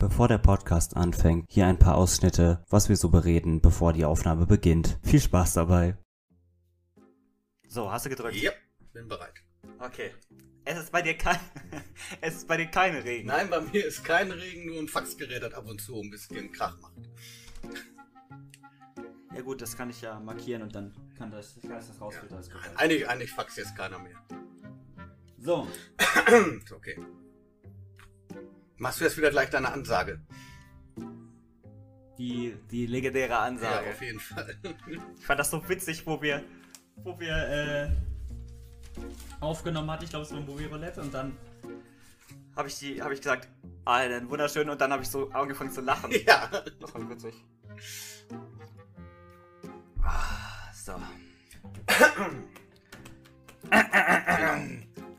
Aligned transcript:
Bevor 0.00 0.28
der 0.28 0.38
Podcast 0.38 0.96
anfängt, 0.96 1.44
hier 1.50 1.66
ein 1.66 1.78
paar 1.78 1.94
Ausschnitte, 1.96 2.64
was 2.70 2.88
wir 2.88 2.96
so 2.96 3.10
bereden, 3.10 3.60
bevor 3.60 3.92
die 3.92 4.06
Aufnahme 4.06 4.46
beginnt. 4.46 4.98
Viel 5.02 5.20
Spaß 5.20 5.52
dabei. 5.52 5.94
So, 7.68 7.92
hast 7.92 8.06
du 8.06 8.08
gedrückt? 8.08 8.36
Ja, 8.36 8.50
bin 8.94 9.08
bereit. 9.08 9.34
Okay. 9.78 10.12
Es 10.64 10.78
ist 10.78 10.90
bei 10.90 11.02
dir 11.02 11.18
kein, 11.18 11.38
es 12.22 12.36
ist 12.36 12.48
bei 12.48 12.56
dir 12.56 12.68
kein 12.68 12.96
Regen. 12.96 13.28
Nein, 13.28 13.50
bei 13.50 13.60
mir 13.60 13.84
ist 13.84 14.02
kein 14.02 14.30
Regen, 14.30 14.70
nur 14.70 14.78
ein 14.78 14.88
Faxgerät 14.88 15.42
das 15.42 15.52
ab 15.52 15.68
und 15.68 15.82
zu 15.82 16.00
ein 16.00 16.08
bisschen 16.08 16.50
Krach 16.50 16.80
macht. 16.80 16.94
Ja 19.34 19.42
gut, 19.42 19.60
das 19.60 19.76
kann 19.76 19.90
ich 19.90 20.00
ja 20.00 20.18
markieren 20.18 20.62
und 20.62 20.74
dann 20.74 20.94
kann 21.18 21.30
das, 21.30 21.58
ich 21.58 21.68
weiß 21.68 21.88
das 21.88 22.00
rausfiltern. 22.00 22.40
Kommt 22.40 22.78
Eigentlich, 22.78 23.06
eigentlich 23.06 23.32
faxt 23.32 23.58
jetzt 23.58 23.76
keiner 23.76 23.98
mehr. 23.98 24.16
So, 25.36 25.68
okay. 26.74 26.98
Machst 28.80 28.98
du 29.00 29.04
jetzt 29.04 29.16
wieder 29.16 29.30
gleich 29.30 29.50
deine 29.50 29.70
Ansage? 29.70 30.20
die, 32.20 32.54
die 32.70 32.86
legendäre 32.86 33.38
Ansage. 33.38 33.86
Ja, 33.86 33.92
auf 33.92 34.02
jeden 34.02 34.20
Fall. 34.20 34.54
Ich 35.18 35.24
fand 35.24 35.40
das 35.40 35.50
so 35.50 35.66
witzig, 35.68 36.06
wo 36.06 36.20
wir, 36.20 36.44
wo 36.96 37.18
wir 37.18 37.34
äh, 37.34 37.90
aufgenommen 39.40 39.90
hatten. 39.90 40.04
Ich 40.04 40.10
glaube, 40.10 40.26
es 40.26 40.30
war 40.30 40.38
ein 40.38 40.44
Movie 40.44 40.66
Roulette 40.66 41.00
und 41.00 41.14
dann 41.14 41.34
habe 42.56 42.68
ich 42.68 42.78
die, 42.78 43.00
habe 43.00 43.14
ich 43.14 43.20
gesagt, 43.22 43.48
einen 43.86 44.28
wunderschönen 44.28 44.68
und 44.68 44.80
dann 44.82 44.92
habe 44.92 45.02
ich 45.02 45.08
so 45.08 45.30
angefangen 45.30 45.72
zu 45.72 45.80
lachen. 45.80 46.10
ja. 46.26 46.46
Das 46.78 46.94
war 46.94 47.08
witzig. 47.08 47.34
Ah, 50.02 50.72
So. 50.74 50.92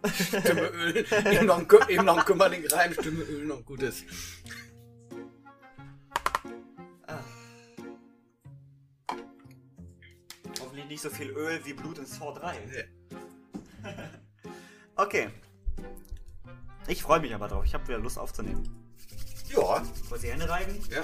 Stimme 0.09 0.67
ölen. 0.69 1.05
Eben 1.31 1.45
noch, 1.45 1.57
ein 1.59 1.67
eben 1.89 2.05
noch 2.05 2.17
ein 2.17 2.25
Kümmerling 2.25 2.65
rein, 2.67 2.93
Stimme 2.93 3.23
ölen 3.23 3.51
und 3.51 3.65
gut 3.65 3.81
ist. 3.83 4.03
Hoffentlich 10.59 10.87
nicht 10.87 11.01
so 11.01 11.09
viel 11.09 11.29
Öl 11.31 11.59
wie 11.65 11.73
Blut 11.73 11.97
in 11.97 12.05
Saw 12.05 12.33
3. 12.33 12.55
Ja. 13.83 13.93
Okay. 14.95 15.29
Ich 16.87 17.01
freue 17.01 17.19
mich 17.19 17.33
aber 17.33 17.47
drauf. 17.47 17.65
Ich 17.65 17.73
habe 17.73 17.87
wieder 17.87 17.99
Lust 17.99 18.17
aufzunehmen. 18.17 18.63
Ja, 19.49 19.83
Kurz 20.07 20.21
die 20.21 20.31
Hände 20.31 20.47
reiben, 20.47 20.75
ja. 20.89 21.03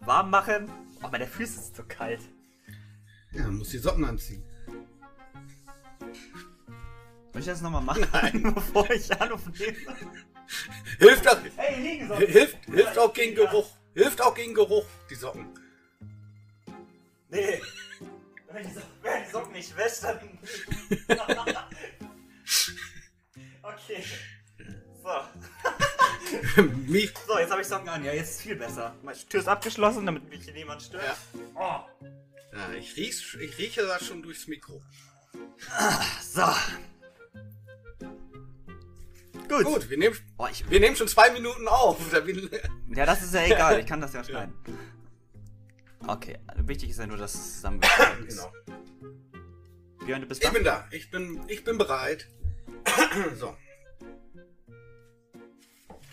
warm 0.00 0.30
machen. 0.30 0.68
Oh, 1.02 1.08
meine 1.10 1.26
Füße 1.26 1.60
sind 1.60 1.76
so 1.76 1.82
kalt. 1.86 2.20
Ja, 3.32 3.48
muss 3.48 3.70
die 3.70 3.78
Socken 3.78 4.04
anziehen. 4.04 4.42
Soll 7.34 7.40
ich 7.40 7.48
das 7.48 7.62
nochmal 7.62 7.82
machen, 7.82 8.06
Nein. 8.12 8.42
bevor 8.54 8.88
ich 8.90 9.10
aufnehme? 9.20 9.76
Hilft 11.00 11.28
auch, 11.28 11.38
Hey, 11.56 12.08
hilft, 12.28 12.64
hilft 12.66 12.96
auch 12.96 13.12
gegen 13.12 13.34
Geruch. 13.34 13.68
Hilft 13.92 14.22
auch 14.22 14.34
gegen 14.36 14.54
Geruch, 14.54 14.86
die 15.10 15.16
Socken. 15.16 15.48
Nee. 17.30 17.60
Wenn 18.52 18.62
die, 18.68 18.72
so 18.72 18.80
wenn 19.02 19.24
die 19.24 19.30
Socken 19.32 19.52
nicht 19.52 19.76
wäscht, 19.76 20.04
dann. 20.04 20.20
okay. 23.62 24.04
So. 25.02 25.10
So, 27.26 27.38
jetzt 27.40 27.50
habe 27.50 27.62
ich 27.62 27.66
Socken 27.66 27.88
an. 27.88 28.04
Ja, 28.04 28.12
jetzt 28.12 28.30
ist 28.30 28.42
viel 28.42 28.54
besser. 28.54 28.94
Meine 29.02 29.18
Tür 29.18 29.40
ist 29.40 29.48
abgeschlossen, 29.48 30.06
damit 30.06 30.28
mich 30.28 30.44
hier 30.44 30.54
niemand 30.54 30.82
stört. 30.82 31.02
Ja. 31.04 31.16
Oh. 31.56 32.06
Ja, 32.56 32.72
ich, 32.78 32.96
riech, 32.96 33.36
ich 33.40 33.58
rieche 33.58 33.82
das 33.82 34.06
schon 34.06 34.22
durchs 34.22 34.46
Mikro. 34.46 34.80
So. 36.22 36.46
Gut. 39.48 39.64
Gut, 39.64 39.90
wir 39.90 39.98
nehmen, 39.98 40.16
Oh, 40.38 40.46
ich, 40.50 40.68
wir 40.70 40.80
nehmen 40.80 40.96
schon 40.96 41.08
zwei 41.08 41.30
Minuten 41.30 41.68
auf. 41.68 41.98
Ja, 42.94 43.06
das 43.06 43.22
ist 43.22 43.34
ja 43.34 43.42
egal. 43.44 43.80
Ich 43.80 43.86
kann 43.86 44.00
das 44.00 44.12
ja 44.12 44.22
schneiden. 44.24 44.54
Okay, 46.06 46.38
wichtig 46.56 46.90
ist 46.90 46.98
ja 46.98 47.06
nur, 47.06 47.16
dass 47.16 47.34
es 47.34 47.54
zusammengeschnitten 47.56 48.26
ist. 48.28 48.36
Genau. 48.38 48.52
Björn, 50.04 50.20
du 50.22 50.26
bist 50.28 50.42
Ich 50.42 50.48
da? 50.48 50.54
bin 50.54 50.64
da. 50.64 50.84
Ich 50.90 51.10
bin, 51.10 51.40
ich 51.48 51.64
bin 51.64 51.78
bereit. 51.78 52.28
so. 53.38 53.56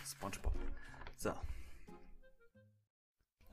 Spongebob. 0.10 0.54
So. 1.18 1.34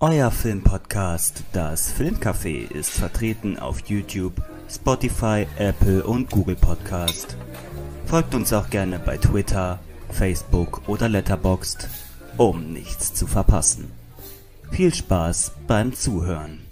Euer 0.01 0.31
Filmpodcast, 0.31 1.43
das 1.53 1.93
Filmcafé, 1.93 2.71
ist 2.71 2.91
vertreten 2.91 3.59
auf 3.59 3.81
YouTube, 3.89 4.35
Spotify, 4.71 5.47
Apple 5.59 6.05
und 6.05 6.31
Google 6.31 6.57
Podcast. 6.57 7.37
Folgt 8.09 8.35
uns 8.35 8.55
auch 8.55 8.71
gerne 8.71 8.99
bei 8.99 9.19
Twitter, 9.19 9.79
Facebook 10.09 10.89
oder 10.89 11.11
Letterboxd, 11.11 11.91
um 12.39 12.73
nichts 12.73 13.13
zu 13.13 13.27
verpassen. 13.27 13.93
Viel 14.71 14.95
Spaß 14.95 15.53
beim 15.67 15.93
Zuhören. 15.93 16.67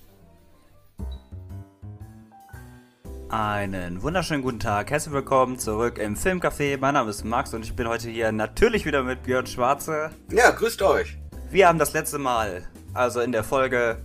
Einen 3.29 4.03
wunderschönen 4.03 4.43
guten 4.43 4.61
Tag, 4.61 4.91
herzlich 4.91 5.13
willkommen 5.13 5.59
zurück 5.59 5.99
im 5.99 6.17
Filmcafé. 6.17 6.79
Mein 6.81 6.95
Name 6.95 7.11
ist 7.11 7.23
Max 7.23 7.53
und 7.53 7.67
ich 7.67 7.77
bin 7.77 7.87
heute 7.87 8.09
hier 8.09 8.33
natürlich 8.33 8.87
wieder 8.87 9.03
mit 9.03 9.25
Björn 9.25 9.47
Schwarze. 9.47 10.13
Ja, 10.33 10.53
grüßt 10.53 10.81
euch. 10.81 11.19
Wir 11.51 11.69
haben 11.69 11.79
das 11.79 11.93
letzte 11.93 12.17
Mal, 12.17 12.63
also 12.95 13.21
in 13.21 13.33
der 13.33 13.45
Folge 13.45 13.99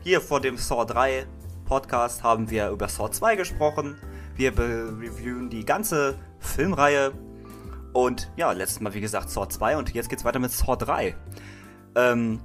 hier 0.00 0.20
vor 0.20 0.40
dem 0.40 0.56
Saw 0.56 0.84
3 0.84 1.26
Podcast, 1.64 2.24
haben 2.24 2.50
wir 2.50 2.70
über 2.70 2.88
Saw 2.88 3.08
2 3.08 3.36
gesprochen. 3.36 3.94
Wir 4.34 4.58
reviewen 4.58 5.48
die 5.48 5.64
ganze 5.64 6.16
Filmreihe. 6.42 7.12
Und 7.92 8.30
ja, 8.36 8.52
letztes 8.52 8.80
Mal 8.80 8.94
wie 8.94 9.00
gesagt 9.00 9.30
Saw 9.30 9.48
2 9.48 9.76
und 9.76 9.92
jetzt 9.94 10.08
geht's 10.08 10.24
weiter 10.24 10.38
mit 10.38 10.50
Saw 10.50 10.76
3. 10.76 11.14
Ähm, 11.94 12.40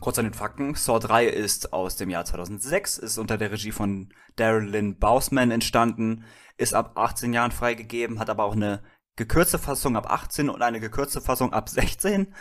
kurz 0.00 0.18
an 0.18 0.24
den 0.24 0.34
Fakten. 0.34 0.74
Saw 0.74 0.98
3 0.98 1.26
ist 1.26 1.72
aus 1.72 1.96
dem 1.96 2.10
Jahr 2.10 2.24
2006, 2.24 2.98
ist 2.98 3.18
unter 3.18 3.38
der 3.38 3.50
Regie 3.50 3.72
von 3.72 4.12
Daryl 4.36 4.68
Lynn 4.68 4.98
Bausman 4.98 5.50
entstanden, 5.50 6.24
ist 6.56 6.74
ab 6.74 6.92
18 6.96 7.32
Jahren 7.32 7.52
freigegeben, 7.52 8.18
hat 8.18 8.30
aber 8.30 8.44
auch 8.44 8.54
eine 8.54 8.82
gekürzte 9.16 9.58
Fassung 9.58 9.96
ab 9.96 10.10
18 10.10 10.50
und 10.50 10.62
eine 10.62 10.80
gekürzte 10.80 11.20
Fassung 11.20 11.52
ab 11.52 11.68
16. 11.68 12.34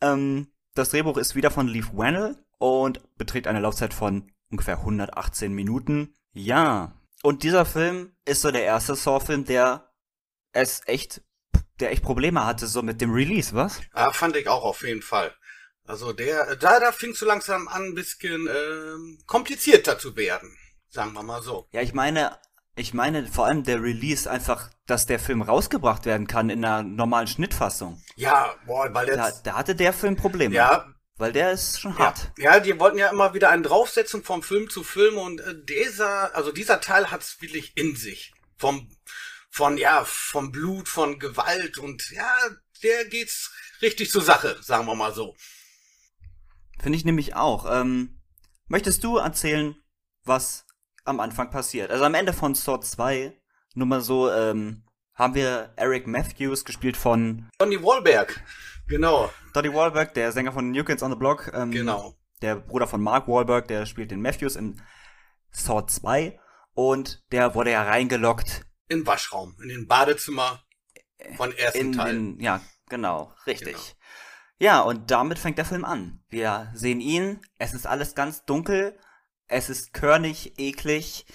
Ähm, 0.00 0.48
das 0.74 0.90
Drehbuch 0.90 1.16
ist 1.16 1.34
wieder 1.34 1.50
von 1.50 1.66
Leaf 1.66 1.90
Wannell 1.94 2.36
und 2.58 3.16
beträgt 3.16 3.46
eine 3.46 3.60
Laufzeit 3.60 3.94
von 3.94 4.30
ungefähr 4.50 4.78
118 4.78 5.52
Minuten. 5.52 6.14
Ja, 6.32 6.98
und 7.22 7.42
dieser 7.42 7.64
Film 7.64 8.12
ist 8.24 8.42
so 8.42 8.50
der 8.50 8.64
erste 8.64 8.94
Saw-Film, 8.94 9.44
der 9.44 9.87
es 10.52 10.82
echt, 10.86 11.22
der 11.80 11.90
echt 11.90 12.02
Probleme 12.02 12.44
hatte 12.44 12.66
so 12.66 12.82
mit 12.82 13.00
dem 13.00 13.12
Release, 13.12 13.54
was? 13.54 13.80
Ja, 13.94 14.12
fand 14.12 14.36
ich 14.36 14.48
auch 14.48 14.64
auf 14.64 14.82
jeden 14.82 15.02
Fall. 15.02 15.34
Also 15.86 16.12
der, 16.12 16.56
da, 16.56 16.80
da 16.80 16.92
fing 16.92 17.14
so 17.14 17.24
langsam 17.24 17.66
an, 17.68 17.82
ein 17.84 17.94
bisschen 17.94 18.46
ähm, 18.46 19.18
komplizierter 19.26 19.98
zu 19.98 20.16
werden. 20.16 20.54
Sagen 20.88 21.12
wir 21.14 21.22
mal 21.22 21.42
so. 21.42 21.66
Ja, 21.72 21.80
ich 21.80 21.94
meine, 21.94 22.38
ich 22.76 22.92
meine 22.94 23.26
vor 23.26 23.46
allem 23.46 23.62
der 23.64 23.82
Release 23.82 24.30
einfach, 24.30 24.70
dass 24.86 25.06
der 25.06 25.18
Film 25.18 25.40
rausgebracht 25.42 26.04
werden 26.06 26.26
kann 26.26 26.50
in 26.50 26.64
einer 26.64 26.82
normalen 26.82 27.26
Schnittfassung. 27.26 28.02
Ja, 28.16 28.54
boah, 28.66 28.92
weil 28.92 29.06
Da, 29.06 29.28
jetzt. 29.28 29.46
da 29.46 29.54
hatte 29.54 29.74
der 29.74 29.92
Film 29.92 30.16
Probleme. 30.16 30.54
Ja, 30.54 30.86
Weil 31.16 31.32
der 31.32 31.52
ist 31.52 31.80
schon 31.80 31.92
ja, 31.92 31.98
hart. 31.98 32.32
ja, 32.36 32.60
die 32.60 32.78
wollten 32.78 32.98
ja 32.98 33.08
immer 33.10 33.34
wieder 33.34 33.50
einen 33.50 33.62
draufsetzen 33.62 34.22
vom 34.22 34.42
Film 34.42 34.68
zu 34.70 34.84
Film 34.84 35.16
und 35.18 35.40
äh, 35.40 35.54
dieser, 35.64 36.34
also 36.36 36.52
dieser 36.52 36.80
Teil 36.80 37.10
hat's 37.10 37.40
wirklich 37.40 37.76
in 37.76 37.96
sich. 37.96 38.32
Vom, 38.56 38.88
von, 39.50 39.76
ja, 39.78 40.04
vom 40.04 40.52
Blut, 40.52 40.88
von 40.88 41.18
Gewalt 41.18 41.78
und 41.78 42.10
ja, 42.10 42.34
der 42.82 43.04
geht's 43.06 43.52
richtig 43.82 44.10
zur 44.10 44.22
Sache, 44.22 44.56
sagen 44.62 44.86
wir 44.86 44.94
mal 44.94 45.12
so. 45.12 45.34
Finde 46.80 46.96
ich 46.96 47.04
nämlich 47.04 47.34
auch. 47.34 47.66
Ähm, 47.70 48.20
möchtest 48.68 49.02
du 49.04 49.16
erzählen, 49.16 49.76
was 50.24 50.66
am 51.04 51.20
Anfang 51.20 51.50
passiert? 51.50 51.90
Also 51.90 52.04
am 52.04 52.14
Ende 52.14 52.32
von 52.32 52.54
Sword 52.54 52.84
2, 52.84 53.36
nur 53.74 53.86
mal 53.86 54.00
so, 54.00 54.30
ähm, 54.30 54.84
haben 55.14 55.34
wir 55.34 55.72
Eric 55.76 56.06
Matthews 56.06 56.64
gespielt 56.64 56.96
von 56.96 57.48
Johnny 57.60 57.82
Wahlberg. 57.82 58.40
Genau, 58.86 59.30
Dottie 59.52 59.74
Wahlberg, 59.74 60.14
der 60.14 60.30
Sänger 60.32 60.52
von 60.52 60.70
New 60.70 60.84
Kids 60.84 61.02
on 61.02 61.10
the 61.10 61.16
Block. 61.16 61.50
Ähm, 61.52 61.72
genau. 61.72 62.14
Der 62.40 62.56
Bruder 62.56 62.86
von 62.86 63.02
Mark 63.02 63.26
Wahlberg, 63.26 63.66
der 63.66 63.84
spielt 63.84 64.12
den 64.12 64.22
Matthews 64.22 64.54
in 64.54 64.80
Sword 65.52 65.90
2. 65.90 66.38
Und 66.74 67.24
der 67.32 67.56
wurde 67.56 67.72
ja 67.72 67.82
reingelockt 67.82 68.64
Im 68.88 69.06
Waschraum, 69.06 69.56
in 69.62 69.68
den 69.68 69.86
Badezimmer 69.86 70.64
von 71.36 71.52
ersten 71.52 71.78
in 71.78 71.92
Teil. 71.92 72.14
den, 72.14 72.40
ja, 72.40 72.60
genau, 72.88 73.34
richtig. 73.46 73.74
Genau. 73.74 73.94
Ja, 74.60 74.80
und 74.80 75.10
damit 75.10 75.38
fängt 75.38 75.58
der 75.58 75.64
Film 75.64 75.84
an. 75.84 76.20
Wir 76.28 76.72
sehen 76.74 77.00
ihn, 77.00 77.40
es 77.58 77.74
ist 77.74 77.86
alles 77.86 78.14
ganz 78.14 78.44
dunkel, 78.44 78.98
es 79.46 79.68
ist 79.68 79.92
körnig, 79.92 80.58
eklig 80.58 81.26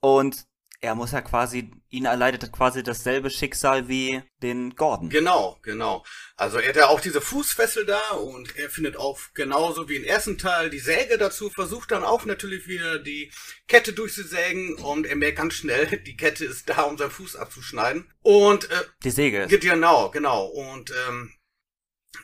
und 0.00 0.46
er 0.82 0.96
muss 0.96 1.12
ja 1.12 1.20
quasi, 1.20 1.70
ihn 1.90 2.06
erleidet 2.06 2.50
quasi 2.52 2.82
dasselbe 2.82 3.30
Schicksal 3.30 3.86
wie 3.88 4.20
den 4.42 4.74
Gordon. 4.74 5.08
Genau, 5.08 5.58
genau. 5.62 6.04
Also 6.36 6.58
er 6.58 6.70
hat 6.70 6.76
ja 6.76 6.88
auch 6.88 7.00
diese 7.00 7.20
Fußfessel 7.20 7.86
da 7.86 8.00
und 8.16 8.58
er 8.58 8.68
findet 8.68 8.96
auch 8.96 9.18
genauso 9.32 9.88
wie 9.88 9.94
im 9.94 10.04
ersten 10.04 10.38
Teil 10.38 10.70
die 10.70 10.80
Säge 10.80 11.18
dazu, 11.18 11.50
versucht 11.50 11.92
dann 11.92 12.02
auch 12.02 12.24
natürlich 12.24 12.66
wieder 12.66 12.98
die 12.98 13.30
Kette 13.68 13.92
durchzusägen 13.92 14.74
und 14.74 15.06
er 15.06 15.14
merkt 15.14 15.38
ganz 15.38 15.54
schnell, 15.54 15.86
die 16.06 16.16
Kette 16.16 16.44
ist 16.44 16.68
da, 16.68 16.82
um 16.82 16.98
seinen 16.98 17.12
Fuß 17.12 17.36
abzuschneiden. 17.36 18.12
Und 18.22 18.68
äh, 18.70 18.82
Die 19.04 19.10
Säge 19.10 19.46
genau, 19.46 20.10
genau. 20.10 20.46
Und 20.46 20.92
ähm, 21.08 21.32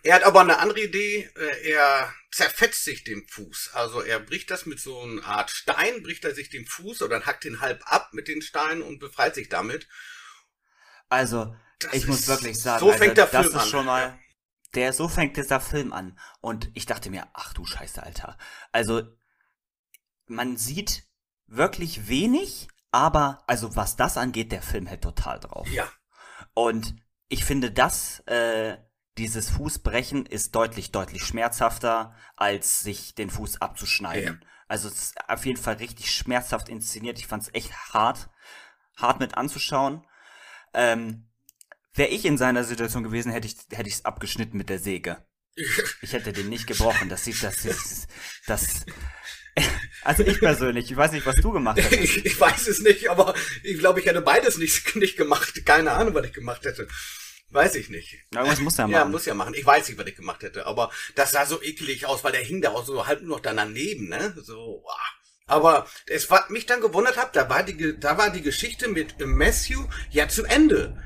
Er 0.02 0.16
hat 0.16 0.22
aber 0.22 0.40
eine 0.40 0.58
andere 0.58 0.80
Idee. 0.80 1.30
Äh, 1.36 1.70
er 1.72 2.12
zerfetzt 2.30 2.84
sich 2.84 3.04
den 3.04 3.26
Fuß. 3.26 3.70
Also 3.72 4.02
er 4.02 4.20
bricht 4.20 4.50
das 4.50 4.66
mit 4.66 4.80
so 4.80 5.00
einer 5.00 5.24
Art 5.24 5.50
Stein, 5.50 6.02
bricht 6.02 6.24
er 6.24 6.34
sich 6.34 6.50
den 6.50 6.66
Fuß 6.66 7.02
oder 7.02 7.24
hackt 7.26 7.44
ihn 7.44 7.60
halb 7.60 7.82
ab 7.90 8.10
mit 8.12 8.28
den 8.28 8.42
Steinen 8.42 8.82
und 8.82 8.98
befreit 8.98 9.34
sich 9.34 9.48
damit. 9.48 9.88
Also, 11.08 11.56
das 11.78 11.94
ich 11.94 12.06
muss 12.06 12.28
wirklich 12.28 12.60
sagen, 12.60 12.80
so 12.80 12.92
fängt 12.92 13.18
also, 13.18 13.22
der 13.22 13.28
Film 13.28 13.42
das 13.42 13.52
ist 13.52 13.60
an. 13.60 13.68
schon 13.68 13.86
mal, 13.86 14.18
der, 14.74 14.92
so 14.92 15.08
fängt 15.08 15.36
dieser 15.36 15.60
Film 15.60 15.92
an. 15.92 16.18
Und 16.40 16.70
ich 16.74 16.86
dachte 16.86 17.10
mir, 17.10 17.26
ach 17.32 17.54
du 17.54 17.64
Scheiße, 17.64 18.02
Alter. 18.02 18.36
Also, 18.72 19.02
man 20.26 20.56
sieht 20.56 21.04
wirklich 21.46 22.08
wenig, 22.08 22.68
aber, 22.90 23.42
also 23.46 23.76
was 23.76 23.96
das 23.96 24.18
angeht, 24.18 24.52
der 24.52 24.62
Film 24.62 24.86
hält 24.86 25.02
total 25.02 25.40
drauf. 25.40 25.66
Ja. 25.68 25.90
Und 26.52 26.94
ich 27.28 27.44
finde, 27.44 27.70
das, 27.70 28.20
äh, 28.26 28.76
dieses 29.18 29.50
Fußbrechen 29.50 30.26
ist 30.26 30.54
deutlich, 30.54 30.92
deutlich 30.92 31.24
schmerzhafter, 31.24 32.14
als 32.36 32.80
sich 32.80 33.14
den 33.14 33.30
Fuß 33.30 33.60
abzuschneiden. 33.60 34.40
Ja. 34.40 34.48
Also 34.68 34.88
es 34.88 34.94
ist 34.94 35.14
auf 35.28 35.44
jeden 35.44 35.60
Fall 35.60 35.74
richtig 35.76 36.14
schmerzhaft 36.14 36.68
inszeniert. 36.68 37.18
Ich 37.18 37.26
fand 37.26 37.42
es 37.42 37.54
echt 37.54 37.72
hart, 37.92 38.30
hart 38.96 39.18
mit 39.18 39.36
anzuschauen. 39.36 40.06
Ähm, 40.72 41.24
Wäre 41.94 42.10
ich 42.10 42.24
in 42.24 42.38
seiner 42.38 42.62
Situation 42.62 43.02
gewesen, 43.02 43.32
hätte 43.32 43.48
ich 43.48 43.56
hätte 43.76 43.88
ich 43.88 43.96
es 43.96 44.04
abgeschnitten 44.04 44.56
mit 44.56 44.68
der 44.68 44.78
Säge. 44.78 45.26
Ich 46.00 46.12
hätte 46.12 46.32
den 46.32 46.48
nicht 46.48 46.68
gebrochen. 46.68 47.08
Das 47.08 47.24
sieht, 47.24 47.42
das 47.42 47.64
ist, 47.64 48.08
das. 48.46 48.86
Also 50.04 50.22
ich 50.22 50.38
persönlich, 50.38 50.88
ich 50.88 50.96
weiß 50.96 51.10
nicht, 51.10 51.26
was 51.26 51.34
du 51.34 51.50
gemacht 51.50 51.78
hättest. 51.78 52.00
Ich, 52.00 52.24
ich 52.24 52.40
weiß 52.40 52.68
es 52.68 52.78
nicht, 52.78 53.10
aber 53.10 53.34
ich 53.64 53.80
glaube, 53.80 53.98
ich 53.98 54.06
hätte 54.06 54.20
beides 54.20 54.56
nicht, 54.56 54.94
nicht 54.94 55.16
gemacht. 55.16 55.66
Keine 55.66 55.90
Ahnung, 55.90 56.14
was 56.14 56.26
ich 56.26 56.32
gemacht 56.32 56.64
hätte. 56.64 56.86
Weiß 57.50 57.76
ich 57.76 57.88
nicht. 57.88 58.18
Ja, 58.34 58.46
was 58.46 58.60
muss 58.60 58.78
er 58.78 58.86
machen. 58.86 58.92
Ja, 58.92 59.04
muss 59.06 59.24
ja 59.24 59.34
machen. 59.34 59.54
Ich 59.54 59.64
weiß 59.64 59.88
nicht, 59.88 59.98
was 59.98 60.06
ich 60.06 60.16
gemacht 60.16 60.42
hätte, 60.42 60.66
aber 60.66 60.90
das 61.14 61.32
sah 61.32 61.46
so 61.46 61.62
eklig 61.62 62.04
aus, 62.06 62.22
weil 62.22 62.32
der 62.32 62.42
hing 62.42 62.60
da 62.60 62.70
auch 62.70 62.84
so 62.84 63.06
halb 63.06 63.22
nur 63.22 63.36
noch 63.36 63.40
daneben, 63.40 64.08
ne? 64.08 64.34
So, 64.36 64.82
wow. 64.84 64.96
Aber 65.46 65.86
es 66.06 66.28
war 66.30 66.44
mich 66.50 66.66
dann 66.66 66.82
gewundert 66.82 67.16
hab, 67.16 67.32
da 67.32 67.48
war 67.48 67.62
die, 67.62 67.98
da 67.98 68.18
war 68.18 68.30
die 68.30 68.42
Geschichte 68.42 68.88
mit 68.88 69.14
Matthew 69.18 69.86
ja 70.10 70.28
zu 70.28 70.44
Ende. 70.44 71.02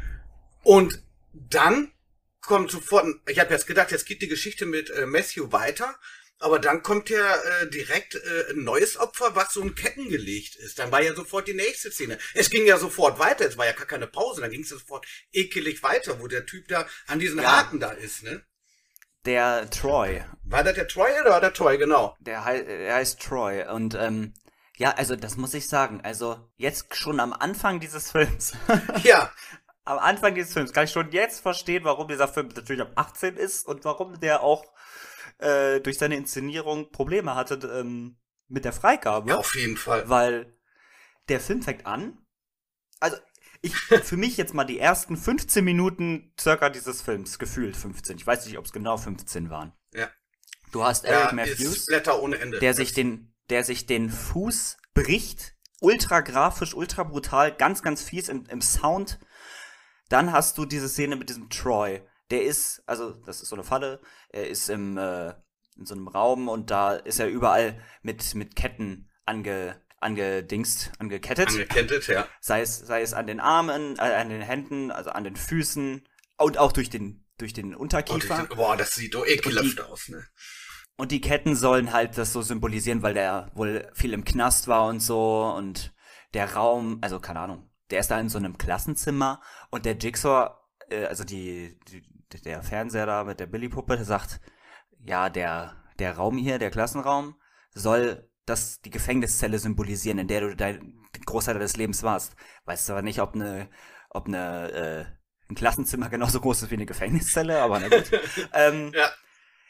Und 0.65 1.01
dann 1.33 1.93
kommt 2.41 2.73
sofort, 2.73 3.07
ich 3.29 3.39
habe 3.39 3.53
jetzt 3.55 3.69
gedacht, 3.69 3.93
jetzt 3.93 4.05
geht 4.05 4.21
die 4.21 4.29
Geschichte 4.29 4.67
mit 4.67 4.91
äh, 4.91 5.07
Matthew 5.07 5.53
weiter 5.53 5.97
aber 6.43 6.59
dann 6.59 6.83
kommt 6.83 7.09
ja 7.09 7.37
äh, 7.37 7.71
direkt 7.71 8.17
äh, 8.17 8.53
ein 8.53 8.65
neues 8.65 8.97
Opfer, 8.97 9.35
was 9.37 9.53
so 9.53 9.63
in 9.63 9.75
Ketten 9.75 10.09
gelegt 10.09 10.57
ist. 10.57 10.79
Dann 10.79 10.91
war 10.91 11.03
ja 11.03 11.15
sofort 11.15 11.47
die 11.47 11.55
nächste 11.55 11.91
Szene. 11.91 12.19
Es 12.35 12.51
ging 12.51 12.67
ja 12.67 12.79
sofort 12.79 13.19
weiter, 13.19 13.47
es 13.47 13.57
war 13.57 13.67
ja 13.67 13.73
gar 13.73 13.87
keine 13.87 14.07
Pause, 14.07 14.41
dann 14.41 14.51
ging 14.51 14.63
es 14.63 14.69
sofort 14.69 15.07
ekelig 15.33 15.83
weiter, 15.83 16.21
wo 16.21 16.27
der 16.27 16.45
Typ 16.45 16.69
da 16.69 16.87
an 17.07 17.21
diesen 17.21 17.39
ja. 17.39 17.59
Haken 17.59 17.81
da 17.81 17.91
ist, 17.93 18.25
ne? 18.25 18.45
Der 19.25 19.71
Troy. 19.71 20.25
War 20.45 20.65
das 20.65 20.75
der 20.75 20.89
Troy 20.89 21.11
oder 21.21 21.31
war 21.31 21.41
der 21.41 21.53
Troy, 21.53 21.79
genau? 21.79 22.17
Der, 22.19 22.45
hei 22.45 22.61
der 22.63 22.95
heißt 22.97 23.21
Troy 23.21 23.65
und 23.69 23.95
ähm, 23.95 24.35
ja, 24.77 24.91
also 24.95 25.15
das 25.15 25.37
muss 25.37 25.55
ich 25.55 25.69
sagen. 25.69 26.01
Also 26.03 26.51
jetzt 26.57 26.97
schon 26.97 27.21
am 27.21 27.33
Anfang 27.33 27.79
dieses 27.79 28.11
Films. 28.11 28.53
ja. 29.05 29.31
Am 29.85 29.99
Anfang 29.99 30.35
dieses 30.35 30.53
Films 30.53 30.73
kann 30.73 30.85
ich 30.85 30.93
schon 30.93 31.13
jetzt 31.13 31.41
verstehen, 31.41 31.85
warum 31.85 32.09
dieser 32.09 32.29
Film 32.29 32.49
natürlich 32.49 32.83
ab 32.83 32.93
18 32.97 33.37
ist 33.37 33.67
und 33.67 33.85
warum 33.85 34.19
der 34.19 34.43
auch 34.43 34.65
äh, 35.43 35.81
durch 35.81 35.99
seine 35.99 36.17
Inszenierung 36.17 36.91
Probleme 36.91 37.35
hatte 37.35 37.55
ähm, 37.79 38.17
mit 38.49 38.65
der 38.65 38.73
Freigabe. 38.73 39.31
Ja, 39.31 39.37
auf 39.37 39.55
jeden 39.55 39.77
Fall. 39.77 40.09
Weil 40.09 40.57
der 41.29 41.41
Film 41.41 41.63
fängt 41.63 41.87
an. 41.87 42.19
Also, 43.01 43.17
ich, 43.61 43.75
für 44.03 44.17
mich 44.17 44.37
jetzt 44.37 44.55
mal 44.55 44.65
die 44.65 44.79
ersten 44.79 45.17
15 45.17 45.65
Minuten 45.65 46.33
circa 46.41 46.71
dieses 46.71 47.03
Films, 47.03 47.39
gefühlt 47.39 47.77
15. 47.77 48.17
Ich 48.17 48.27
weiß 48.27 48.47
nicht, 48.47 48.59
ob 48.59 48.65
es 48.65 48.73
genau 48.73 48.97
15 48.97 49.51
waren. 49.51 49.73
Ja. 49.93 50.09
Du 50.71 50.85
hast 50.85 51.05
Eric 51.05 51.27
ja, 51.27 51.33
Matthews, 51.33 51.89
ohne 52.21 52.39
Ende. 52.39 52.59
der 52.59 52.75
sich 52.75 52.93
den, 52.93 53.35
der 53.51 53.65
sich 53.65 53.87
den 53.87 54.11
Fuß 54.11 54.79
bricht. 54.95 55.55
Ultra 55.81 56.21
grafisch, 56.21 56.75
ultra 56.75 57.03
brutal, 57.03 57.53
ganz, 57.53 57.83
ganz 57.83 58.03
fies 58.03 58.29
im, 58.29 58.47
im 58.47 58.63
Sound. 58.63 59.19
Dann 60.09 60.33
hast 60.33 60.57
du 60.57 60.65
diese 60.65 60.89
Szene 60.89 61.17
mit 61.17 61.29
diesem 61.29 61.51
Troy, 61.51 62.03
der 62.33 62.45
ist, 62.45 62.83
also 62.87 63.11
das 63.11 63.43
ist 63.43 63.51
so 63.51 63.57
eine 63.57 63.65
Falle, 63.65 64.01
er 64.31 64.49
ist 64.49 64.69
im, 64.71 64.97
äh, 64.97 65.35
in 65.77 65.87
so 65.87 65.95
einem 65.95 66.09
Raum 66.09 66.49
und 66.49 66.71
da 66.71 66.95
ist 66.95 67.21
er 67.21 67.29
überall 67.29 67.81
mit, 68.03 68.35
mit 68.35 68.57
Ketten 68.57 69.11
ange, 69.27 69.81
angedingst, 70.01 70.93
angekettet. 70.99 71.49
Angekettet, 71.49 72.07
ja. 72.09 72.27
Sei 72.41 72.63
es, 72.63 72.79
sei 72.79 73.03
es 73.03 73.13
an 73.13 73.27
den 73.27 73.39
Armen, 73.39 73.97
äh, 73.99 74.01
an 74.01 74.31
den 74.31 74.43
Händen, 74.43 74.91
also 74.91 75.11
an 75.11 75.25
den 75.25 75.37
Füßen 75.37 76.09
und 76.39 76.59
auch 76.59 76.73
durch 76.73 76.91
den, 76.91 77.25
durch 77.39 77.53
den 77.53 77.75
Unterkiefer. 77.75 78.49
Oh, 78.51 78.57
boah, 78.57 78.77
das 78.77 78.95
sieht 78.95 79.15
doch 79.15 79.27
ekelhaft 79.27 79.81
aus, 79.83 80.09
ne? 80.09 80.27
Und 80.97 81.11
die 81.11 81.21
Ketten 81.21 81.57
sollen 81.57 81.93
halt 81.93 82.19
das 82.19 82.33
so 82.33 82.43
symbolisieren, 82.43 83.03
weil 83.03 83.15
der 83.15 83.51
wohl 83.55 83.91
viel 83.95 84.13
im 84.13 84.25
Knast 84.25 84.69
war 84.69 84.87
und 84.87 85.01
so 85.01 85.53
und 85.57 85.93
der 86.35 86.55
Raum, 86.55 86.99
also 87.01 87.19
keine 87.19 87.41
Ahnung, 87.41 87.71
der 87.91 88.01
ist 88.01 88.11
da 88.11 88.21
in 88.21 88.29
so 88.29 88.39
einem 88.39 88.59
Klassenzimmer 88.59 89.41
und 89.71 89.85
der 89.85 89.97
Jigsaw, 89.97 90.55
äh, 90.91 91.07
also 91.07 91.25
die, 91.25 91.79
die, 91.89 92.03
der 92.41 92.63
Fernseher 92.63 93.07
da 93.07 93.25
mit 93.25 93.41
der 93.41 93.47
Billy-Puppe, 93.47 93.97
der 93.97 94.05
sagt, 94.05 94.41
ja, 94.99 95.29
der, 95.29 95.77
der 95.99 96.17
Raum 96.17 96.39
hier, 96.39 96.59
der 96.59 96.71
Klassenraum, 96.71 97.37
soll 97.75 98.29
das 98.47 98.81
die 98.81 98.91
Gefängniszelle 98.91 99.59
symbolisieren, 99.59 100.19
in 100.19 100.29
der 100.29 100.41
du 100.41 100.57
dein 100.57 100.99
Großteil 101.25 101.59
des 101.59 101.77
Lebens 101.77 102.03
warst. 102.03 102.35
Weißt 102.65 102.91
aber 102.91 103.03
nicht, 103.03 103.21
ob 103.21 103.35
eine, 103.35 103.69
ob 104.11 104.27
eine, 104.27 104.71
äh, 104.73 105.05
ein 105.49 105.55
Klassenzimmer 105.55 106.09
genauso 106.09 106.41
groß 106.41 106.63
ist 106.63 106.71
wie 106.71 106.77
eine 106.77 106.87
Gefängniszelle, 106.87 107.61
aber 107.61 107.81
na 107.81 107.89
gut. 107.89 108.11
ähm, 108.53 108.93
ja. 108.95 109.11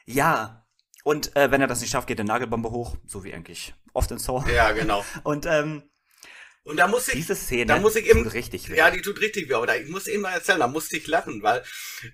ja. 0.06 0.66
Und 1.04 1.34
äh, 1.36 1.50
wenn 1.50 1.60
er 1.60 1.66
das 1.66 1.80
nicht 1.80 1.90
schafft, 1.90 2.06
geht 2.06 2.18
der 2.18 2.24
Nagelbombe 2.24 2.70
hoch, 2.70 2.96
so 3.04 3.24
wie 3.24 3.34
eigentlich 3.34 3.74
oft 3.92 4.10
in 4.12 4.18
Saw. 4.18 4.48
Ja, 4.52 4.70
genau. 4.72 5.04
Und 5.24 5.46
ähm, 5.46 5.82
und 6.64 6.76
da 6.76 6.86
muss 6.86 7.08
ich, 7.08 7.14
diese 7.14 7.34
Szene 7.34 7.66
da 7.66 7.78
muss 7.78 7.96
ich 7.96 8.06
eben, 8.06 8.24
tut 8.24 8.34
richtig 8.34 8.70
weh. 8.70 8.76
Ja, 8.76 8.90
die 8.90 9.02
tut 9.02 9.20
richtig 9.20 9.48
weh, 9.48 9.54
aber 9.54 9.66
da, 9.66 9.76
ich 9.76 9.88
muss 9.88 10.06
eben 10.06 10.22
mal 10.22 10.32
erzählen, 10.32 10.60
da 10.60 10.68
musste 10.68 10.96
ich 10.96 11.06
lachen, 11.06 11.42
weil 11.42 11.64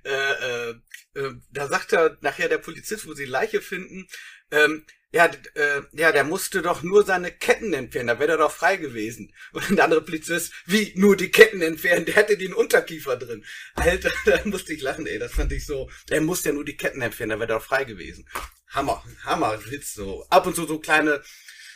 äh, 0.04 0.70
äh, 0.70 0.74
äh, 1.14 1.34
da 1.50 1.68
sagt 1.68 1.92
er 1.92 2.16
nachher 2.20 2.48
der 2.48 2.58
Polizist, 2.58 3.06
wo 3.06 3.14
sie 3.14 3.26
Leiche 3.26 3.60
finden, 3.60 4.08
ähm, 4.50 4.86
ja, 5.10 5.24
äh, 5.54 5.82
ja, 5.92 6.12
der 6.12 6.24
musste 6.24 6.60
doch 6.60 6.82
nur 6.82 7.04
seine 7.04 7.32
Ketten 7.32 7.72
entfernen, 7.72 8.08
da 8.08 8.18
wäre 8.18 8.32
er 8.32 8.38
doch 8.38 8.52
frei 8.52 8.76
gewesen. 8.76 9.32
Und 9.52 9.70
der 9.70 9.84
andere 9.84 10.02
Polizist, 10.02 10.52
wie 10.66 10.92
nur 10.96 11.16
die 11.16 11.30
Ketten 11.30 11.62
entfernen, 11.62 12.04
der 12.04 12.16
hatte 12.16 12.36
den 12.36 12.52
Unterkiefer 12.52 13.16
drin. 13.16 13.44
Alter, 13.74 14.10
da 14.26 14.40
musste 14.44 14.74
ich 14.74 14.82
lachen, 14.82 15.06
ey, 15.06 15.18
das 15.18 15.32
fand 15.32 15.52
ich 15.52 15.64
so. 15.64 15.90
Der 16.10 16.20
musste 16.20 16.50
ja 16.50 16.54
nur 16.54 16.64
die 16.64 16.76
Ketten 16.76 17.00
entfernen, 17.00 17.30
da 17.30 17.36
wäre 17.36 17.52
er 17.52 17.58
doch 17.58 17.64
frei 17.64 17.84
gewesen. 17.84 18.28
Hammer, 18.68 19.02
Hammer, 19.24 19.58
Witz 19.70 19.94
so. 19.94 20.26
Ab 20.28 20.46
und 20.46 20.54
zu 20.54 20.66
so 20.66 20.78
kleine, 20.78 21.22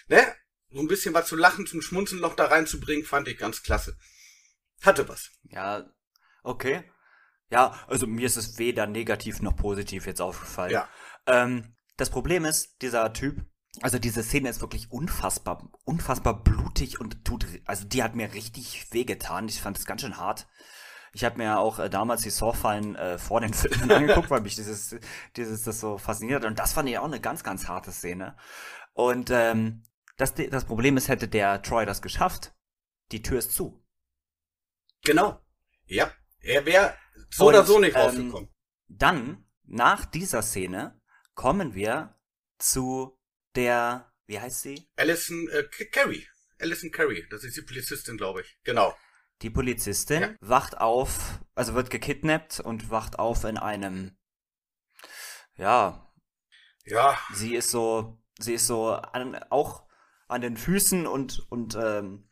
ne, 0.08 0.34
so 0.72 0.80
ein 0.80 0.88
bisschen 0.88 1.14
was 1.14 1.28
zu 1.28 1.36
lachen, 1.36 1.66
zum 1.66 1.82
Schmunzeln 1.82 2.20
noch 2.20 2.34
da 2.34 2.46
reinzubringen, 2.46 3.04
fand 3.04 3.28
ich 3.28 3.38
ganz 3.38 3.62
klasse. 3.62 3.96
Hatte 4.82 5.08
was. 5.08 5.30
Ja, 5.44 5.84
okay. 6.42 6.84
Ja, 7.50 7.78
also 7.86 8.06
mir 8.06 8.26
ist 8.26 8.36
es 8.36 8.58
weder 8.58 8.86
negativ 8.86 9.42
noch 9.42 9.54
positiv 9.54 10.06
jetzt 10.06 10.22
aufgefallen. 10.22 10.72
Ja. 10.72 10.88
Ähm, 11.26 11.76
das 11.96 12.10
Problem 12.10 12.44
ist, 12.44 12.80
dieser 12.80 13.12
Typ, 13.12 13.44
also 13.82 13.98
diese 13.98 14.22
Szene 14.22 14.48
ist 14.48 14.60
wirklich 14.60 14.90
unfassbar, 14.90 15.70
unfassbar 15.84 16.42
blutig 16.42 17.00
und 17.00 17.24
tut, 17.24 17.46
also 17.66 17.86
die 17.86 18.02
hat 18.02 18.14
mir 18.14 18.32
richtig 18.32 18.86
wehgetan. 18.92 19.48
Ich 19.48 19.60
fand 19.60 19.78
es 19.78 19.86
ganz 19.86 20.00
schön 20.00 20.16
hart. 20.16 20.48
Ich 21.12 21.24
habe 21.24 21.36
mir 21.36 21.58
auch 21.58 21.78
äh, 21.78 21.90
damals 21.90 22.22
die 22.22 22.30
Saw-Fallen 22.30 22.96
äh, 22.96 23.18
vor 23.18 23.40
den 23.40 23.52
Filmen 23.54 23.90
angeguckt, 23.90 24.30
weil 24.30 24.40
mich 24.40 24.56
dieses, 24.56 24.96
dieses 25.36 25.62
das 25.62 25.78
so 25.78 25.98
fasziniert. 25.98 26.44
Und 26.44 26.58
das 26.58 26.72
fand 26.72 26.88
ich 26.88 26.98
auch 26.98 27.04
eine 27.04 27.20
ganz, 27.20 27.44
ganz 27.44 27.68
harte 27.68 27.92
Szene. 27.92 28.34
Und 28.94 29.30
ähm, 29.30 29.84
das, 30.22 30.34
das 30.34 30.64
Problem 30.64 30.96
ist, 30.96 31.08
hätte 31.08 31.28
der 31.28 31.62
Troy 31.62 31.84
das 31.84 32.00
geschafft, 32.00 32.54
die 33.10 33.22
Tür 33.22 33.38
ist 33.38 33.52
zu. 33.52 33.84
Genau. 35.04 35.44
Ja. 35.86 36.12
Er 36.40 36.64
wäre 36.64 36.96
so 37.30 37.46
Und, 37.46 37.54
oder 37.54 37.64
so 37.64 37.78
nicht 37.78 37.96
ähm, 37.96 38.02
rausgekommen. 38.02 38.48
Dann, 38.88 39.44
nach 39.64 40.04
dieser 40.04 40.42
Szene, 40.42 41.00
kommen 41.34 41.74
wir 41.74 42.18
zu 42.58 43.18
der, 43.54 44.12
wie 44.26 44.40
heißt 44.40 44.62
sie? 44.62 44.88
Alison 44.96 45.48
äh, 45.48 45.64
Carey. 45.64 46.26
Alison 46.58 46.90
Carey, 46.90 47.26
das 47.30 47.44
ist 47.44 47.56
die 47.56 47.62
Polizistin, 47.62 48.16
glaube 48.16 48.42
ich. 48.42 48.58
Genau. 48.64 48.96
Die 49.42 49.50
Polizistin 49.50 50.22
ja. 50.22 50.34
wacht 50.40 50.78
auf, 50.78 51.40
also 51.56 51.74
wird 51.74 51.90
gekidnappt 51.90 52.60
und 52.60 52.90
wacht 52.90 53.18
auf 53.18 53.42
in 53.44 53.58
einem, 53.58 54.16
ja, 55.56 56.12
ja. 56.84 57.18
Sie 57.32 57.54
ist 57.56 57.70
so, 57.70 58.20
sie 58.38 58.54
ist 58.54 58.66
so 58.66 58.90
an, 58.90 59.34
auch 59.50 59.88
an 60.32 60.40
den 60.40 60.56
Füßen 60.56 61.06
und, 61.06 61.46
und 61.50 61.76
ähm, 61.76 62.28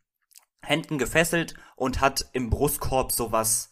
Händen 0.62 0.98
gefesselt 0.98 1.54
und 1.76 2.00
hat 2.00 2.26
im 2.32 2.50
Brustkorb 2.50 3.12
sowas, 3.12 3.70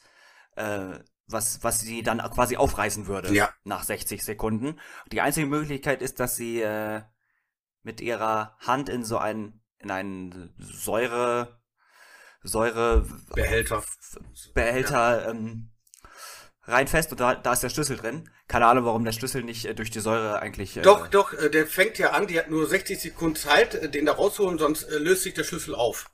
äh, 0.57 0.99
was, 1.27 1.63
was 1.63 1.81
sie 1.81 2.03
dann 2.03 2.19
quasi 2.19 2.57
aufreißen 2.57 3.07
würde 3.07 3.35
ja. 3.35 3.51
nach 3.65 3.85
60 3.85 4.25
Sekunden. 4.25 4.81
Die 5.13 5.21
einzige 5.21 5.47
Möglichkeit 5.47 6.01
ist, 6.01 6.21
dass 6.21 6.37
sie 6.37 6.63
äh, 6.63 7.03
mit 7.83 8.01
ihrer 8.01 8.57
Hand 8.61 8.89
in 8.89 9.05
so 9.05 9.19
einen, 9.19 9.63
in 9.79 9.91
einen 9.91 10.55
Säure, 10.59 11.61
Säure 12.43 13.07
Behälter, 13.35 13.83
Behälter 14.55 15.23
ja. 15.23 15.31
ähm, 15.31 15.71
rein 16.69 16.87
fest 16.87 17.11
und 17.11 17.21
da, 17.21 17.35
da 17.35 17.53
ist 17.53 17.63
der 17.63 17.71
Schlüssel 17.71 17.97
drin. 17.97 18.31
Keine 18.47 18.67
Ahnung, 18.67 18.85
warum 18.85 19.05
der 19.05 19.13
Schlüssel 19.13 19.43
nicht 19.43 19.65
äh, 19.65 19.75
durch 19.75 19.91
die 19.91 20.01
Säure 20.01 20.41
eigentlich. 20.41 20.77
Äh, 20.77 20.83
doch, 20.83 21.09
doch, 21.09 21.33
äh, 21.33 21.51
der 21.51 21.67
fängt 21.67 21.99
ja 21.99 22.11
an, 22.11 22.27
die 22.27 22.39
hat 22.39 22.51
nur 22.51 22.67
60 22.67 23.01
Sekunden 23.01 23.37
Zeit, 23.37 23.75
äh, 23.75 23.91
den 23.91 24.07
da 24.07 24.13
rausholen, 24.13 24.59
sonst 24.59 24.85
äh, 24.85 24.99
löst 24.99 25.23
sich 25.23 25.35
der 25.35 25.45
Schlüssel 25.45 25.75
auf. 25.75 26.11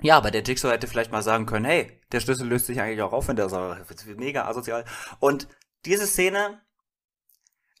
Ja, 0.00 0.16
aber 0.16 0.30
der 0.30 0.42
Jigsaw 0.42 0.72
hätte 0.72 0.86
vielleicht 0.86 1.12
mal 1.12 1.22
sagen 1.22 1.46
können, 1.46 1.64
hey, 1.64 2.00
der 2.10 2.20
Schlüssel 2.20 2.48
löst 2.48 2.66
sich 2.66 2.80
eigentlich 2.80 3.02
auch 3.02 3.12
auf, 3.12 3.28
wenn 3.28 3.36
der 3.36 3.48
Säure. 3.48 3.84
Mega 4.16 4.46
asozial. 4.46 4.84
Und 5.20 5.48
diese 5.84 6.06
Szene, 6.06 6.60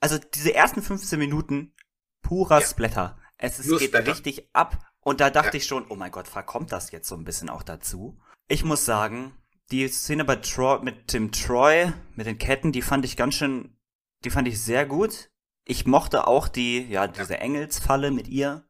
also 0.00 0.18
diese 0.18 0.54
ersten 0.54 0.82
15 0.82 1.18
Minuten, 1.18 1.74
purer 2.22 2.60
ja. 2.60 2.66
Splatter. 2.66 3.18
Es 3.38 3.58
ist, 3.58 3.68
geht 3.78 3.88
Splatter. 3.88 4.12
richtig 4.12 4.48
ab. 4.52 4.78
Und 5.00 5.20
da 5.20 5.30
dachte 5.30 5.56
ja. 5.56 5.56
ich 5.56 5.66
schon, 5.66 5.86
oh 5.88 5.96
mein 5.96 6.12
Gott, 6.12 6.28
verkommt 6.28 6.70
das 6.70 6.92
jetzt 6.92 7.08
so 7.08 7.16
ein 7.16 7.24
bisschen 7.24 7.48
auch 7.48 7.64
dazu? 7.64 8.20
Ich 8.46 8.62
muss 8.62 8.84
sagen, 8.84 9.36
die 9.72 9.88
Szene 9.88 10.24
bei 10.24 10.36
Troy, 10.36 10.80
mit 10.82 11.12
dem 11.12 11.32
Troy, 11.32 11.92
mit 12.14 12.26
den 12.26 12.38
Ketten, 12.38 12.72
die 12.72 12.82
fand 12.82 13.04
ich 13.04 13.16
ganz 13.16 13.34
schön, 13.34 13.76
die 14.24 14.30
fand 14.30 14.46
ich 14.46 14.62
sehr 14.62 14.86
gut. 14.86 15.30
Ich 15.64 15.86
mochte 15.86 16.26
auch 16.26 16.48
die, 16.48 16.82
ja, 16.88 17.06
diese 17.06 17.38
Engelsfalle 17.38 18.10
mit 18.10 18.28
ihr. 18.28 18.66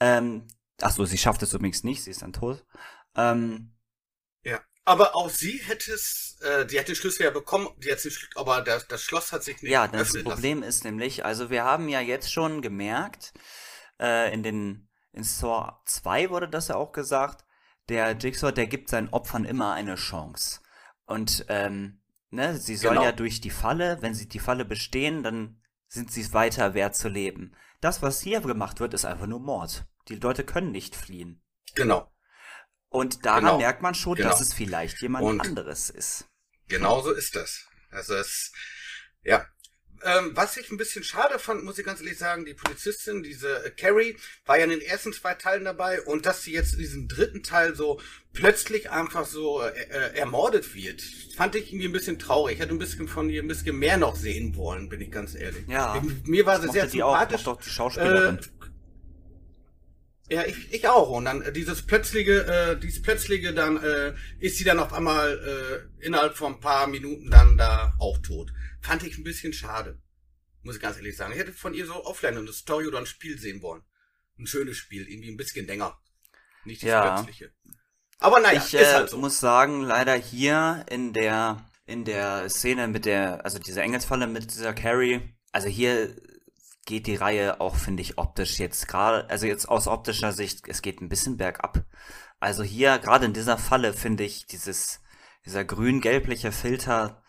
Ähm, 0.00 0.46
ach 0.80 0.92
so, 0.92 1.04
sie 1.04 1.18
schafft 1.18 1.42
es 1.42 1.52
übrigens 1.52 1.84
nicht, 1.84 2.02
sie 2.02 2.10
ist 2.10 2.22
dann 2.22 2.32
tot. 2.32 2.64
Ähm, 3.14 3.74
ja, 4.42 4.60
aber 4.84 5.14
auch 5.14 5.28
sie 5.28 5.58
hätte 5.64 5.92
es, 5.92 6.38
äh, 6.40 6.64
die 6.66 6.78
hätte 6.78 6.92
den 6.92 6.96
Schlüssel 6.96 7.24
ja 7.24 7.30
bekommen, 7.30 7.68
die 7.78 7.92
hat 7.92 8.00
sich, 8.00 8.28
aber 8.34 8.62
das, 8.62 8.88
das 8.88 9.02
Schloss 9.02 9.32
hat 9.32 9.44
sich 9.44 9.60
nicht 9.60 9.70
Ja, 9.70 9.86
das 9.86 10.12
Problem 10.22 10.60
lassen. 10.60 10.68
ist 10.68 10.84
nämlich, 10.84 11.24
also 11.24 11.50
wir 11.50 11.64
haben 11.64 11.88
ja 11.88 12.00
jetzt 12.00 12.32
schon 12.32 12.62
gemerkt, 12.62 13.34
äh, 14.00 14.32
in 14.32 14.42
den, 14.42 14.88
in 15.12 15.24
Saw 15.24 15.80
2 15.84 16.30
wurde 16.30 16.48
das 16.48 16.68
ja 16.68 16.76
auch 16.76 16.92
gesagt, 16.92 17.44
der 17.92 18.16
Jigsaw, 18.16 18.52
der 18.52 18.66
gibt 18.66 18.88
seinen 18.88 19.10
Opfern 19.10 19.44
immer 19.44 19.74
eine 19.74 19.96
Chance. 19.96 20.60
Und 21.04 21.44
ähm, 21.48 22.00
ne, 22.30 22.56
sie 22.56 22.76
sollen 22.76 22.94
genau. 22.94 23.04
ja 23.04 23.12
durch 23.12 23.40
die 23.40 23.50
Falle, 23.50 23.98
wenn 24.00 24.14
sie 24.14 24.28
die 24.28 24.38
Falle 24.38 24.64
bestehen, 24.64 25.22
dann 25.22 25.60
sind 25.88 26.10
sie 26.10 26.22
es 26.22 26.32
weiter 26.32 26.72
wert 26.72 26.96
zu 26.96 27.08
leben. 27.08 27.54
Das, 27.82 28.00
was 28.00 28.22
hier 28.22 28.40
gemacht 28.40 28.80
wird, 28.80 28.94
ist 28.94 29.04
einfach 29.04 29.26
nur 29.26 29.40
Mord. 29.40 29.84
Die 30.08 30.16
Leute 30.16 30.42
können 30.42 30.72
nicht 30.72 30.96
fliehen. 30.96 31.42
Genau. 31.74 32.10
Und 32.88 33.26
daran 33.26 33.44
genau. 33.44 33.58
merkt 33.58 33.82
man 33.82 33.94
schon, 33.94 34.16
genau. 34.16 34.30
dass 34.30 34.40
es 34.40 34.54
vielleicht 34.54 35.00
jemand 35.02 35.24
Und 35.24 35.40
anderes 35.40 35.90
ist. 35.90 36.28
Genauso 36.68 37.12
ist 37.12 37.36
das. 37.36 37.66
Also 37.90 38.14
es, 38.14 38.52
ja, 39.22 39.46
ähm, 40.04 40.32
was 40.34 40.56
ich 40.56 40.70
ein 40.70 40.76
bisschen 40.76 41.04
schade 41.04 41.38
fand, 41.38 41.64
muss 41.64 41.78
ich 41.78 41.84
ganz 41.84 42.00
ehrlich 42.00 42.18
sagen, 42.18 42.44
die 42.44 42.54
Polizistin, 42.54 43.22
diese 43.22 43.64
äh, 43.64 43.70
Carrie, 43.70 44.16
war 44.46 44.58
ja 44.58 44.64
in 44.64 44.70
den 44.70 44.80
ersten 44.80 45.12
zwei 45.12 45.34
Teilen 45.34 45.64
dabei 45.64 46.02
und 46.02 46.26
dass 46.26 46.42
sie 46.42 46.52
jetzt 46.52 46.74
in 46.74 46.78
diesem 46.78 47.08
dritten 47.08 47.42
Teil 47.42 47.74
so 47.74 48.00
plötzlich 48.32 48.90
einfach 48.90 49.26
so 49.26 49.62
äh, 49.62 49.70
äh, 49.70 50.18
ermordet 50.18 50.74
wird, 50.74 51.02
fand 51.36 51.54
ich 51.54 51.72
irgendwie 51.72 51.86
ein 51.86 51.92
bisschen 51.92 52.18
traurig. 52.18 52.54
Ich 52.54 52.60
hätte 52.60 52.72
ein 52.72 52.78
bisschen 52.78 53.08
von 53.08 53.30
ihr 53.30 53.42
ein 53.42 53.48
bisschen 53.48 53.78
mehr 53.78 53.96
noch 53.96 54.16
sehen 54.16 54.56
wollen, 54.56 54.88
bin 54.88 55.00
ich 55.00 55.10
ganz 55.10 55.34
ehrlich. 55.34 55.66
Ja. 55.68 56.02
Mir 56.24 56.46
war 56.46 56.60
sie 56.60 56.68
sehr 56.70 56.88
sympathisch. 56.88 57.42
Auch, 57.42 57.56
doch 57.56 57.62
die 57.62 57.70
Schauspielerin. 57.70 58.38
Äh, 58.38 58.62
ja, 60.32 60.44
ich, 60.46 60.72
ich 60.72 60.88
auch. 60.88 61.10
Und 61.10 61.26
dann 61.26 61.42
äh, 61.42 61.52
dieses 61.52 61.82
plötzliche, 61.82 62.46
äh, 62.46 62.80
dieses 62.80 63.02
plötzliche, 63.02 63.52
dann 63.52 63.76
äh, 63.76 64.14
ist 64.40 64.56
sie 64.56 64.64
dann 64.64 64.78
auf 64.78 64.92
einmal 64.92 65.86
äh, 66.00 66.06
innerhalb 66.06 66.36
von 66.36 66.54
ein 66.54 66.60
paar 66.60 66.86
Minuten 66.86 67.30
dann 67.30 67.58
da 67.58 67.94
auch 67.98 68.18
tot. 68.18 68.52
Fand 68.82 69.02
ich 69.04 69.16
ein 69.16 69.24
bisschen 69.24 69.52
schade. 69.52 70.00
Muss 70.62 70.76
ich 70.76 70.82
ganz 70.82 70.96
ehrlich 70.96 71.16
sagen. 71.16 71.32
Ich 71.32 71.38
hätte 71.38 71.52
von 71.52 71.74
ihr 71.74 71.86
so 71.86 72.04
offline 72.04 72.36
eine 72.36 72.52
Story 72.52 72.86
oder 72.86 72.98
ein 72.98 73.06
Spiel 73.06 73.38
sehen 73.38 73.62
wollen. 73.62 73.82
Ein 74.38 74.46
schönes 74.46 74.76
Spiel, 74.76 75.08
irgendwie 75.08 75.30
ein 75.30 75.36
bisschen 75.36 75.66
länger. 75.66 75.98
Nicht 76.64 76.82
das 76.82 76.88
ja. 76.88 77.14
plötzliche. 77.14 77.52
Aber 78.18 78.40
naja, 78.40 78.62
ich 78.64 78.74
äh, 78.74 78.84
halt 78.84 79.10
so. 79.10 79.18
muss 79.18 79.40
sagen, 79.40 79.82
leider 79.82 80.14
hier 80.14 80.84
in 80.88 81.12
der 81.12 81.64
in 81.84 82.04
der 82.04 82.48
Szene 82.48 82.88
mit 82.88 83.04
der, 83.04 83.44
also 83.44 83.58
diese 83.58 83.82
Engelsfalle 83.82 84.26
mit 84.26 84.52
dieser 84.52 84.72
Carrie, 84.72 85.20
also 85.50 85.68
hier 85.68 86.14
geht 86.86 87.06
die 87.06 87.16
Reihe 87.16 87.60
auch, 87.60 87.76
finde 87.76 88.02
ich, 88.02 88.18
optisch 88.18 88.58
jetzt 88.58 88.88
gerade, 88.88 89.28
also 89.30 89.46
jetzt 89.46 89.68
aus 89.68 89.86
optischer 89.86 90.32
Sicht, 90.32 90.68
es 90.68 90.82
geht 90.82 91.00
ein 91.00 91.08
bisschen 91.08 91.36
bergab. 91.36 91.84
Also 92.40 92.62
hier, 92.62 92.98
gerade 92.98 93.26
in 93.26 93.32
dieser 93.32 93.58
Falle, 93.58 93.92
finde 93.92 94.24
ich, 94.24 94.46
dieses, 94.46 95.00
dieser 95.44 95.64
grün-gelbliche 95.64 96.50
Filter, 96.50 97.21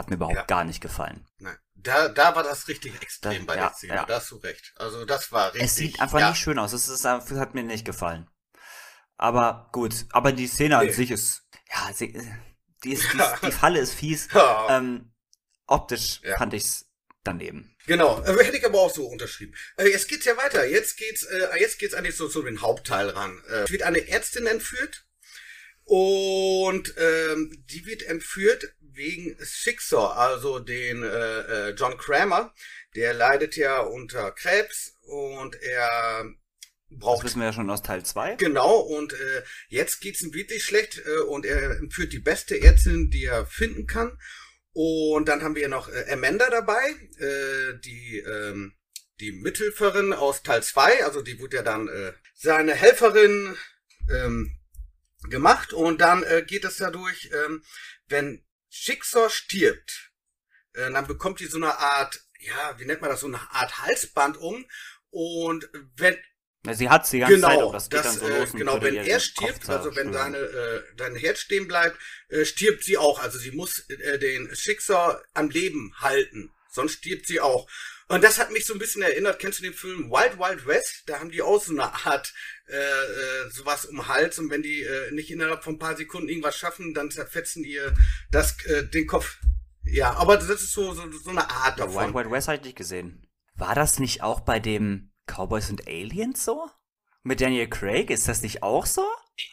hat 0.00 0.10
mir 0.10 0.16
überhaupt 0.16 0.36
ja. 0.36 0.44
gar 0.44 0.64
nicht 0.64 0.80
gefallen. 0.80 1.26
Nein. 1.38 1.56
Da, 1.74 2.08
da 2.08 2.34
war 2.34 2.42
das 2.42 2.68
richtig 2.68 3.00
extrem 3.00 3.46
da, 3.46 3.52
bei 3.52 3.58
ja, 3.58 3.68
der 3.68 3.76
Szene. 3.76 3.94
Ja. 3.94 4.04
Da 4.04 4.16
hast 4.16 4.30
du 4.30 4.36
recht. 4.36 4.72
Also 4.76 5.04
das 5.04 5.32
war 5.32 5.54
richtig. 5.54 5.62
Es 5.62 5.76
sieht 5.76 6.00
einfach 6.00 6.18
ja. 6.18 6.30
nicht 6.30 6.40
schön 6.40 6.58
aus. 6.58 6.72
Es 6.72 6.88
ist, 6.88 7.04
hat 7.04 7.54
mir 7.54 7.62
nicht 7.62 7.86
gefallen. 7.86 8.28
Aber 9.16 9.70
gut. 9.72 10.06
Aber 10.10 10.32
die 10.32 10.46
Szene 10.46 10.78
nee. 10.78 10.88
an 10.88 10.92
sich 10.92 11.10
ist, 11.10 11.42
ja, 11.72 11.92
sie, 11.94 12.12
die, 12.84 12.92
ist, 12.92 13.12
die, 13.12 13.18
die 13.46 13.52
Falle 13.52 13.80
ist 13.80 13.94
fies. 13.94 14.28
Ähm, 14.68 15.12
optisch 15.66 16.20
fand 16.36 16.52
ich's 16.54 16.86
daneben. 17.24 17.74
Genau, 17.86 18.22
äh, 18.24 18.44
hätte 18.44 18.56
ich 18.56 18.66
aber 18.66 18.80
auch 18.80 18.94
so 18.94 19.06
unterschrieben. 19.06 19.54
Äh, 19.76 19.88
jetzt 19.88 20.08
geht's 20.08 20.24
ja 20.24 20.36
weiter. 20.36 20.66
Jetzt 20.66 20.96
geht's, 20.96 21.24
äh, 21.24 21.58
jetzt 21.58 21.78
geht's 21.78 21.94
eigentlich 21.94 22.16
so 22.16 22.28
zu 22.28 22.42
den 22.42 22.60
Hauptteil 22.60 23.08
ran. 23.08 23.42
Äh, 23.48 23.64
es 23.64 23.70
wird 23.70 23.82
eine 23.82 24.06
Ärztin 24.08 24.46
entführt 24.46 25.06
und 25.84 26.94
ähm, 26.98 27.64
die 27.68 27.84
wird 27.86 28.02
entführt 28.02 28.74
wegen 29.00 29.34
Schicksal, 29.42 30.12
also 30.12 30.58
den 30.58 31.02
äh, 31.02 31.08
äh, 31.08 31.70
John 31.70 31.96
Kramer, 31.96 32.52
der 32.94 33.14
leidet 33.14 33.56
ja 33.56 33.80
unter 33.80 34.30
Krebs 34.32 34.98
und 35.00 35.56
er 35.62 36.26
braucht. 36.90 37.24
Das 37.24 37.30
wissen 37.30 37.40
wir 37.40 37.46
ja 37.46 37.52
schon 37.54 37.70
aus 37.70 37.82
Teil 37.82 38.04
2. 38.04 38.36
Genau, 38.36 38.76
und 38.76 39.14
äh, 39.14 39.42
jetzt 39.68 40.02
geht's 40.02 40.20
ihm 40.20 40.34
wirklich 40.34 40.64
schlecht 40.64 41.02
äh, 41.06 41.20
und 41.20 41.46
er 41.46 41.80
führt 41.90 42.12
die 42.12 42.18
beste 42.18 42.60
Ärztin, 42.60 43.10
die 43.10 43.24
er 43.24 43.46
finden 43.46 43.86
kann. 43.86 44.18
Und 44.72 45.28
dann 45.28 45.42
haben 45.42 45.56
wir 45.56 45.68
noch 45.68 45.88
äh, 45.88 46.12
Amanda 46.12 46.50
dabei, 46.50 46.82
äh, 47.18 47.78
die 47.82 48.18
ähm, 48.18 48.74
die 49.20 49.32
Mithilferin 49.32 50.12
aus 50.12 50.42
Teil 50.42 50.62
2, 50.62 51.04
also 51.04 51.22
die 51.22 51.38
wurde 51.38 51.58
ja 51.58 51.62
dann 51.62 51.88
äh, 51.88 52.12
seine 52.34 52.74
Helferin 52.74 53.56
ähm, 54.10 54.58
gemacht 55.28 55.72
und 55.72 56.00
dann 56.00 56.22
äh, 56.22 56.42
geht 56.46 56.64
es 56.64 56.78
dadurch, 56.78 57.30
ähm, 57.32 57.62
wenn 58.08 58.42
Schicksal 58.70 59.28
stirbt, 59.28 60.12
äh, 60.74 60.90
dann 60.90 61.06
bekommt 61.06 61.40
die 61.40 61.46
so 61.46 61.58
eine 61.58 61.76
Art, 61.76 62.20
ja, 62.38 62.78
wie 62.78 62.86
nennt 62.86 63.02
man 63.02 63.10
das, 63.10 63.20
so 63.20 63.26
eine 63.26 63.50
Art 63.50 63.82
Halsband 63.82 64.38
um. 64.38 64.64
Und 65.10 65.68
wenn 65.96 66.16
ja, 66.64 66.74
sie 66.74 66.88
hat 66.90 67.06
sie 67.06 67.16
die 67.16 67.20
ganze 67.20 67.36
genau, 67.36 67.66
Zeit, 67.66 67.74
das 67.74 67.90
geht 67.90 67.98
das, 68.00 68.06
dann 68.06 68.18
so 68.18 68.28
los. 68.28 68.54
Äh, 68.54 68.58
genau, 68.58 68.82
wenn 68.82 68.96
er 68.96 69.20
stirbt, 69.20 69.68
also 69.68 69.96
wenn 69.96 70.12
deine, 70.12 70.38
äh, 70.38 70.82
dein 70.96 71.16
Herz 71.16 71.40
stehen 71.40 71.66
bleibt, 71.66 71.98
äh, 72.28 72.44
stirbt 72.44 72.84
sie 72.84 72.98
auch. 72.98 73.18
Also 73.18 73.38
sie 73.38 73.50
muss 73.50 73.80
äh, 73.88 74.18
den 74.18 74.54
Schicksal 74.54 75.22
am 75.32 75.48
Leben 75.48 75.94
halten, 76.00 76.52
sonst 76.70 76.98
stirbt 76.98 77.26
sie 77.26 77.40
auch. 77.40 77.68
Und 78.10 78.24
das 78.24 78.40
hat 78.40 78.50
mich 78.50 78.66
so 78.66 78.72
ein 78.72 78.80
bisschen 78.80 79.02
erinnert, 79.02 79.38
kennst 79.38 79.60
du 79.60 79.62
den 79.62 79.72
Film 79.72 80.10
Wild 80.10 80.36
Wild 80.36 80.66
West? 80.66 81.04
Da 81.06 81.20
haben 81.20 81.30
die 81.30 81.42
auch 81.42 81.62
so 81.62 81.70
eine 81.70 81.94
Art 82.06 82.34
äh, 82.66 82.74
äh, 82.74 83.50
sowas 83.50 83.84
um 83.84 84.08
Hals 84.08 84.40
und 84.40 84.50
wenn 84.50 84.62
die 84.62 84.82
äh, 84.82 85.12
nicht 85.12 85.30
innerhalb 85.30 85.62
von 85.62 85.74
ein 85.74 85.78
paar 85.78 85.96
Sekunden 85.96 86.28
irgendwas 86.28 86.58
schaffen, 86.58 86.92
dann 86.92 87.12
zerfetzen 87.12 87.62
ihr 87.62 87.94
das, 88.32 88.56
äh, 88.64 88.82
den 88.88 89.06
Kopf. 89.06 89.38
Ja, 89.84 90.14
aber 90.14 90.36
das 90.38 90.48
ist 90.48 90.72
so, 90.72 90.92
so, 90.92 91.08
so 91.12 91.30
eine 91.30 91.48
Art 91.48 91.78
davon. 91.78 92.12
Wild 92.12 92.14
Wild 92.14 92.30
West 92.32 92.48
hatte 92.48 92.58
ich 92.58 92.64
nicht 92.64 92.78
gesehen. 92.78 93.28
War 93.54 93.76
das 93.76 94.00
nicht 94.00 94.24
auch 94.24 94.40
bei 94.40 94.58
dem 94.58 95.12
Cowboys 95.26 95.70
und 95.70 95.86
Aliens 95.86 96.44
so? 96.44 96.68
Mit 97.22 97.40
Daniel 97.40 97.68
Craig, 97.68 98.10
ist 98.10 98.26
das 98.26 98.42
nicht 98.42 98.64
auch 98.64 98.86
so? 98.86 99.06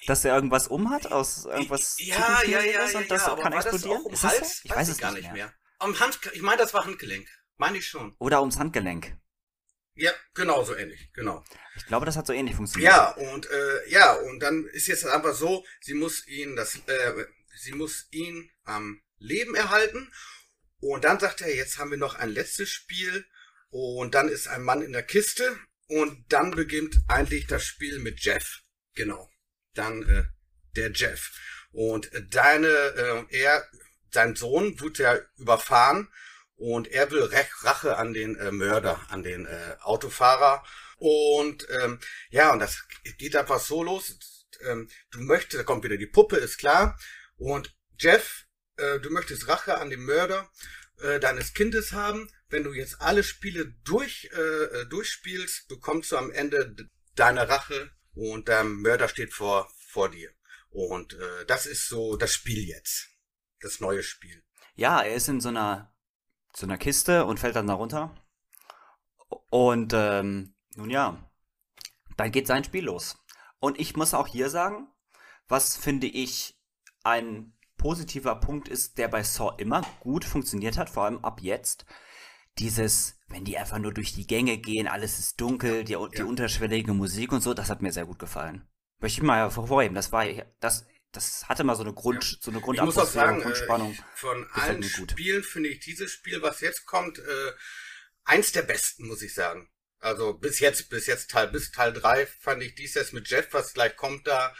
Dass 0.07 0.25
er 0.25 0.33
irgendwas 0.33 0.67
umhat 0.67 1.11
aus 1.11 1.45
irgendwas 1.45 1.97
ja, 1.99 2.41
ja, 2.43 2.59
ja, 2.63 2.87
ja, 2.89 2.97
und 2.97 3.11
das 3.11 3.27
ja, 3.27 3.35
kann 3.35 3.53
explodieren? 3.53 4.01
Um 4.01 4.13
ist 4.13 4.23
das 4.23 4.31
Hals? 4.31 4.39
So? 4.39 4.61
Ich 4.63 4.71
weiß, 4.71 4.77
weiß 4.77 4.89
es 4.89 4.97
gar 4.97 5.11
nicht 5.11 5.31
mehr. 5.31 5.33
mehr. 5.33 5.53
Um 5.79 5.99
Hand, 5.99 6.19
ich 6.33 6.41
meine, 6.41 6.57
das 6.57 6.73
war 6.73 6.83
Handgelenk. 6.85 7.27
Meine 7.57 7.79
ich 7.79 7.87
schon. 7.87 8.15
Oder 8.19 8.39
ums 8.41 8.57
Handgelenk. 8.57 9.17
Ja, 9.95 10.11
genau 10.35 10.63
so 10.63 10.75
ähnlich, 10.75 11.11
genau. 11.13 11.43
Ich 11.75 11.87
glaube, 11.87 12.05
das 12.05 12.15
hat 12.15 12.27
so 12.27 12.33
ähnlich 12.33 12.55
funktioniert. 12.55 12.91
Ja, 12.91 13.09
und 13.09 13.49
äh, 13.49 13.89
ja, 13.89 14.13
und 14.13 14.39
dann 14.39 14.67
ist 14.67 14.87
jetzt 14.87 15.05
einfach 15.07 15.33
so, 15.33 15.65
sie 15.81 15.95
muss 15.95 16.27
ihn 16.27 16.55
das, 16.55 16.75
äh, 16.85 17.25
sie 17.55 17.71
muss 17.71 18.07
ihn 18.11 18.51
am 18.63 19.01
Leben 19.17 19.55
erhalten. 19.55 20.11
Und 20.79 21.03
dann 21.03 21.19
sagt 21.19 21.41
er, 21.41 21.53
jetzt 21.55 21.79
haben 21.79 21.89
wir 21.89 21.97
noch 21.97 22.13
ein 22.13 22.29
letztes 22.29 22.69
Spiel. 22.69 23.25
Und 23.69 24.13
dann 24.13 24.29
ist 24.29 24.47
ein 24.47 24.61
Mann 24.61 24.83
in 24.83 24.93
der 24.93 25.01
Kiste. 25.01 25.57
Und 25.87 26.31
dann 26.31 26.51
beginnt 26.51 26.99
eigentlich 27.07 27.47
das 27.47 27.65
Spiel 27.65 27.97
mit 27.97 28.19
Jeff. 28.23 28.61
Genau. 28.93 29.31
Dann 29.73 30.03
äh, 30.03 30.25
der 30.75 30.91
Jeff. 30.91 31.31
Und 31.71 32.11
deine, 32.29 32.67
äh, 32.67 33.25
er, 33.29 33.67
sein 34.11 34.35
Sohn 34.35 34.79
wurde 34.79 35.03
ja 35.03 35.19
überfahren 35.37 36.07
und 36.57 36.87
er 36.87 37.09
will 37.11 37.29
Rache 37.61 37.97
an 37.97 38.13
den 38.13 38.35
äh, 38.35 38.51
Mörder, 38.51 38.99
an 39.09 39.23
den 39.23 39.45
äh, 39.45 39.77
Autofahrer. 39.81 40.63
Und 40.97 41.67
ähm, 41.69 41.99
ja, 42.29 42.51
und 42.51 42.59
das 42.59 42.83
geht 43.17 43.35
einfach 43.35 43.59
so 43.59 43.83
los. 43.83 44.17
Ähm, 44.61 44.89
du 45.11 45.19
möchtest, 45.21 45.59
da 45.59 45.63
kommt 45.63 45.83
wieder 45.83 45.97
die 45.97 46.07
Puppe, 46.07 46.37
ist 46.37 46.57
klar. 46.57 46.99
Und 47.37 47.75
Jeff, 47.99 48.45
äh, 48.77 48.99
du 48.99 49.11
möchtest 49.11 49.47
Rache 49.47 49.77
an 49.77 49.91
dem 49.91 50.03
Mörder 50.03 50.49
äh, 50.99 51.19
deines 51.19 51.53
Kindes 51.53 51.93
haben. 51.93 52.31
Wenn 52.49 52.63
du 52.63 52.73
jetzt 52.73 53.01
alle 53.01 53.23
Spiele 53.23 53.73
durch, 53.83 54.29
äh, 54.33 54.81
äh 54.81 54.85
durchspielst, 54.87 55.67
bekommst 55.67 56.11
du 56.11 56.17
am 56.17 56.31
Ende 56.31 56.75
deine 57.15 57.49
Rache 57.49 57.91
und 58.13 58.47
der 58.47 58.63
Mörder 58.63 59.07
steht 59.09 59.33
vor, 59.33 59.71
vor 59.89 60.09
dir. 60.09 60.31
Und 60.69 61.13
äh, 61.13 61.45
das 61.45 61.65
ist 61.65 61.87
so 61.87 62.15
das 62.17 62.33
Spiel 62.33 62.67
jetzt. 62.67 63.09
Das 63.59 63.79
neue 63.79 64.03
Spiel. 64.03 64.43
Ja, 64.75 65.01
er 65.01 65.15
ist 65.15 65.27
in 65.27 65.41
so 65.41 65.49
einer, 65.49 65.93
so 66.57 66.65
einer 66.65 66.77
Kiste 66.79 67.25
und 67.25 67.39
fällt 67.39 67.55
dann 67.55 67.67
da 67.67 67.75
runter. 67.75 68.15
Und 69.49 69.93
ähm, 69.93 70.55
nun 70.75 70.89
ja, 70.89 71.17
dann 72.17 72.31
geht 72.31 72.47
sein 72.47 72.63
Spiel 72.63 72.85
los. 72.85 73.23
Und 73.59 73.79
ich 73.79 73.95
muss 73.95 74.15
auch 74.15 74.27
hier 74.27 74.49
sagen, 74.49 74.87
was 75.47 75.77
finde 75.77 76.07
ich 76.07 76.59
ein 77.03 77.53
positiver 77.77 78.35
Punkt 78.35 78.67
ist, 78.67 78.97
der 78.97 79.07
bei 79.07 79.21
Saw 79.21 79.53
immer 79.57 79.83
gut 79.99 80.25
funktioniert 80.25 80.77
hat, 80.77 80.89
vor 80.89 81.03
allem 81.03 81.23
ab 81.23 81.41
jetzt. 81.41 81.85
Dieses, 82.57 83.19
wenn 83.27 83.45
die 83.45 83.59
einfach 83.59 83.77
nur 83.77 83.93
durch 83.93 84.13
die 84.13 84.25
Gänge 84.25 84.57
gehen, 84.57 84.87
alles 84.87 85.19
ist 85.19 85.39
dunkel, 85.39 85.83
die, 85.83 85.95
die 86.17 86.23
unterschwellige 86.23 86.93
Musik 86.93 87.31
und 87.31 87.41
so, 87.41 87.53
das 87.53 87.69
hat 87.69 87.83
mir 87.83 87.91
sehr 87.91 88.07
gut 88.07 88.17
gefallen. 88.17 88.67
Möchte 88.99 89.21
ich 89.21 89.23
mal 89.23 89.37
hervorheben, 89.37 89.93
das 89.93 90.11
war, 90.11 90.25
das, 90.59 90.87
das 91.11 91.47
hatte 91.47 91.63
mal 91.63 91.75
so 91.75 91.83
eine 91.83 91.93
Grund, 91.93 92.23
ja. 92.23 92.37
so 92.41 92.51
eine 92.51 92.61
Grundatmosphäre, 92.61 93.41
Grundspannung. 93.41 93.93
Äh, 93.93 93.97
von 94.15 94.47
allen 94.51 94.83
Spielen 94.83 95.43
finde 95.43 95.69
ich 95.69 95.79
dieses 95.79 96.11
Spiel, 96.11 96.41
was 96.41 96.61
jetzt 96.61 96.85
kommt, 96.85 97.19
äh, 97.19 97.51
eins 98.25 98.51
der 98.51 98.63
besten, 98.63 99.07
muss 99.07 99.21
ich 99.21 99.33
sagen. 99.33 99.69
Also 99.99 100.33
bis 100.33 100.59
jetzt, 100.59 100.89
bis 100.89 101.07
jetzt 101.07 101.31
Teil, 101.31 101.47
bis 101.47 101.71
Teil 101.71 101.93
3 101.93 102.27
fand 102.27 102.61
ich 102.61 102.75
dies 102.75 102.93
jetzt 102.93 103.13
mit 103.13 103.27
Jeff, 103.29 103.47
was 103.51 103.73
gleich 103.73 103.95
kommt 103.95 104.27
da, 104.27 104.53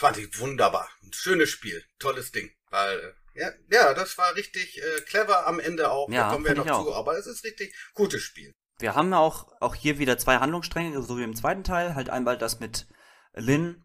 Fand 0.00 0.16
ich 0.16 0.40
wunderbar. 0.40 0.88
Ein 1.02 1.12
schönes 1.12 1.50
Spiel. 1.50 1.84
Tolles 1.98 2.32
Ding. 2.32 2.50
Weil, 2.70 3.14
ja, 3.34 3.50
ja, 3.70 3.92
das 3.92 4.16
war 4.16 4.34
richtig 4.34 4.78
äh, 4.78 5.02
clever 5.02 5.46
am 5.46 5.60
Ende 5.60 5.90
auch. 5.90 6.08
Ja, 6.08 6.22
da 6.22 6.32
kommen 6.32 6.46
wir 6.46 6.54
noch 6.54 6.64
zu. 6.64 6.94
Aber 6.94 7.18
es 7.18 7.26
ist 7.26 7.44
richtig 7.44 7.74
gutes 7.92 8.22
Spiel. 8.22 8.54
Wir 8.78 8.94
haben 8.94 9.12
auch, 9.12 9.52
auch 9.60 9.74
hier 9.74 9.98
wieder 9.98 10.16
zwei 10.16 10.38
Handlungsstränge, 10.38 11.02
so 11.02 11.18
wie 11.18 11.22
im 11.22 11.36
zweiten 11.36 11.64
Teil. 11.64 11.94
Halt 11.94 12.08
einmal 12.08 12.38
das 12.38 12.60
mit 12.60 12.86
Lynn, 13.34 13.84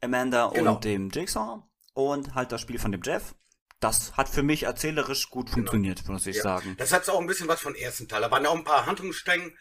Amanda 0.00 0.50
genau. 0.54 0.74
und 0.74 0.84
dem 0.84 1.10
Jigsaw. 1.10 1.62
Und 1.92 2.34
halt 2.34 2.52
das 2.52 2.60
Spiel 2.60 2.78
von 2.78 2.92
dem 2.92 3.02
Jeff. 3.02 3.34
Das 3.80 4.16
hat 4.16 4.28
für 4.28 4.42
mich 4.42 4.64
erzählerisch 4.64 5.30
gut 5.30 5.46
genau. 5.46 5.56
funktioniert, 5.56 6.06
muss 6.06 6.26
ich 6.26 6.36
ja. 6.36 6.42
sagen. 6.42 6.76
Das 6.78 6.92
hat 6.92 7.08
auch 7.08 7.20
ein 7.20 7.26
bisschen 7.26 7.48
was 7.48 7.60
von 7.60 7.74
ersten 7.74 8.08
Teil. 8.08 8.20
Da 8.20 8.30
waren 8.30 8.44
ja 8.44 8.50
auch 8.50 8.56
ein 8.56 8.64
paar 8.64 8.86
Handlungsstränge 8.86 9.52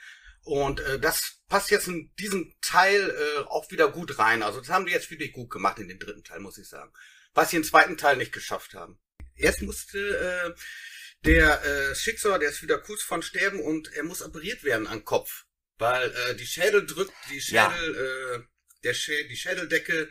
und 0.43 0.79
äh, 0.81 0.99
das 0.99 1.41
passt 1.47 1.71
jetzt 1.71 1.87
in 1.87 2.13
diesen 2.19 2.55
Teil 2.61 3.09
äh, 3.09 3.39
auch 3.47 3.69
wieder 3.71 3.89
gut 3.89 4.19
rein. 4.19 4.43
Also 4.43 4.59
das 4.59 4.69
haben 4.69 4.85
die 4.85 4.91
jetzt 4.91 5.09
wirklich 5.09 5.31
gut 5.31 5.49
gemacht 5.49 5.79
in 5.79 5.87
den 5.87 5.99
dritten 5.99 6.23
Teil, 6.23 6.39
muss 6.39 6.57
ich 6.57 6.67
sagen. 6.67 6.91
Was 7.33 7.51
sie 7.51 7.57
im 7.57 7.63
zweiten 7.63 7.97
Teil 7.97 8.17
nicht 8.17 8.33
geschafft 8.33 8.73
haben. 8.73 8.99
Erst 9.35 9.61
musste 9.61 9.97
äh, 9.97 10.59
der 11.25 11.63
äh, 11.63 11.95
Schicksal, 11.95 12.39
der 12.39 12.49
ist 12.49 12.61
wieder 12.61 12.77
kurz 12.77 13.01
von 13.01 13.21
sterben 13.21 13.61
und 13.61 13.91
er 13.93 14.03
muss 14.03 14.21
operiert 14.21 14.63
werden 14.63 14.87
am 14.87 15.05
Kopf. 15.05 15.45
Weil 15.77 16.11
äh, 16.11 16.35
die 16.35 16.45
Schädel 16.45 16.85
drückt, 16.85 17.13
die 17.29 17.39
Schädel, 17.39 17.95
ja. 17.95 18.35
äh, 18.35 18.43
der 18.83 18.93
die 18.93 19.35
Schädeldecke 19.35 20.09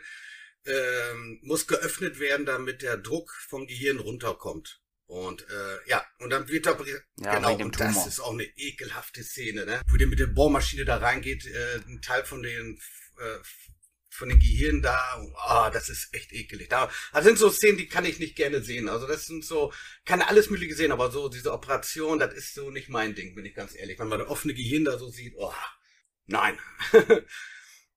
äh, 0.65 1.13
muss 1.41 1.67
geöffnet 1.67 2.19
werden, 2.19 2.45
damit 2.45 2.81
der 2.81 2.97
Druck 2.97 3.31
vom 3.47 3.67
Gehirn 3.67 3.99
runterkommt. 3.99 4.81
Und 5.07 5.41
äh, 5.49 5.89
ja, 5.89 6.05
und 6.19 6.29
dann 6.29 6.47
wird 6.47 6.67
er 6.67 6.77
ja, 7.17 7.35
genau, 7.35 7.55
und 7.55 7.79
das 7.79 8.05
ist 8.05 8.19
auch 8.19 8.33
eine 8.33 8.43
ekelhafte 8.43 9.23
Szene, 9.23 9.65
ne? 9.65 9.81
Wo 9.87 9.97
der 9.97 10.05
mit 10.05 10.19
der 10.19 10.27
Bohrmaschine 10.27 10.85
da 10.85 10.97
reingeht, 10.97 11.47
äh, 11.47 11.77
ein 11.87 11.99
Teil 12.03 12.23
von 12.25 12.43
den 12.43 12.79
äh, 13.17 13.39
von 14.19 14.29
den 14.29 14.39
Gehirn 14.39 14.81
da, 14.81 14.95
ah, 15.35 15.67
oh, 15.67 15.73
das 15.73 15.89
ist 15.89 16.13
echt 16.13 16.31
ekelig. 16.33 16.69
Da 16.69 16.91
das 17.13 17.23
sind 17.23 17.39
so 17.39 17.49
Szenen, 17.49 17.77
die 17.77 17.87
kann 17.87 18.05
ich 18.05 18.19
nicht 18.19 18.35
gerne 18.35 18.61
sehen. 18.61 18.89
Also 18.89 19.07
das 19.07 19.25
sind 19.25 19.45
so, 19.45 19.73
kann 20.05 20.21
alles 20.21 20.49
mögliche 20.49 20.75
sehen, 20.75 20.91
aber 20.91 21.09
so 21.09 21.29
diese 21.29 21.53
Operation, 21.53 22.19
das 22.19 22.33
ist 22.33 22.53
so 22.53 22.69
nicht 22.69 22.89
mein 22.89 23.15
Ding, 23.15 23.33
bin 23.33 23.45
ich 23.45 23.55
ganz 23.55 23.75
ehrlich. 23.75 23.97
Wenn 23.97 24.09
man 24.09 24.19
das 24.19 24.27
offene 24.27 24.53
Gehirn 24.53 24.85
da 24.85 24.99
so 24.99 25.09
sieht, 25.09 25.33
oh, 25.37 25.53
nein. 26.27 26.59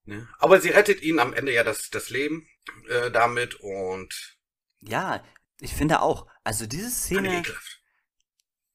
ne? 0.04 0.28
Aber 0.38 0.60
sie 0.60 0.70
rettet 0.70 1.02
ihnen 1.02 1.18
am 1.18 1.32
Ende 1.32 1.52
ja 1.52 1.64
das, 1.64 1.90
das 1.90 2.10
Leben 2.10 2.48
äh, 2.88 3.10
damit 3.10 3.54
und 3.56 4.38
ja, 4.80 5.24
ich 5.60 5.74
finde 5.74 6.02
auch. 6.02 6.26
Also 6.44 6.66
diese 6.66 6.90
Szene, 6.90 7.42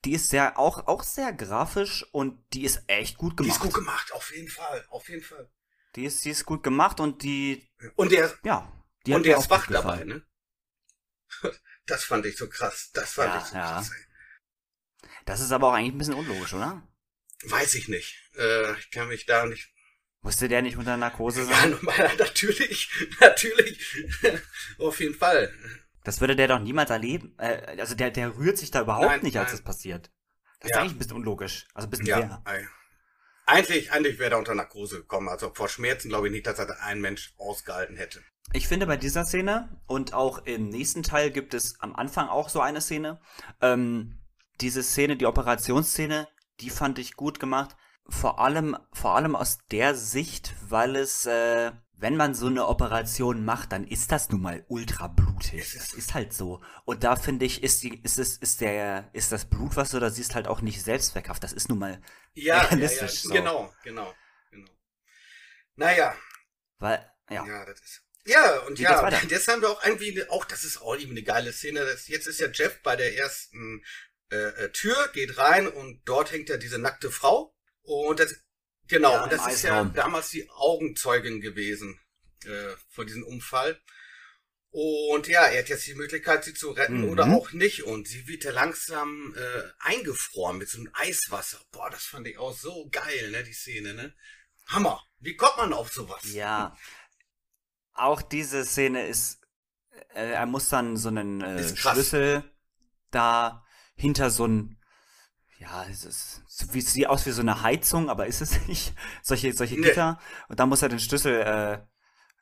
die 0.05 0.13
ist 0.13 0.29
sehr 0.29 0.57
auch 0.57 0.87
auch 0.87 1.03
sehr 1.03 1.33
grafisch 1.33 2.05
und 2.11 2.41
die 2.53 2.63
ist 2.63 2.83
echt 2.87 3.17
gut 3.17 3.35
gemacht. 3.35 3.49
Die 3.49 3.55
ist 3.57 3.61
gut 3.61 3.73
gemacht, 3.73 4.13
auf 4.13 4.33
jeden 4.33 4.47
Fall, 4.47 4.85
auf 4.89 5.09
jeden 5.09 5.23
Fall. 5.23 5.49
Die 5.95 6.05
ist, 6.05 6.23
die 6.23 6.29
ist 6.29 6.45
gut 6.45 6.63
gemacht 6.63 6.99
und 6.99 7.23
die 7.23 7.69
und 7.95 8.11
der 8.11 8.33
ja, 8.43 8.71
die 9.05 9.13
und 9.13 9.25
der 9.25 9.37
ist 9.37 9.49
wach 9.49 9.67
dabei, 9.67 10.03
ne? 10.03 10.25
Das 11.85 12.03
fand 12.03 12.25
ich 12.25 12.35
so 12.35 12.49
krass. 12.49 12.91
Das 12.93 13.13
fand 13.13 13.33
ja, 13.33 13.41
ich 13.41 13.45
so 13.45 13.55
ja. 13.55 13.71
krass. 13.71 13.91
Das 15.25 15.39
ist 15.39 15.51
aber 15.51 15.69
auch 15.69 15.73
eigentlich 15.73 15.93
ein 15.93 15.97
bisschen 15.97 16.15
unlogisch, 16.15 16.53
oder? 16.53 16.85
Weiß 17.43 17.75
ich 17.75 17.87
nicht. 17.87 18.29
Äh, 18.35 18.77
ich 18.77 18.91
kann 18.91 19.07
mich 19.07 19.25
da 19.25 19.45
nicht. 19.45 19.73
Musste 20.21 20.47
der 20.47 20.61
nicht 20.61 20.77
unter 20.77 20.97
Narkose 20.97 21.45
sein? 21.45 21.77
Ja, 21.97 22.11
natürlich, 22.19 22.89
natürlich. 23.19 24.07
Auf 24.79 24.99
jeden 24.99 25.15
Fall. 25.15 25.53
Das 26.03 26.21
würde 26.21 26.35
der 26.35 26.47
doch 26.47 26.59
niemals 26.59 26.89
erleben. 26.89 27.35
Äh, 27.37 27.79
also 27.79 27.95
der, 27.95 28.11
der 28.11 28.37
rührt 28.37 28.57
sich 28.57 28.71
da 28.71 28.81
überhaupt 28.81 29.07
nein, 29.07 29.21
nicht, 29.21 29.37
als 29.37 29.49
nein. 29.49 29.57
das 29.57 29.63
passiert. 29.63 30.11
Das 30.59 30.71
ja. 30.71 30.75
ist 30.75 30.81
eigentlich 30.81 30.93
ein 30.93 30.97
bisschen 30.99 31.17
unlogisch. 31.17 31.67
Also 31.73 31.87
ein 31.87 31.91
bisschen 31.91 32.07
ja. 32.07 32.43
Eigentlich, 33.45 33.91
eigentlich 33.93 34.19
wäre 34.19 34.31
er 34.31 34.39
unter 34.39 34.55
Narkose 34.55 34.97
gekommen. 34.97 35.29
Also 35.29 35.53
vor 35.53 35.69
Schmerzen 35.69 36.09
glaube 36.09 36.27
ich 36.27 36.33
nicht, 36.33 36.45
dass 36.47 36.59
er 36.59 36.83
ein 36.83 36.99
Mensch 36.99 37.33
ausgehalten 37.37 37.95
hätte. 37.95 38.21
Ich 38.53 38.67
finde 38.67 38.87
bei 38.87 38.97
dieser 38.97 39.25
Szene 39.25 39.81
und 39.87 40.13
auch 40.13 40.45
im 40.45 40.69
nächsten 40.69 41.03
Teil 41.03 41.31
gibt 41.31 41.53
es 41.53 41.79
am 41.79 41.95
Anfang 41.95 42.27
auch 42.27 42.49
so 42.49 42.61
eine 42.61 42.81
Szene. 42.81 43.19
Ähm, 43.61 44.19
diese 44.59 44.83
Szene, 44.83 45.15
die 45.15 45.25
Operationsszene, 45.25 46.27
die 46.59 46.69
fand 46.69 46.99
ich 46.99 47.15
gut 47.15 47.39
gemacht. 47.39 47.75
Vor 48.09 48.39
allem, 48.39 48.77
vor 48.93 49.15
allem 49.15 49.35
aus 49.35 49.59
der 49.71 49.95
Sicht, 49.95 50.55
weil 50.69 50.95
es 50.95 51.25
äh, 51.25 51.71
wenn 51.99 52.15
man 52.15 52.35
so 52.35 52.45
eine 52.45 52.67
Operation 52.67 53.43
macht, 53.43 53.71
dann 53.71 53.87
ist 53.87 54.11
das 54.11 54.29
nun 54.29 54.41
mal 54.41 54.63
ultra 54.67 55.07
blutig. 55.07 55.73
Das 55.73 55.93
ist 55.93 56.13
halt 56.13 56.31
so. 56.31 56.61
Und 56.85 57.03
da 57.03 57.15
finde 57.15 57.45
ich, 57.45 57.63
ist 57.63 57.81
die, 57.81 58.01
ist 58.03 58.19
es, 58.19 58.37
ist 58.37 58.61
der, 58.61 59.09
ist 59.13 59.31
das 59.31 59.45
Blut, 59.45 59.75
was 59.75 59.91
du 59.91 59.99
da 59.99 60.11
siehst, 60.11 60.35
halt 60.35 60.47
auch 60.47 60.61
nicht 60.61 60.83
selbstzweckhaft. 60.83 61.43
Das 61.43 61.53
ist 61.53 61.69
nun 61.69 61.79
mal 61.79 62.01
ja, 62.33 62.61
realistisch. 62.61 62.99
Ja, 62.99 63.05
ja. 63.05 63.09
So. 63.09 63.29
Genau, 63.33 63.73
genau, 63.83 64.15
genau. 64.51 64.71
Naja. 65.75 66.15
Weil, 66.77 67.11
ja. 67.31 67.45
Ja, 67.47 67.65
das 67.65 67.79
ist. 67.81 68.03
Ja, 68.25 68.59
und 68.59 68.77
Wie 68.77 68.83
ja, 68.83 69.09
das 69.09 69.47
haben 69.47 69.61
wir 69.61 69.71
auch 69.71 69.83
irgendwie, 69.83 70.29
auch 70.29 70.45
das 70.45 70.65
ist 70.65 70.81
auch 70.81 70.93
irgendwie 70.93 71.11
eine 71.11 71.23
geile 71.23 71.51
Szene. 71.51 71.83
Das, 71.85 72.07
jetzt 72.07 72.27
ist 72.27 72.39
ja 72.39 72.47
Jeff 72.51 72.81
bei 72.83 72.95
der 72.95 73.17
ersten 73.17 73.83
äh, 74.29 74.35
äh 74.35 74.71
Tür, 74.71 75.09
geht 75.13 75.37
rein 75.37 75.67
und 75.67 76.01
dort 76.05 76.31
hängt 76.31 76.49
ja 76.49 76.57
diese 76.57 76.77
nackte 76.77 77.09
Frau. 77.09 77.56
Und 77.87 78.19
das 78.19 78.35
Genau, 78.87 79.11
ja, 79.11 79.23
und 79.23 79.31
das 79.31 79.47
ist 79.47 79.63
ja 79.63 79.83
damals 79.83 80.29
die 80.29 80.49
Augenzeugin 80.49 81.41
gewesen 81.41 81.99
äh, 82.45 82.75
vor 82.89 83.05
diesem 83.05 83.23
Unfall. 83.23 83.79
Und 84.69 85.27
ja, 85.27 85.45
er 85.45 85.59
hat 85.59 85.69
jetzt 85.69 85.87
die 85.87 85.95
Möglichkeit, 85.95 86.43
sie 86.43 86.53
zu 86.53 86.71
retten 86.71 87.01
mhm. 87.01 87.09
oder 87.09 87.25
auch 87.27 87.51
nicht. 87.51 87.83
Und 87.83 88.07
sie 88.07 88.27
wird 88.27 88.43
ja 88.43 88.51
langsam 88.51 89.35
äh, 89.35 89.63
eingefroren 89.79 90.57
mit 90.57 90.69
so 90.69 90.77
einem 90.77 90.89
Eiswasser. 90.93 91.59
Boah, 91.71 91.89
das 91.89 92.03
fand 92.03 92.27
ich 92.27 92.37
auch 92.37 92.53
so 92.53 92.87
geil, 92.91 93.31
ne, 93.31 93.43
die 93.43 93.53
Szene, 93.53 93.93
ne? 93.93 94.13
Hammer. 94.67 95.01
Wie 95.19 95.35
kommt 95.35 95.57
man 95.57 95.73
auf 95.73 95.91
sowas? 95.91 96.21
Ja. 96.31 96.77
Auch 97.93 98.21
diese 98.21 98.65
Szene 98.65 99.07
ist, 99.07 99.41
äh, 100.13 100.31
er 100.31 100.45
muss 100.45 100.69
dann 100.69 100.95
so 100.95 101.09
einen 101.09 101.41
äh, 101.41 101.75
Schlüssel 101.75 102.43
da 103.09 103.65
hinter 103.95 104.29
so 104.29 104.45
ein 104.45 104.76
ja, 105.59 105.85
es 105.89 106.05
ist, 106.05 106.43
so 106.47 106.73
wie, 106.73 106.81
sieht 106.81 107.07
aus 107.07 107.25
wie 107.25 107.31
so 107.31 107.41
eine 107.41 107.61
Heizung, 107.63 108.09
aber 108.09 108.27
ist 108.27 108.41
es 108.41 108.59
nicht. 108.67 108.93
Solche, 109.21 109.53
solche 109.53 109.75
Gitter. 109.75 110.19
Und 110.47 110.59
da 110.59 110.65
muss 110.65 110.81
er 110.81 110.89
den 110.89 110.99
Schlüssel 110.99 111.85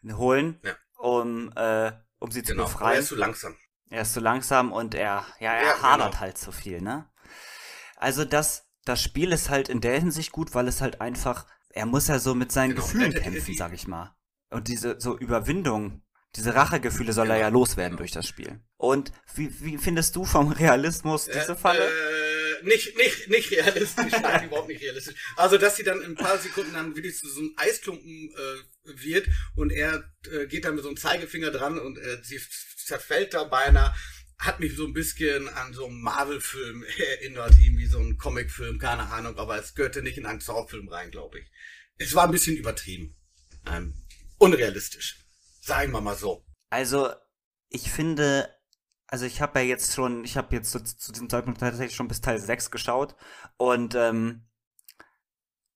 äh, 0.04 0.13
holen, 0.13 0.60
ja. 0.63 0.73
um, 0.97 1.51
äh, 1.56 1.91
um 2.19 2.32
sie 2.32 2.41
genau. 2.41 2.65
zu 2.65 2.73
befreien. 2.73 2.95
er 2.95 2.99
ist 2.99 3.08
zu 3.10 3.15
langsam. 3.15 3.56
Er 3.89 4.01
ist 4.01 4.13
zu 4.13 4.19
langsam 4.19 4.71
und 4.71 4.95
er, 4.95 5.25
ja, 5.39 5.54
er 5.54 5.63
ja, 5.63 5.82
hadert 5.82 6.12
genau. 6.12 6.21
halt 6.21 6.38
so 6.38 6.51
viel, 6.51 6.82
ne? 6.82 7.10
Also 7.97 8.25
das, 8.25 8.67
das 8.84 9.01
Spiel 9.01 9.32
ist 9.32 9.49
halt 9.49 9.69
in 9.69 9.80
der 9.80 9.99
Hinsicht 9.99 10.32
gut, 10.32 10.54
weil 10.54 10.67
es 10.67 10.82
halt 10.82 11.01
einfach, 11.01 11.45
er 11.69 11.86
muss 11.86 12.08
ja 12.08 12.19
so 12.19 12.36
mit 12.36 12.51
seinen 12.51 12.71
genau. 12.71 12.82
Gefühlen 12.82 13.13
kämpfen, 13.13 13.56
sag 13.56 13.73
ich 13.73 13.88
mal. 13.88 14.15
Und 14.49 14.67
diese 14.67 14.99
so 14.99 15.17
Überwindung, 15.17 16.01
diese 16.36 16.56
Rachegefühle 16.56 17.13
soll 17.13 17.25
genau. 17.25 17.36
er 17.36 17.41
ja 17.41 17.47
loswerden 17.47 17.91
genau. 17.91 17.99
durch 17.99 18.12
das 18.12 18.28
Spiel. 18.28 18.60
Und 18.78 19.12
wie, 19.36 19.62
wie 19.62 19.78
findest 19.78 20.15
du 20.15 20.25
vom 20.25 20.51
Realismus 20.51 21.25
diese 21.25 21.54
äh, 21.54 21.56
Falle? 21.56 21.86
Äh, 21.86 22.24
nicht, 22.65 22.97
nicht, 22.97 23.30
nicht 23.30 23.51
realistisch, 23.51 24.13
nein, 24.21 24.45
überhaupt 24.47 24.67
nicht 24.67 24.82
realistisch. 24.82 25.15
Also, 25.36 25.58
dass 25.58 25.78
sie 25.78 25.84
dann 25.84 26.01
in 26.01 26.12
ein 26.12 26.15
paar 26.15 26.38
Sekunden 26.38 26.73
dann 26.73 26.95
wirklich 26.95 27.17
zu 27.17 27.30
so 27.30 27.39
einem 27.39 27.54
Eisklumpen 27.56 28.34
äh, 28.36 29.04
wird 29.04 29.28
und 29.56 29.71
er 29.71 30.12
äh, 30.32 30.47
geht 30.47 30.65
dann 30.65 30.75
mit 30.75 30.84
so 30.84 30.89
einem 30.89 30.97
Zeigefinger 30.97 31.51
dran 31.51 31.80
und 31.80 31.97
äh, 31.97 32.19
sie 32.23 32.39
zerfällt 32.78 33.34
da 33.34 33.43
beinahe. 33.45 33.95
Hat 34.38 34.60
mich 34.60 34.75
so 34.75 34.86
ein 34.86 34.93
bisschen 34.93 35.47
an 35.47 35.73
so 35.73 35.86
einen 35.86 36.01
Marvel-Film 36.01 36.84
erinnert, 36.97 37.54
irgendwie 37.60 37.86
so 37.86 37.99
einen 37.99 38.17
Comic-Film, 38.17 38.80
keine 38.80 39.04
Ahnung, 39.04 39.38
aber 39.38 39.58
es 39.58 39.75
gehörte 39.75 40.01
nicht 40.01 40.17
in 40.17 40.25
einen 40.25 40.41
Saw-Film 40.41 40.89
rein, 40.89 41.12
glaube 41.12 41.39
ich. 41.39 41.45
Es 41.97 42.13
war 42.13 42.25
ein 42.25 42.32
bisschen 42.32 42.58
übertrieben. 42.58 43.15
Ähm, 43.67 43.93
unrealistisch. 44.38 45.19
Sagen 45.62 45.93
wir 45.93 46.01
mal 46.01 46.15
so. 46.17 46.45
Also, 46.69 47.13
ich 47.69 47.91
finde, 47.91 48.54
also 49.07 49.25
ich 49.25 49.41
habe 49.41 49.59
ja 49.59 49.65
jetzt 49.65 49.93
schon, 49.93 50.23
ich 50.23 50.37
habe 50.37 50.55
jetzt 50.55 50.71
zu, 50.71 50.83
zu, 50.83 51.11
diesem 51.11 51.29
Zeitpunkt 51.29 51.59
tatsächlich 51.59 51.95
schon 51.95 52.07
bis 52.07 52.21
Teil 52.21 52.39
6 52.39 52.71
geschaut 52.71 53.15
und 53.57 53.95
ähm, 53.95 54.47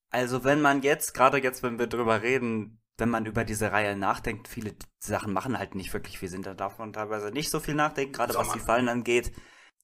also 0.10 0.44
wenn 0.44 0.62
man 0.62 0.82
jetzt, 0.82 1.14
gerade 1.14 1.42
jetzt, 1.42 1.62
wenn 1.62 1.78
wir 1.78 1.88
drüber 1.88 2.22
reden, 2.22 2.82
wenn 2.98 3.10
man 3.10 3.26
über 3.26 3.46
diese 3.46 3.72
Reihe 3.72 3.96
nachdenkt, 3.96 4.48
viele 4.48 4.76
Sachen 5.00 5.34
machen 5.34 5.58
halt 5.58 5.76
nicht 5.76 5.94
wirklich 5.94 6.20
viel 6.20 6.30
Sinn, 6.30 6.44
da 6.44 6.54
darf 6.54 6.78
man 6.78 6.94
teilweise 6.94 7.32
nicht 7.32 7.50
so 7.50 7.60
viel 7.60 7.76
nachdenken, 7.76 8.14
gerade 8.14 8.36
was 8.36 8.52
die 8.52 8.60
Fallen 8.60 8.90
angeht. 8.90 9.32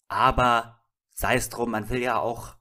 Aber 0.08 0.84
sei 1.14 1.36
es 1.36 1.50
drum, 1.50 1.72
man 1.72 1.90
will 1.90 2.02
ja 2.02 2.18
auch, 2.18 2.56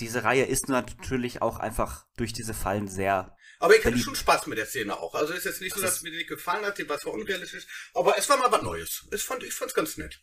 diese 0.00 0.24
Reihe 0.24 0.44
ist 0.44 0.68
natürlich 0.68 1.40
auch 1.40 1.58
einfach 1.58 2.06
durch 2.16 2.32
diese 2.32 2.54
Fallen 2.54 2.88
sehr. 2.88 3.36
Aber 3.58 3.76
ich 3.76 3.84
hatte 3.84 3.98
schon 3.98 4.16
Spaß 4.16 4.46
mit 4.46 4.58
der 4.58 4.66
Szene 4.66 4.96
auch. 4.98 5.14
Also 5.14 5.32
ist 5.32 5.44
jetzt 5.44 5.60
nicht 5.60 5.74
so, 5.74 5.80
dass 5.80 6.02
mir 6.02 6.10
die 6.10 6.18
nicht 6.18 6.28
gefallen 6.28 6.64
hat, 6.64 6.78
die 6.78 6.88
war 6.88 6.98
zwar 6.98 7.14
unrealistisch, 7.14 7.66
aber 7.94 8.18
es 8.18 8.28
war 8.28 8.36
mal 8.36 8.50
was 8.50 8.62
Neues. 8.62 9.06
Ich 9.12 9.22
fand, 9.22 9.42
ich 9.42 9.54
fand's 9.54 9.74
ganz 9.74 9.96
nett. 9.96 10.20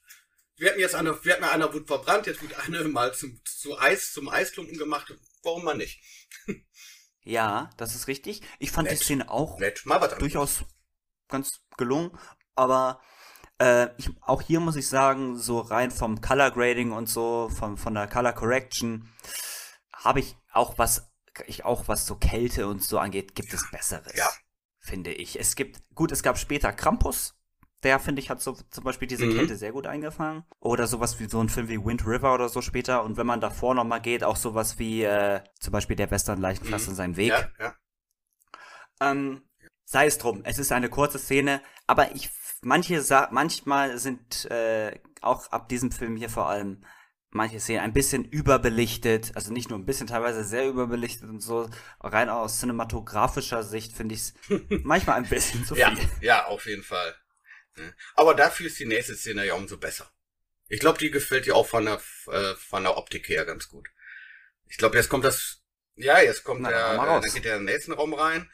Wir 0.58 0.70
hatten 0.70 0.80
jetzt 0.80 0.96
eine, 0.96 1.24
wir 1.24 1.34
hatten 1.34 1.44
einer 1.44 1.74
wurde 1.74 1.86
verbrannt, 1.86 2.28
jetzt 2.28 2.42
wird 2.42 2.60
eine 2.60 2.84
mal 2.84 3.14
zum, 3.14 3.42
zu 3.46 3.80
Eis, 3.80 4.14
zum 4.14 4.30
Eisklumpen 4.30 4.78
gemacht. 4.78 5.14
Warum 5.44 5.64
mal 5.64 5.76
nicht? 5.76 6.02
ja, 7.24 7.70
das 7.78 7.96
ist 7.96 8.08
richtig. 8.08 8.42
Ich 8.60 8.72
fand 8.72 8.88
nett. 8.88 9.00
die 9.00 9.04
Szene 9.04 9.30
auch 9.30 9.60
nett. 9.60 9.86
Mal 9.86 10.02
was 10.02 10.18
durchaus 10.18 10.64
ganz 11.30 11.62
gelungen, 11.78 12.18
aber 12.56 13.02
äh, 13.62 13.90
ich, 13.98 14.10
auch 14.22 14.42
hier 14.42 14.60
muss 14.60 14.76
ich 14.76 14.88
sagen, 14.88 15.38
so 15.38 15.60
rein 15.60 15.92
vom 15.92 16.20
Color 16.20 16.52
Grading 16.52 16.92
und 16.92 17.08
so, 17.08 17.50
von, 17.50 17.78
von 17.78 17.94
der 17.94 18.08
Color 18.08 18.34
Correction, 18.34 19.12
habe 19.94 20.20
ich 20.20 20.36
auch 20.52 20.78
was, 20.78 21.11
ich 21.48 21.66
auch 21.66 21.88
was 21.88 22.06
so 22.06 22.16
Kälte 22.16 22.68
und 22.68 22.84
so 22.84 23.00
angeht, 23.00 23.36
gibt 23.36 23.54
es 23.54 23.70
Besseres. 23.72 24.16
Ja. 24.16 24.30
Finde 24.80 25.14
ich. 25.14 25.40
Es 25.40 25.56
gibt, 25.56 25.82
gut, 25.94 26.12
es 26.12 26.24
gab 26.24 26.38
später 26.38 26.74
Krampus. 26.74 27.36
Der, 27.84 28.00
finde 28.00 28.22
ich, 28.22 28.30
hat 28.30 28.42
so 28.42 28.54
zum 28.70 28.84
Beispiel 28.84 29.08
diese 29.08 29.26
mhm. 29.26 29.36
Kälte 29.36 29.56
sehr 29.56 29.72
gut 29.72 29.88
eingefangen. 29.88 30.44
Oder 30.60 30.86
sowas 30.88 31.20
wie 31.20 31.28
so 31.28 31.40
ein 31.40 31.50
Film 31.50 31.68
wie 31.68 31.84
Wind 31.84 32.06
River 32.06 32.34
oder 32.34 32.50
so 32.50 32.62
später. 32.62 33.04
Und 33.04 33.18
wenn 33.18 33.26
man 33.26 33.42
davor 33.42 33.74
nochmal 33.74 34.02
geht, 34.02 34.24
auch 34.24 34.36
sowas 34.36 34.78
wie 34.78 35.04
äh, 35.04 35.42
zum 35.60 35.72
Beispiel 35.72 35.96
der 35.96 36.12
Western 36.12 36.40
Leichenklasse 36.40 36.86
mhm. 36.86 36.92
in 36.92 36.96
seinen 36.96 37.18
Weg. 37.18 37.30
Ja, 37.30 37.50
ja. 37.60 37.76
Ähm, 39.02 39.44
sei 39.84 40.06
es 40.06 40.20
drum, 40.20 40.42
es 40.44 40.60
ist 40.60 40.72
eine 40.72 40.90
kurze 40.90 41.18
Szene, 41.18 41.62
aber 41.88 42.14
ich 42.16 42.30
manche 42.62 43.04
manchmal 43.32 43.98
sind 43.98 44.46
äh, 44.46 45.00
auch 45.22 45.52
ab 45.52 45.68
diesem 45.70 45.92
Film 45.92 46.16
hier 46.16 46.30
vor 46.30 46.48
allem 46.48 46.84
manche 47.32 47.60
Szenen 47.60 47.82
ein 47.82 47.94
bisschen 47.94 48.26
überbelichtet, 48.26 49.32
also 49.36 49.52
nicht 49.52 49.70
nur 49.70 49.80
ein 49.80 49.86
bisschen, 49.86 50.08
teilweise 50.08 50.44
sehr 50.44 50.68
überbelichtet 50.68 51.30
und 51.30 51.40
so. 51.42 51.70
Rein 52.00 52.30
aus 52.30 52.60
cinematografischer 52.60 53.64
Sicht 53.64 53.94
finde 53.94 54.16
ich 54.16 54.22
es 54.22 54.34
manchmal 54.84 55.18
ein 55.18 55.28
bisschen 55.28 55.66
zu 55.66 55.76
viel. 55.76 55.82
Ja, 55.82 55.96
ja, 56.22 56.46
auf 56.46 56.66
jeden 56.66 56.84
Fall. 56.84 57.16
Aber 58.16 58.36
dafür 58.36 58.68
ist 58.68 58.80
die 58.80 58.86
nächste 58.86 59.16
Szene 59.16 59.46
ja 59.46 59.54
umso 59.54 59.78
besser. 59.78 60.12
Ich 60.68 60.80
glaube, 60.80 61.00
die 61.00 61.10
gefällt 61.10 61.46
dir 61.46 61.56
auch 61.56 61.68
von 61.68 61.86
der, 61.86 62.02
äh, 62.28 62.56
von 62.56 62.84
der 62.84 62.98
Optik 62.98 63.28
her 63.30 63.46
ganz 63.46 63.68
gut. 63.68 63.90
Ich 64.68 64.78
glaube, 64.78 64.98
jetzt 64.98 65.10
kommt 65.10 65.26
das, 65.26 65.64
ja, 65.96 66.22
jetzt 66.22 66.44
kommt 66.44 66.62
Na, 66.62 66.70
der, 66.70 66.94
äh, 66.94 66.98
dann 66.98 67.34
geht 67.34 67.46
der 67.46 67.58
in 67.58 67.66
den 67.66 67.74
nächsten 67.74 67.94
Raum 67.94 68.14
rein 68.14 68.50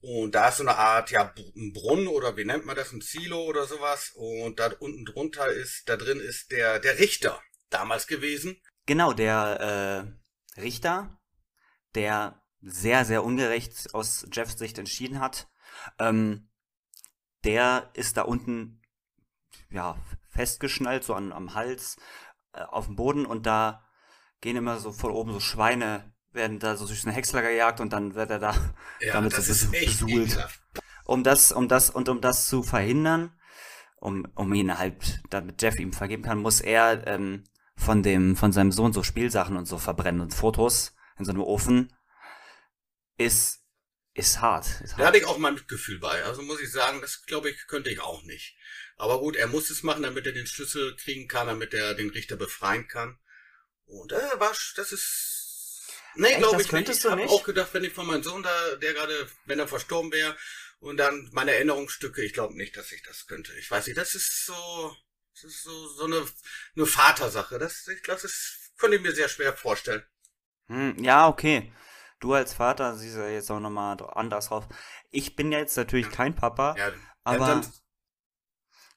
und 0.00 0.34
da 0.34 0.48
ist 0.48 0.56
so 0.56 0.64
eine 0.64 0.76
Art, 0.76 1.12
ja, 1.12 1.32
ein 1.56 1.72
Brunnen 1.72 2.08
oder 2.08 2.36
wie 2.36 2.44
nennt 2.44 2.66
man 2.66 2.74
das, 2.74 2.92
ein 2.92 3.00
Silo 3.00 3.44
oder 3.44 3.66
sowas. 3.66 4.10
Und 4.14 4.58
da 4.58 4.72
unten 4.80 5.04
drunter 5.04 5.46
ist, 5.46 5.88
da 5.88 5.96
drin 5.96 6.18
ist 6.18 6.50
der, 6.50 6.80
der 6.80 6.98
Richter 6.98 7.40
damals 7.72 8.06
gewesen. 8.06 8.56
Genau, 8.86 9.12
der 9.12 10.14
äh, 10.56 10.60
Richter, 10.60 11.18
der 11.94 12.42
sehr, 12.60 13.04
sehr 13.04 13.24
ungerecht 13.24 13.94
aus 13.94 14.26
Jeffs 14.32 14.58
Sicht 14.58 14.78
entschieden 14.78 15.20
hat. 15.20 15.48
Ähm, 15.98 16.48
der 17.44 17.90
ist 17.94 18.16
da 18.16 18.22
unten, 18.22 18.80
ja, 19.70 19.96
festgeschnallt, 20.30 21.04
so 21.04 21.14
an, 21.14 21.32
am 21.32 21.54
Hals, 21.54 21.96
äh, 22.52 22.62
auf 22.62 22.86
dem 22.86 22.96
Boden 22.96 23.26
und 23.26 23.46
da 23.46 23.84
gehen 24.40 24.56
immer 24.56 24.78
so 24.78 24.92
von 24.92 25.10
oben 25.10 25.32
so 25.32 25.40
Schweine 25.40 26.12
werden 26.32 26.58
da 26.58 26.76
so 26.76 26.86
durch 26.86 27.04
eine 27.04 27.14
Häcksler 27.14 27.42
gejagt 27.42 27.80
und 27.80 27.92
dann 27.92 28.14
wird 28.14 28.30
er 28.30 28.38
da 28.38 28.54
ja, 29.00 29.12
damit 29.12 29.34
so 29.34 29.70
besuhlt. 29.70 30.38
Um 31.04 31.24
das, 31.24 31.52
um 31.52 31.68
das 31.68 31.90
und 31.90 32.08
um 32.08 32.20
das 32.20 32.46
zu 32.48 32.62
verhindern, 32.62 33.32
um, 33.96 34.26
um 34.34 34.52
ihn 34.54 34.78
halt, 34.78 35.22
damit 35.30 35.60
Jeff 35.60 35.78
ihm 35.78 35.92
vergeben 35.92 36.22
kann, 36.22 36.38
muss 36.38 36.60
er 36.60 37.06
ähm, 37.06 37.44
von 37.82 38.02
dem, 38.02 38.36
von 38.36 38.52
seinem 38.52 38.72
Sohn 38.72 38.92
so 38.92 39.02
Spielsachen 39.02 39.56
und 39.56 39.66
so 39.66 39.78
verbrennen 39.78 40.20
und 40.20 40.34
Fotos 40.34 40.94
in 41.18 41.24
so 41.24 41.32
einem 41.32 41.42
Ofen. 41.42 41.92
Ist, 43.18 43.60
ist 44.14 44.40
hart. 44.40 44.66
Ist 44.82 44.92
hart. 44.92 45.00
Da 45.00 45.06
hatte 45.06 45.18
ich 45.18 45.26
auch 45.26 45.38
mal 45.38 45.52
Mitgefühl 45.52 45.98
bei. 45.98 46.24
Also 46.24 46.42
muss 46.42 46.60
ich 46.60 46.72
sagen, 46.72 47.00
das 47.00 47.24
glaube 47.26 47.50
ich, 47.50 47.66
könnte 47.66 47.90
ich 47.90 48.00
auch 48.00 48.22
nicht. 48.22 48.56
Aber 48.96 49.18
gut, 49.20 49.36
er 49.36 49.48
muss 49.48 49.70
es 49.70 49.82
machen, 49.82 50.02
damit 50.02 50.26
er 50.26 50.32
den 50.32 50.46
Schlüssel 50.46 50.96
kriegen 50.96 51.28
kann, 51.28 51.46
damit 51.46 51.74
er 51.74 51.94
den 51.94 52.10
Richter 52.10 52.36
befreien 52.36 52.88
kann. 52.88 53.18
Und 53.84 54.12
äh, 54.12 54.40
war, 54.40 54.52
das 54.76 54.92
ist 54.92 55.42
Nee, 56.14 56.36
glaube 56.36 56.60
ich 56.60 56.72
nicht. 56.72 56.88
Ich 56.88 57.04
habe 57.04 57.24
auch 57.24 57.44
gedacht, 57.44 57.72
wenn 57.72 57.84
ich 57.84 57.92
von 57.92 58.06
meinem 58.06 58.22
Sohn 58.22 58.42
da, 58.42 58.76
der 58.76 58.92
gerade, 58.92 59.26
wenn 59.46 59.58
er 59.58 59.68
verstorben 59.68 60.12
wäre, 60.12 60.36
und 60.80 60.96
dann 60.96 61.28
meine 61.32 61.52
Erinnerungsstücke, 61.52 62.22
ich 62.22 62.32
glaube 62.32 62.56
nicht, 62.56 62.76
dass 62.76 62.90
ich 62.92 63.02
das 63.02 63.26
könnte. 63.26 63.52
Ich 63.58 63.70
weiß 63.70 63.86
nicht, 63.86 63.96
das 63.96 64.14
ist 64.14 64.46
so, 64.46 64.96
das 65.34 65.44
ist 65.44 65.62
so, 65.62 65.88
so 65.88 66.04
eine, 66.04 66.26
eine 66.76 66.86
Vatersache. 66.86 67.58
Das, 67.58 67.86
ich 67.88 68.02
glaube, 68.02 68.20
das 68.20 68.70
könnte 68.78 68.96
ich 68.96 69.02
mir 69.02 69.14
sehr 69.14 69.28
schwer 69.28 69.56
vorstellen. 69.56 70.04
Hm, 70.68 71.02
ja, 71.02 71.28
okay. 71.28 71.72
Du 72.20 72.34
als 72.34 72.54
Vater 72.54 72.96
siehst 72.96 73.16
ja 73.16 73.28
jetzt 73.28 73.50
auch 73.50 73.60
nochmal 73.60 73.96
anders 74.14 74.46
drauf. 74.46 74.68
Ich 75.10 75.34
bin 75.34 75.50
jetzt 75.50 75.76
natürlich 75.76 76.10
kein 76.10 76.36
Papa, 76.36 76.76
ja, 76.78 76.92
aber 77.24 77.48
ja, 77.48 77.72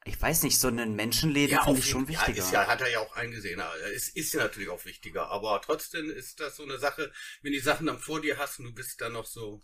ich 0.07 0.21
weiß 0.21 0.43
nicht, 0.43 0.59
so 0.59 0.67
ein 0.67 0.95
Menschenleben 0.95 1.55
ja, 1.55 1.63
finde 1.63 1.79
ich 1.79 1.89
schon 1.89 2.07
wichtiger. 2.07 2.37
Ja, 2.37 2.43
ist 2.43 2.51
ja, 2.51 2.67
hat 2.67 2.81
er 2.81 2.89
ja 2.91 2.99
auch 2.99 3.15
eingesehen. 3.15 3.59
Es 3.95 4.09
ist 4.09 4.33
ja 4.35 4.43
natürlich 4.43 4.69
auch 4.69 4.85
wichtiger, 4.85 5.29
aber 5.31 5.59
trotzdem 5.65 6.11
ist 6.11 6.39
das 6.39 6.57
so 6.57 6.63
eine 6.63 6.77
Sache, 6.77 7.11
wenn 7.41 7.51
die 7.51 7.59
Sachen 7.59 7.87
dann 7.87 7.97
vor 7.97 8.21
dir 8.21 8.37
hast 8.37 8.59
und 8.59 8.65
du 8.65 8.73
bist 8.73 9.01
dann 9.01 9.13
noch 9.13 9.25
so, 9.25 9.63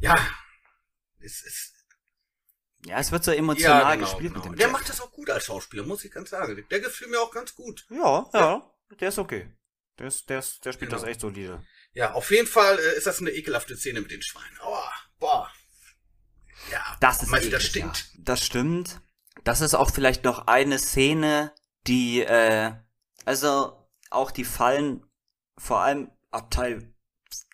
ja, 0.00 0.18
es 1.20 1.42
ist. 1.42 1.77
Ja, 2.86 2.98
es 2.98 3.10
wird 3.10 3.24
so 3.24 3.32
emotional 3.32 3.82
ja, 3.82 3.94
genau, 3.94 4.06
gespielt 4.06 4.34
genau. 4.34 4.44
mit 4.44 4.54
dem 4.54 4.58
Der 4.58 4.68
macht 4.68 4.88
das 4.88 5.00
auch 5.00 5.10
gut 5.10 5.28
als 5.30 5.44
Schauspieler, 5.44 5.84
muss 5.84 6.04
ich 6.04 6.12
ganz 6.12 6.30
sagen. 6.30 6.64
Der 6.70 6.80
gefiel 6.80 7.08
mir 7.08 7.20
auch 7.20 7.32
ganz 7.32 7.54
gut. 7.54 7.86
Ja, 7.90 8.28
ja, 8.32 8.40
ja. 8.40 8.70
der 9.00 9.08
ist 9.08 9.18
okay. 9.18 9.50
Der, 9.98 10.06
ist, 10.06 10.28
der, 10.30 10.38
ist, 10.38 10.64
der 10.64 10.72
spielt 10.72 10.90
genau. 10.90 11.02
das 11.02 11.10
echt 11.10 11.20
solide. 11.20 11.62
Ja, 11.92 12.12
auf 12.12 12.30
jeden 12.30 12.46
Fall 12.46 12.78
äh, 12.78 12.96
ist 12.96 13.06
das 13.06 13.20
eine 13.20 13.30
ekelhafte 13.30 13.76
Szene 13.76 14.00
mit 14.00 14.12
den 14.12 14.22
Schweinen. 14.22 14.58
Oh, 14.64 14.78
boah. 15.18 15.50
Ja, 16.70 16.96
das 17.00 17.22
ist 17.22 17.32
eklig, 17.32 17.50
das 17.50 17.64
stinkt. 17.64 17.96
Ja. 17.96 18.20
Das 18.22 18.44
stimmt 18.44 19.00
das 19.44 19.62
ist 19.62 19.74
auch 19.74 19.90
vielleicht 19.90 20.24
noch 20.24 20.46
eine 20.46 20.78
Szene, 20.78 21.54
die, 21.86 22.20
äh, 22.22 22.72
also 23.24 23.88
auch 24.10 24.30
die 24.30 24.44
Fallen, 24.44 25.04
vor 25.56 25.80
allem 25.80 26.10
ab 26.30 26.50
Teil 26.50 26.94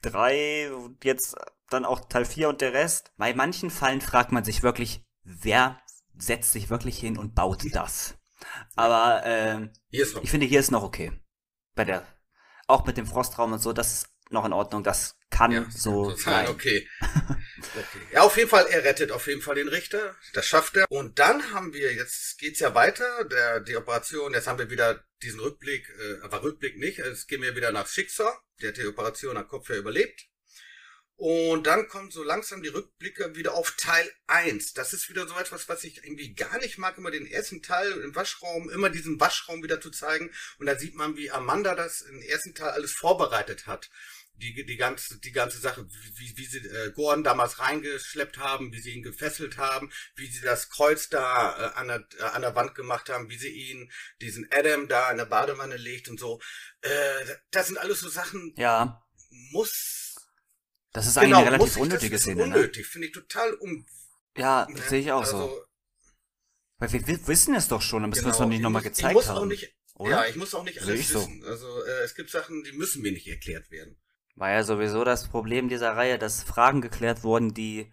3 0.03 0.73
und 0.75 1.05
jetzt 1.05 1.37
dann 1.71 1.85
auch 1.85 2.09
Teil 2.09 2.25
4 2.25 2.49
und 2.49 2.61
der 2.61 2.73
Rest. 2.73 3.13
Bei 3.17 3.33
manchen 3.33 3.71
Fallen 3.71 4.01
fragt 4.01 4.33
man 4.33 4.45
sich 4.45 4.63
wirklich, 4.63 5.04
wer 5.25 5.81
setzt 6.17 6.53
sich 6.53 6.71
wirklich 6.71 6.99
hin 6.99 7.19
und 7.19 7.35
baut 7.35 7.63
das? 7.75 8.15
Aber 8.77 9.25
äh, 9.25 9.69
ich 9.91 10.31
finde, 10.31 10.47
hier 10.47 10.61
ist 10.61 10.71
noch 10.71 10.83
okay. 10.83 11.13
Bei 11.75 11.85
der, 11.85 12.07
auch 12.67 12.87
mit 12.87 12.97
dem 12.97 13.07
Frostraum 13.07 13.53
und 13.53 13.59
so, 13.61 13.73
das 13.73 13.93
ist 13.93 14.09
noch 14.31 14.45
in 14.45 14.53
Ordnung. 14.53 14.85
Das 14.85 15.17
kann 15.31 15.51
ja, 15.51 15.67
so 15.71 16.15
sein. 16.15 16.49
Okay. 16.49 16.89
okay. 17.01 18.01
Ja, 18.13 18.23
auf 18.23 18.37
jeden 18.37 18.49
Fall, 18.49 18.67
er 18.67 18.85
rettet 18.85 19.11
auf 19.11 19.27
jeden 19.27 19.43
Fall 19.43 19.57
den 19.57 19.69
Richter. 19.69 20.15
Das 20.33 20.47
schafft 20.47 20.77
er. 20.77 20.91
Und 20.91 21.19
dann 21.19 21.53
haben 21.53 21.73
wir, 21.73 21.93
jetzt 21.95 22.39
geht's 22.39 22.61
ja 22.61 22.75
weiter, 22.75 23.25
der, 23.25 23.61
die 23.61 23.77
Operation, 23.77 24.35
jetzt 24.35 24.47
haben 24.47 24.59
wir 24.59 24.71
wieder 24.71 25.05
diesen 25.23 25.41
Rückblick, 25.41 25.89
äh, 25.89 26.21
aber 26.23 26.43
Rückblick 26.43 26.79
nicht, 26.79 26.99
jetzt 26.99 27.29
gehen 27.29 27.43
wir 27.43 27.57
wieder 27.57 27.73
nach 27.73 27.87
Schicksal. 27.87 28.33
Der 28.61 28.69
hat 28.69 28.77
die 28.77 28.87
Operation 28.87 29.37
am 29.37 29.49
Kopf 29.49 29.69
ja 29.71 29.77
überlebt. 29.77 30.27
Und 31.17 31.67
dann 31.67 31.87
kommen 31.87 32.11
so 32.11 32.25
langsam 32.25 32.63
die 32.63 32.69
Rückblicke 32.69 33.37
wieder 33.37 33.55
auf 33.55 33.73
Teil 33.77 34.11
1. 34.27 34.75
Das 34.75 34.93
ist 34.93 35.09
wieder 35.09 35.29
so 35.29 35.39
etwas, 35.39 35.69
was 35.69 35.85
ich 35.85 35.99
irgendwie 35.99 36.35
gar 36.35 36.59
nicht 36.59 36.77
mag, 36.79 36.99
immer 36.99 37.13
den 37.13 37.27
ersten 37.27 37.63
Teil 37.63 37.93
im 37.93 38.15
Waschraum, 38.15 38.69
immer 38.69 38.91
diesen 38.91 39.21
Waschraum 39.21 39.63
wieder 39.63 39.81
zu 39.81 39.91
zeigen. 39.91 40.33
Und 40.59 40.67
da 40.67 40.77
sieht 40.77 40.97
man, 40.97 41.17
wie 41.17 41.31
Amanda 41.31 41.75
das 41.75 42.01
im 42.03 42.21
ersten 42.21 42.55
Teil 42.55 42.71
alles 42.71 42.93
vorbereitet 42.93 43.67
hat 43.67 43.91
die, 44.37 44.65
die 44.65 44.77
ganze, 44.77 45.19
die 45.19 45.33
ganze 45.33 45.59
Sache, 45.59 45.87
wie, 46.17 46.37
wie 46.37 46.47
sie 46.47 46.59
äh, 46.59 46.91
Gordon 46.93 47.25
damals 47.25 47.59
reingeschleppt 47.59 48.39
haben, 48.39 48.73
wie 48.73 48.81
sie 48.81 48.93
ihn 48.93 49.03
gefesselt 49.03 49.59
haben, 49.59 49.93
wie 50.17 50.27
sie 50.27 50.41
das 50.41 50.71
Kreuz 50.71 51.09
da 51.09 51.57
äh, 51.57 51.79
an, 51.79 51.89
der, 51.89 52.07
äh, 52.19 52.23
an 52.23 52.43
der 52.43 52.55
Wand 52.55 52.75
gemacht 52.75 53.09
haben, 53.09 53.31
wie 53.31 53.39
sie 53.39 53.51
ihn, 53.51 53.91
diesen 54.21 54.49
Adam 54.51 54.89
da 54.89 55.11
in 55.11 55.19
der 55.19 55.27
Badewanne 55.27 55.77
legt 55.77 56.09
und 56.09 56.19
so. 56.19 56.41
Äh, 56.81 57.37
das 57.51 57.69
sind 57.69 57.79
alles 57.79 58.01
so 58.01 58.09
Sachen. 58.09 58.55
Ja. 58.57 59.03
Muss. 59.53 60.04
Das 60.95 61.07
ist 61.09 61.19
genau, 61.19 61.39
eigentlich 61.39 61.49
eine 61.49 61.57
relativ 61.59 61.77
unnötige 61.77 62.19
Szene. 62.19 62.37
Ne? 62.37 62.55
Unnötig, 62.55 62.85
ne? 62.85 62.89
finde 62.89 63.07
ich 63.09 63.13
total 63.13 63.53
um. 63.55 63.85
Ja, 64.37 64.67
ne? 64.71 64.81
sehe 64.81 65.01
ich 65.01 65.11
auch 65.11 65.23
also, 65.23 65.39
so. 65.39 65.65
Weil 66.79 66.93
wir, 66.93 67.07
wir, 67.07 67.29
wissen 67.29 67.55
es 67.57 67.67
doch 67.67 67.83
schon, 67.83 68.03
dann 68.03 68.11
müssen 68.11 68.21
genau, 68.21 68.29
wir 68.29 68.33
es 68.33 68.39
doch 68.39 68.49
nicht 68.49 68.63
nochmal 68.63 68.83
gezeigt 68.83 69.11
ich 69.11 69.15
muss 69.15 69.29
haben. 69.29 69.39
Auch 69.39 69.45
nicht, 69.45 69.75
oder? 69.97 70.11
Ja, 70.11 70.27
ich 70.27 70.37
muss 70.37 70.55
auch 70.55 70.63
nicht 70.63 70.81
alles 70.81 70.99
wissen. 70.99 71.43
So. 71.43 71.49
Also 71.49 71.85
äh, 71.85 72.05
es 72.05 72.15
gibt 72.15 72.31
Sachen, 72.31 72.63
die 72.63 72.73
müssen 72.73 73.03
mir 73.03 73.11
nicht 73.11 73.27
erklärt 73.27 73.73
werden. 73.73 73.97
War 74.37 74.53
ja 74.53 74.63
sowieso 74.63 75.03
das 75.03 75.29
Problem 75.29 75.69
dieser 75.69 75.97
Reihe, 75.97 76.17
dass 76.17 76.45
Fragen 76.45 76.81
geklärt 76.81 77.25
wurden, 77.25 77.55
die 77.55 77.93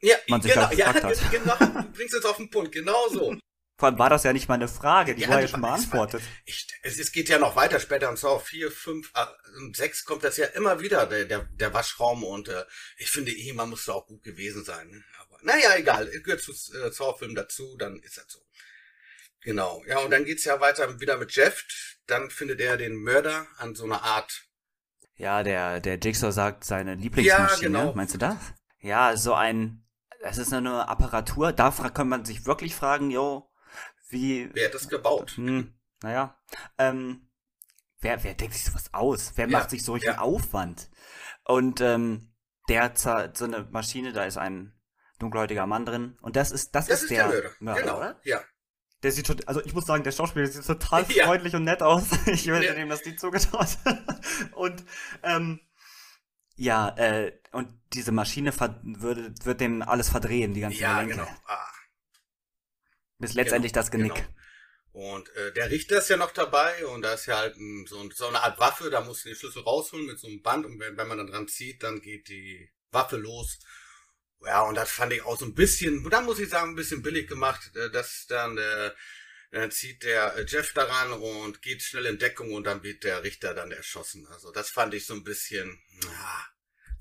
ja, 0.00 0.16
man 0.26 0.42
sich 0.42 0.52
genau, 0.52 0.70
ja, 0.72 0.94
hat. 0.94 1.02
genau, 1.30 1.56
du 1.56 1.92
bringst 1.92 2.14
es 2.14 2.24
auf 2.24 2.38
den 2.38 2.50
Punkt, 2.50 2.72
genau 2.72 3.08
so. 3.08 3.36
Vor 3.78 3.88
allem 3.88 3.98
war 3.98 4.08
das 4.08 4.24
ja 4.24 4.32
nicht 4.32 4.48
mal 4.48 4.54
eine 4.54 4.68
Frage, 4.68 5.14
die 5.14 5.22
ja, 5.22 5.28
war 5.28 5.40
ja 5.40 5.48
schon 5.48 5.60
beantwortet. 5.60 6.22
Ich, 6.46 6.66
es, 6.82 6.98
es, 6.98 7.12
geht 7.12 7.28
ja 7.28 7.38
noch 7.38 7.56
weiter 7.56 7.78
später 7.78 8.08
und 8.08 8.18
Saw 8.18 8.38
4, 8.38 8.70
5 8.70 9.12
und 9.58 9.76
6 9.76 10.04
kommt 10.06 10.24
das 10.24 10.38
ja 10.38 10.46
immer 10.46 10.80
wieder, 10.80 11.06
der, 11.06 11.26
der, 11.26 11.44
der 11.52 11.74
Waschraum 11.74 12.24
und 12.24 12.48
äh, 12.48 12.64
ich 12.96 13.10
finde, 13.10 13.32
man 13.52 13.68
muss 13.68 13.84
da 13.84 13.92
auch 13.92 14.06
gut 14.06 14.22
gewesen 14.22 14.64
sein. 14.64 14.88
Ne? 14.88 15.04
Aber 15.20 15.38
naja, 15.42 15.76
egal, 15.76 16.06
gehört 16.06 16.40
zu 16.40 16.52
äh, 16.52 16.90
Saw-Film 16.90 17.34
dazu, 17.34 17.76
dann 17.76 17.98
ist 18.00 18.16
das 18.16 18.24
so. 18.28 18.40
Genau. 19.42 19.84
Ja, 19.86 19.98
und 19.98 20.10
dann 20.10 20.24
geht's 20.24 20.44
ja 20.44 20.58
weiter 20.60 20.98
wieder 20.98 21.18
mit 21.18 21.32
Jeff. 21.32 21.64
Dann 22.06 22.30
findet 22.30 22.60
er 22.60 22.78
den 22.78 22.96
Mörder 22.96 23.46
an 23.58 23.74
so 23.74 23.84
einer 23.84 24.02
Art. 24.02 24.42
Ja, 25.16 25.42
der, 25.42 25.80
der 25.80 25.98
Jigsaw 25.98 26.32
sagt 26.32 26.64
seine 26.64 26.94
Lieblingsmaschine. 26.94 27.72
Ja, 27.72 27.80
genau. 27.80 27.94
Meinst 27.94 28.14
du 28.14 28.18
das? 28.18 28.36
Ja, 28.80 29.16
so 29.16 29.34
ein, 29.34 29.84
das 30.22 30.38
ist 30.38 30.52
eine 30.52 30.88
Apparatur. 30.88 31.52
Da 31.52 31.70
kann 31.70 32.08
man 32.08 32.24
sich 32.24 32.46
wirklich 32.46 32.74
fragen, 32.74 33.10
yo, 33.10 33.48
wie, 34.08 34.50
Wer 34.54 34.66
hat 34.66 34.74
das 34.74 34.88
gebaut? 34.88 35.32
hm, 35.36 35.74
naja, 36.02 36.36
ähm, 36.78 37.28
wer, 38.00 38.22
wer 38.24 38.34
denkt 38.34 38.54
sich 38.54 38.64
sowas 38.64 38.92
aus? 38.92 39.32
Wer 39.36 39.48
Ja, 39.48 39.58
macht 39.58 39.70
sich 39.70 39.82
solchen 39.84 40.06
ja. 40.06 40.18
Aufwand? 40.18 40.90
Und, 41.44 41.80
ähm, 41.80 42.32
der 42.68 42.92
so 42.96 43.44
eine 43.44 43.68
Maschine, 43.70 44.12
da 44.12 44.24
ist 44.24 44.38
ein 44.38 44.72
dunkelhäutiger 45.20 45.66
Mann 45.66 45.86
drin. 45.86 46.16
Und 46.20 46.36
das 46.36 46.50
ist, 46.50 46.74
das, 46.74 46.86
Das 46.86 47.02
ist, 47.02 47.10
der, 47.10 47.28
der 47.30 47.50
Mörder. 47.60 47.80
genau. 47.82 47.96
oder? 47.98 48.20
Ja. 48.24 48.40
Der 49.02 49.12
sieht 49.12 49.26
schon, 49.28 49.36
also 49.46 49.62
ich 49.64 49.72
muss 49.72 49.86
sagen, 49.86 50.02
der 50.02 50.10
Schauspieler 50.12 50.46
sieht 50.46 50.66
total 50.66 51.04
Ja. 51.10 51.26
freundlich 51.26 51.54
und 51.54 51.64
nett 51.64 51.82
aus. 51.82 52.04
Ich 52.26 52.46
hätte 52.48 52.64
Ja. 52.66 52.74
dem 52.74 52.88
das 52.88 53.04
nicht 53.04 53.20
zugetraut. 53.20 53.68
und 54.54 54.84
ähm, 55.22 55.60
ja, 56.56 56.88
äh, 56.96 57.38
und 57.52 57.68
diese 57.92 58.12
Maschine 58.12 58.52
würde, 58.58 59.32
wird 59.44 59.60
dem 59.60 59.82
alles 59.82 60.08
verdrehen, 60.08 60.54
die 60.54 60.60
ganze 60.60 60.78
Ja, 60.80 60.94
Gelenke. 61.02 61.16
genau. 61.16 61.28
Ah, 61.46 61.68
Bis 63.18 63.34
letztendlich 63.34 63.72
das 63.72 63.90
Genick. 63.90 64.14
Genau. 64.14 64.28
Und 64.92 65.28
äh, 65.36 65.52
der 65.52 65.70
Richter 65.70 65.98
ist 65.98 66.08
ja 66.08 66.16
noch 66.16 66.32
dabei 66.32 66.86
und 66.86 67.02
da 67.02 67.12
ist 67.12 67.26
ja 67.26 67.36
halt 67.36 67.56
ein, 67.56 67.86
so, 67.86 68.08
so 68.10 68.28
eine 68.28 68.42
Art 68.42 68.58
Waffe, 68.58 68.88
da 68.88 69.02
musst 69.02 69.24
du 69.24 69.28
den 69.28 69.36
Schlüssel 69.36 69.62
rausholen 69.62 70.06
mit 70.06 70.18
so 70.18 70.26
einem 70.26 70.40
Band 70.40 70.64
und 70.64 70.80
wenn, 70.80 70.96
wenn 70.96 71.08
man 71.08 71.18
dann 71.18 71.26
dran 71.26 71.48
zieht, 71.48 71.82
dann 71.82 72.00
geht 72.00 72.28
die 72.28 72.70
Waffe 72.92 73.16
los. 73.16 73.58
Ja, 74.42 74.62
und 74.62 74.74
das 74.74 74.90
fand 74.90 75.12
ich 75.12 75.22
auch 75.22 75.38
so 75.38 75.44
ein 75.44 75.54
bisschen, 75.54 76.08
da 76.08 76.22
muss 76.22 76.38
ich 76.38 76.48
sagen, 76.48 76.70
ein 76.70 76.76
bisschen 76.76 77.02
billig 77.02 77.28
gemacht, 77.28 77.76
äh, 77.76 77.90
dass 77.90 78.26
dann 78.26 78.56
äh, 78.56 78.90
dann 79.50 79.70
zieht 79.70 80.02
der 80.02 80.36
äh, 80.36 80.44
Jeff 80.46 80.72
daran 80.72 81.12
und 81.12 81.62
geht 81.62 81.82
schnell 81.82 82.06
in 82.06 82.18
Deckung 82.18 82.52
und 82.52 82.64
dann 82.64 82.82
wird 82.82 83.04
der 83.04 83.22
Richter 83.22 83.54
dann 83.54 83.72
erschossen. 83.72 84.26
Also 84.28 84.52
das 84.52 84.70
fand 84.70 84.94
ich 84.94 85.06
so 85.06 85.14
ein 85.14 85.24
bisschen, 85.24 85.80
na, 86.02 86.46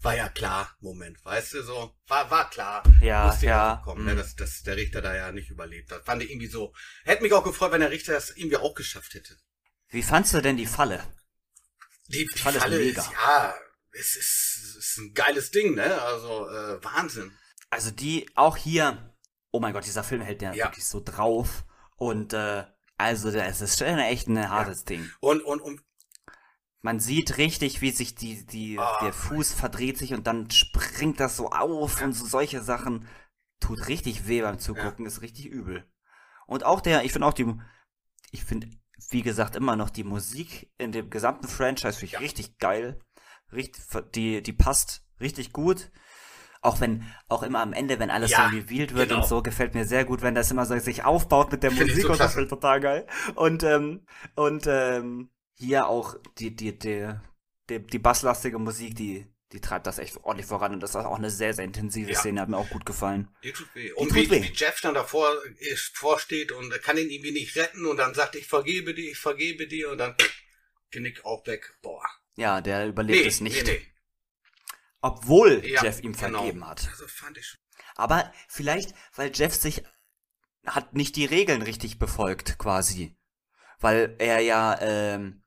war 0.05 0.15
ja 0.15 0.29
klar, 0.29 0.73
Moment, 0.79 1.17
weißt 1.25 1.55
du, 1.55 1.63
so, 1.63 1.95
war, 2.07 2.29
war 2.29 2.49
klar. 2.49 2.83
Ja, 3.01 3.25
Musste 3.25 3.47
ja. 3.47 3.81
kommen, 3.83 4.03
mm. 4.03 4.07
ne, 4.07 4.15
dass, 4.15 4.35
dass 4.35 4.61
der 4.61 4.77
Richter 4.77 5.01
da 5.01 5.15
ja 5.15 5.31
nicht 5.31 5.49
überlebt 5.49 5.91
hat. 5.91 6.05
Fand 6.05 6.21
ich 6.21 6.29
irgendwie 6.29 6.47
so. 6.47 6.73
Hätte 7.03 7.23
mich 7.23 7.33
auch 7.33 7.43
gefreut, 7.43 7.71
wenn 7.71 7.81
der 7.81 7.89
Richter 7.91 8.13
das 8.13 8.29
irgendwie 8.29 8.57
auch 8.57 8.75
geschafft 8.75 9.15
hätte. 9.15 9.35
Wie 9.89 10.03
fandst 10.03 10.33
du 10.33 10.41
denn 10.41 10.57
die 10.57 10.67
Falle? 10.67 11.03
Die, 12.07 12.27
die 12.27 12.39
Falle 12.39 12.59
Falle, 12.59 12.77
ist 12.79 12.97
ist, 12.97 13.07
mega. 13.09 13.19
ja, 13.19 13.55
es 13.91 14.15
ist, 14.15 14.57
es 14.61 14.75
ist 14.75 14.97
ein 14.99 15.13
geiles 15.13 15.49
Ding, 15.49 15.73
ne? 15.73 16.01
Also, 16.01 16.47
äh, 16.49 16.83
Wahnsinn. 16.83 17.35
Also 17.71 17.89
die, 17.89 18.29
auch 18.35 18.57
hier, 18.57 19.15
oh 19.51 19.59
mein 19.59 19.73
Gott, 19.73 19.85
dieser 19.85 20.03
Film 20.03 20.21
hält 20.21 20.41
ja, 20.43 20.53
Ja. 20.53 20.65
wirklich 20.65 20.85
so 20.85 21.01
drauf. 21.03 21.65
Und 21.97 22.33
äh, 22.33 22.63
also 22.97 23.31
das 23.31 23.61
ist 23.61 23.79
schon 23.79 23.97
echt 23.97 24.27
ein 24.27 24.49
hartes 24.49 24.85
Ding. 24.85 25.09
Und, 25.19 25.41
und, 25.41 25.61
und, 25.61 25.81
Man 26.85 26.99
sieht 26.99 27.37
richtig, 27.39 27.81
wie 27.81 27.89
sich 27.89 28.13
die, 28.13 28.45
die, 28.45 28.77
Ah. 28.77 28.99
der 29.01 29.11
Fuß 29.11 29.53
verdreht 29.55 29.97
sich 29.97 30.13
und 30.13 30.27
dann 30.27 30.51
springt 30.51 31.19
das 31.19 31.35
so 31.35 31.49
auf 31.49 31.99
und 32.03 32.13
so 32.13 32.27
solche 32.27 32.61
Sachen. 32.61 33.07
Tut 33.59 33.87
richtig 33.87 34.27
weh 34.27 34.41
beim 34.43 34.59
Zugucken, 34.59 35.07
ist 35.07 35.23
richtig 35.23 35.47
übel. 35.47 35.83
Und 36.45 36.63
auch 36.63 36.81
der, 36.81 37.03
ich 37.03 37.11
finde 37.11 37.25
auch 37.27 37.33
die, 37.33 37.51
ich 38.29 38.43
finde, 38.45 38.67
wie 39.09 39.23
gesagt, 39.23 39.55
immer 39.55 39.75
noch 39.75 39.89
die 39.89 40.03
Musik 40.03 40.71
in 40.77 40.91
dem 40.91 41.09
gesamten 41.09 41.47
Franchise 41.47 41.93
finde 41.93 42.05
ich 42.05 42.11
Ja. 42.11 42.19
richtig 42.19 42.59
geil. 42.59 42.99
Richtig, 43.51 43.83
die, 44.13 44.43
die 44.43 44.53
passt 44.53 45.07
richtig 45.19 45.53
gut. 45.53 45.89
Auch 46.61 46.81
wenn, 46.81 47.03
auch 47.29 47.41
immer 47.41 47.61
am 47.61 47.73
Ende, 47.73 47.97
wenn 47.97 48.11
alles 48.11 48.29
Ja, 48.29 48.47
so 48.49 48.55
revealed 48.55 48.93
wird 48.93 49.09
genau. 49.09 49.21
und 49.23 49.27
so, 49.27 49.41
gefällt 49.41 49.73
mir 49.73 49.85
sehr 49.85 50.05
gut, 50.05 50.21
wenn 50.21 50.35
das 50.35 50.51
immer 50.51 50.67
so 50.67 50.77
sich 50.77 51.03
aufbaut 51.03 51.51
mit 51.51 51.63
der 51.63 51.71
Musik 51.71 52.03
so 52.03 52.11
und 52.11 52.19
das 52.19 52.35
wird 52.35 52.49
total 52.49 52.79
geil. 52.79 53.07
Und, 53.33 53.63
ähm, 53.63 54.05
und, 54.35 54.65
ähm, 54.67 55.31
hier 55.55 55.87
auch 55.87 56.15
die, 56.37 56.55
die, 56.55 56.77
die, 56.77 57.09
die, 57.69 57.79
die 57.85 57.99
basslastige 57.99 58.59
Musik, 58.59 58.95
die, 58.95 59.27
die 59.51 59.61
treibt 59.61 59.87
das 59.87 59.99
echt 59.99 60.17
ordentlich 60.23 60.47
voran 60.47 60.73
und 60.73 60.79
das 60.81 60.91
ist 60.91 60.95
auch 60.97 61.17
eine 61.17 61.29
sehr, 61.29 61.53
sehr 61.53 61.65
intensive 61.65 62.11
Ja. 62.11 62.19
Szene, 62.19 62.41
hat 62.41 62.49
mir 62.49 62.57
auch 62.57 62.69
gut 62.69 62.85
gefallen. 62.85 63.29
die 63.43 63.51
tut 63.53 63.73
weh. 63.75 63.91
Und 63.93 64.09
tut 64.09 64.17
wie, 64.17 64.29
weh. 64.29 64.43
wie 64.43 64.53
Jeff 64.53 64.81
dann 64.81 64.93
davor 64.93 65.29
ist, 65.59 65.95
vorsteht 65.97 66.51
und 66.51 66.71
er 66.71 66.79
kann 66.79 66.97
ihn 66.97 67.09
irgendwie 67.09 67.31
nicht 67.31 67.55
retten 67.55 67.85
und 67.85 67.97
dann 67.97 68.13
sagt, 68.13 68.35
ich 68.35 68.47
vergebe 68.47 68.93
dir, 68.93 69.11
ich 69.11 69.17
vergebe 69.17 69.67
dir 69.67 69.91
und 69.91 69.97
dann 69.97 70.15
Genick 70.91 71.25
auch 71.25 71.45
weg. 71.47 71.77
Boah. 71.81 72.03
Ja, 72.35 72.61
der 72.61 72.87
überlebt 72.87 73.25
es 73.25 73.41
nicht. 73.41 73.65
Nee, 73.65 73.71
nee. 73.79 73.87
Obwohl 75.01 75.65
Ja, 75.65 75.83
Jeff 75.83 75.99
ihm 76.01 76.13
genau. 76.13 76.39
vergeben 76.39 76.65
hat. 76.67 76.87
Also 76.89 77.07
fand 77.07 77.37
ich 77.37 77.45
schon. 77.47 77.59
Aber 77.95 78.33
vielleicht, 78.49 78.93
weil 79.15 79.31
Jeff 79.33 79.53
sich 79.53 79.83
hat 80.65 80.93
nicht 80.95 81.15
die 81.15 81.25
Regeln 81.25 81.61
richtig 81.61 81.99
befolgt, 81.99 82.57
quasi. 82.57 83.15
Weil 83.79 84.15
er 84.19 84.39
ja, 84.39 84.77
ähm, 84.81 85.43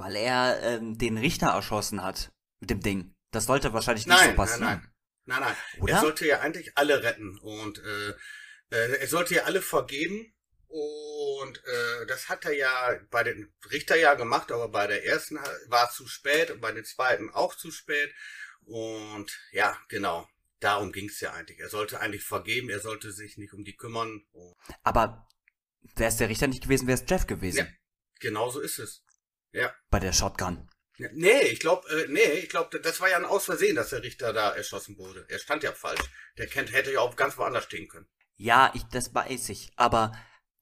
weil 0.00 0.16
er 0.16 0.60
ähm, 0.62 0.98
den 0.98 1.18
Richter 1.18 1.48
erschossen 1.48 2.02
hat 2.02 2.32
mit 2.58 2.70
dem 2.70 2.80
Ding. 2.80 3.14
Das 3.30 3.46
sollte 3.46 3.72
wahrscheinlich 3.72 4.06
nicht 4.06 4.16
Nein, 4.16 4.22
so 4.22 4.28
nein, 4.28 4.36
passieren. 4.36 4.64
nein. 4.64 4.92
Nein, 5.26 5.40
nein. 5.40 5.56
Oder? 5.82 5.94
Er 5.94 6.00
sollte 6.00 6.26
ja 6.26 6.40
eigentlich 6.40 6.76
alle 6.76 7.02
retten 7.02 7.38
und 7.38 7.78
äh, 7.78 8.10
äh, 8.70 8.96
er 9.00 9.06
sollte 9.06 9.34
ja 9.34 9.44
alle 9.44 9.62
vergeben 9.62 10.34
und 10.66 11.58
äh, 11.64 12.06
das 12.06 12.28
hat 12.28 12.44
er 12.44 12.56
ja 12.56 12.98
bei 13.10 13.22
den 13.22 13.52
Richter 13.70 13.96
ja 13.96 14.14
gemacht, 14.14 14.50
aber 14.50 14.68
bei 14.68 14.86
der 14.86 15.04
ersten 15.04 15.38
war 15.68 15.88
es 15.88 15.94
zu 15.94 16.08
spät 16.08 16.50
und 16.50 16.60
bei 16.60 16.72
den 16.72 16.84
zweiten 16.84 17.30
auch 17.30 17.54
zu 17.54 17.70
spät 17.70 18.12
und 18.64 19.38
ja, 19.52 19.76
genau. 19.88 20.28
Darum 20.60 20.92
ging 20.92 21.08
es 21.08 21.20
ja 21.20 21.32
eigentlich. 21.32 21.58
Er 21.58 21.70
sollte 21.70 22.00
eigentlich 22.00 22.22
vergeben, 22.22 22.68
er 22.68 22.80
sollte 22.80 23.12
sich 23.12 23.38
nicht 23.38 23.54
um 23.54 23.64
die 23.64 23.76
kümmern. 23.76 24.26
Aber 24.82 25.26
wäre 25.96 26.10
es 26.10 26.18
der 26.18 26.28
Richter 26.28 26.48
nicht 26.48 26.64
gewesen, 26.64 26.86
wäre 26.86 27.00
es 27.02 27.08
Jeff 27.08 27.26
gewesen. 27.26 27.58
Ja. 27.58 27.66
genauso 28.20 28.60
ist 28.60 28.78
es. 28.78 29.02
Ja. 29.52 29.74
Bei 29.90 29.98
der 30.00 30.12
Shotgun. 30.12 30.68
Nee, 31.12 31.40
ich 31.42 31.60
glaube, 31.60 31.88
äh, 31.88 32.06
nee, 32.08 32.20
ich 32.40 32.50
glaube, 32.50 32.78
das 32.80 33.00
war 33.00 33.08
ja 33.08 33.16
ein 33.16 33.24
Aus 33.24 33.46
Versehen, 33.46 33.74
dass 33.76 33.88
der 33.90 34.02
Richter 34.02 34.32
da 34.34 34.50
erschossen 34.50 34.98
wurde. 34.98 35.24
Er 35.28 35.38
stand 35.38 35.62
ja 35.62 35.72
falsch. 35.72 36.02
Der 36.36 36.46
kennt, 36.46 36.72
hätte 36.72 36.92
ja 36.92 37.00
auch 37.00 37.16
ganz 37.16 37.38
woanders 37.38 37.64
stehen 37.64 37.88
können. 37.88 38.06
Ja, 38.36 38.70
ich, 38.74 38.84
das 38.84 39.14
weiß 39.14 39.48
ich. 39.48 39.72
Aber 39.76 40.12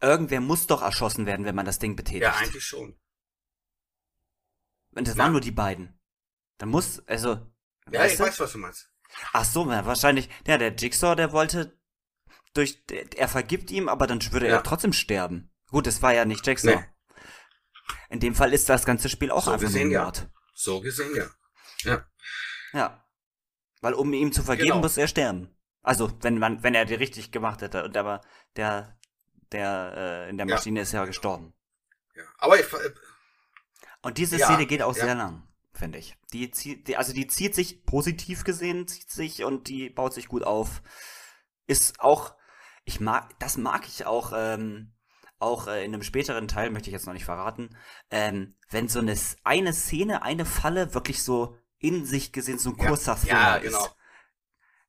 irgendwer 0.00 0.40
muss 0.40 0.66
doch 0.68 0.82
erschossen 0.82 1.26
werden, 1.26 1.44
wenn 1.44 1.56
man 1.56 1.66
das 1.66 1.80
Ding 1.80 1.96
betätigt. 1.96 2.22
Ja, 2.22 2.36
eigentlich 2.36 2.64
schon. 2.64 2.96
Und 4.92 5.08
das 5.08 5.16
Ja. 5.16 5.24
waren 5.24 5.32
nur 5.32 5.40
die 5.40 5.50
beiden. 5.50 5.98
Dann 6.58 6.68
muss, 6.70 7.00
also. 7.06 7.50
Ja, 7.90 8.04
ich 8.06 8.16
du? 8.16 8.22
weiß, 8.24 8.38
was 8.40 8.52
du 8.52 8.58
meinst. 8.58 8.90
Ach 9.32 9.44
so, 9.44 9.66
wahrscheinlich. 9.66 10.28
Ja, 10.46 10.58
der 10.58 10.74
Jigsaw, 10.74 11.14
der 11.16 11.32
wollte 11.32 11.76
durch, 12.54 12.82
er 13.16 13.28
vergibt 13.28 13.70
ihm, 13.70 13.88
aber 13.88 14.06
dann 14.06 14.20
würde 14.32 14.48
Ja. 14.48 14.56
er 14.56 14.62
trotzdem 14.62 14.92
sterben. 14.92 15.50
Gut, 15.70 15.86
es 15.86 16.02
war 16.02 16.12
ja 16.14 16.24
nicht 16.24 16.46
Jigsaw. 16.46 16.76
Nee. 16.76 16.84
In 18.10 18.20
dem 18.20 18.34
Fall 18.34 18.52
ist 18.52 18.68
das 18.68 18.84
ganze 18.84 19.08
Spiel 19.08 19.30
auch 19.30 19.44
So 19.44 19.50
einfach 19.52 19.66
gesehen, 19.66 19.90
ja. 19.90 20.02
Mord. 20.04 20.28
So 20.54 20.80
gesehen, 20.80 21.14
ja. 21.14 21.26
Ja. 21.82 22.06
Ja. 22.72 23.04
Weil 23.80 23.94
um 23.94 24.12
ihm 24.12 24.32
zu 24.32 24.42
vergeben, 24.42 24.68
Genau. 24.68 24.80
muss 24.80 24.96
er 24.96 25.06
sterben. 25.08 25.54
Also, 25.82 26.10
wenn 26.22 26.38
man, 26.38 26.62
wenn 26.62 26.74
er 26.74 26.84
die 26.84 26.94
richtig 26.94 27.30
gemacht 27.30 27.62
hätte. 27.62 27.84
Und 27.84 27.96
aber 27.96 28.20
der, 28.56 28.98
der, 29.52 29.94
äh, 30.26 30.30
in 30.30 30.36
der 30.36 30.46
Ja. 30.46 30.54
Maschine 30.56 30.80
ist 30.80 30.92
ja 30.92 31.04
gestorben. 31.04 31.54
ja. 32.14 32.24
Aber 32.38 32.58
ich, 32.58 32.70
äh, 32.72 32.90
Und 34.02 34.18
diese 34.18 34.36
Ja, 34.36 34.46
Szene 34.46 34.66
geht 34.66 34.82
auch 34.82 34.96
ja. 34.96 35.04
sehr 35.04 35.14
lang, 35.14 35.46
finde 35.72 35.98
ich. 35.98 36.16
Die 36.32 36.50
zieht, 36.50 36.88
die, 36.88 36.96
also 36.96 37.12
die 37.12 37.26
zieht 37.28 37.54
sich 37.54 37.84
positiv 37.86 38.44
gesehen, 38.44 38.86
zieht 38.88 39.10
sich 39.10 39.44
und 39.44 39.68
die 39.68 39.88
baut 39.90 40.12
sich 40.14 40.28
gut 40.28 40.42
auf. 40.44 40.82
Ist 41.66 42.00
auch, 42.00 42.34
ich 42.84 43.00
mag, 43.00 43.38
das 43.38 43.56
mag 43.56 43.86
ich 43.86 44.06
auch, 44.06 44.32
ähm, 44.34 44.94
auch 45.38 45.66
äh, 45.68 45.84
in 45.84 45.94
einem 45.94 46.02
späteren 46.02 46.48
Teil, 46.48 46.70
möchte 46.70 46.88
ich 46.90 46.92
jetzt 46.94 47.06
noch 47.06 47.14
nicht 47.14 47.24
verraten, 47.24 47.70
ähm, 48.10 48.56
wenn 48.70 48.88
so 48.88 48.98
eine, 48.98 49.16
eine 49.44 49.72
Szene, 49.72 50.22
eine 50.22 50.44
Falle 50.44 50.94
wirklich 50.94 51.22
so 51.22 51.56
in 51.78 52.04
sich 52.04 52.32
gesehen 52.32 52.58
so 52.58 52.70
ein 52.70 52.76
Ja. 52.78 52.88
kurzer 52.88 53.18
Ja, 53.24 53.58
genau. 53.58 53.84
ist. 53.84 53.94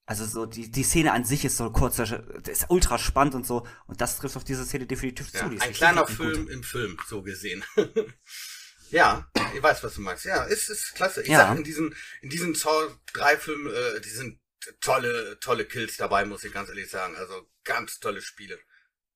Also 0.05 0.25
so, 0.25 0.47
die, 0.47 0.71
die 0.71 0.83
Szene 0.83 1.13
an 1.13 1.23
sich 1.23 1.45
ist 1.45 1.57
so 1.57 1.65
ein 1.65 1.71
kurzer, 1.73 2.23
ist 2.47 2.65
ultra 2.69 2.97
spannend 2.97 3.35
und 3.35 3.45
so. 3.45 3.67
Und 3.85 4.01
das 4.01 4.17
trifft 4.17 4.37
auf 4.37 4.43
diese 4.43 4.65
Szene 4.65 4.87
definitiv 4.87 5.31
ja, 5.31 5.41
zu. 5.41 5.45
Ein 5.45 5.73
kleiner 5.73 6.01
richtig 6.01 6.17
gut. 6.17 6.33
Film 6.35 6.49
im 6.49 6.63
Film, 6.63 6.97
so 7.07 7.21
gesehen. 7.21 7.63
ja, 8.89 9.29
ich 9.55 9.61
weiß, 9.61 9.83
was 9.83 9.93
du 9.93 10.01
meinst. 10.01 10.25
Ja, 10.25 10.45
ist, 10.45 10.67
ist 10.69 10.95
klasse. 10.95 11.21
Ich 11.21 11.27
Ja. 11.29 11.49
sag, 11.49 11.57
in 11.57 11.63
diesen, 11.63 11.95
in 12.21 12.29
diesen 12.31 12.55
Saw 12.55 12.89
3 13.13 13.37
Filmen, 13.37 13.71
äh, 13.71 14.01
die 14.01 14.09
sind 14.09 14.39
tolle, 14.81 15.39
tolle 15.41 15.65
Kills 15.65 15.97
dabei, 15.97 16.25
muss 16.25 16.43
ich 16.43 16.53
ganz 16.53 16.69
ehrlich 16.69 16.89
sagen. 16.89 17.15
Also 17.15 17.47
ganz 17.63 17.99
tolle 17.99 18.21
Spiele. 18.23 18.59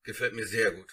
Gefällt 0.04 0.36
mir 0.36 0.46
sehr 0.46 0.72
gut. 0.74 0.92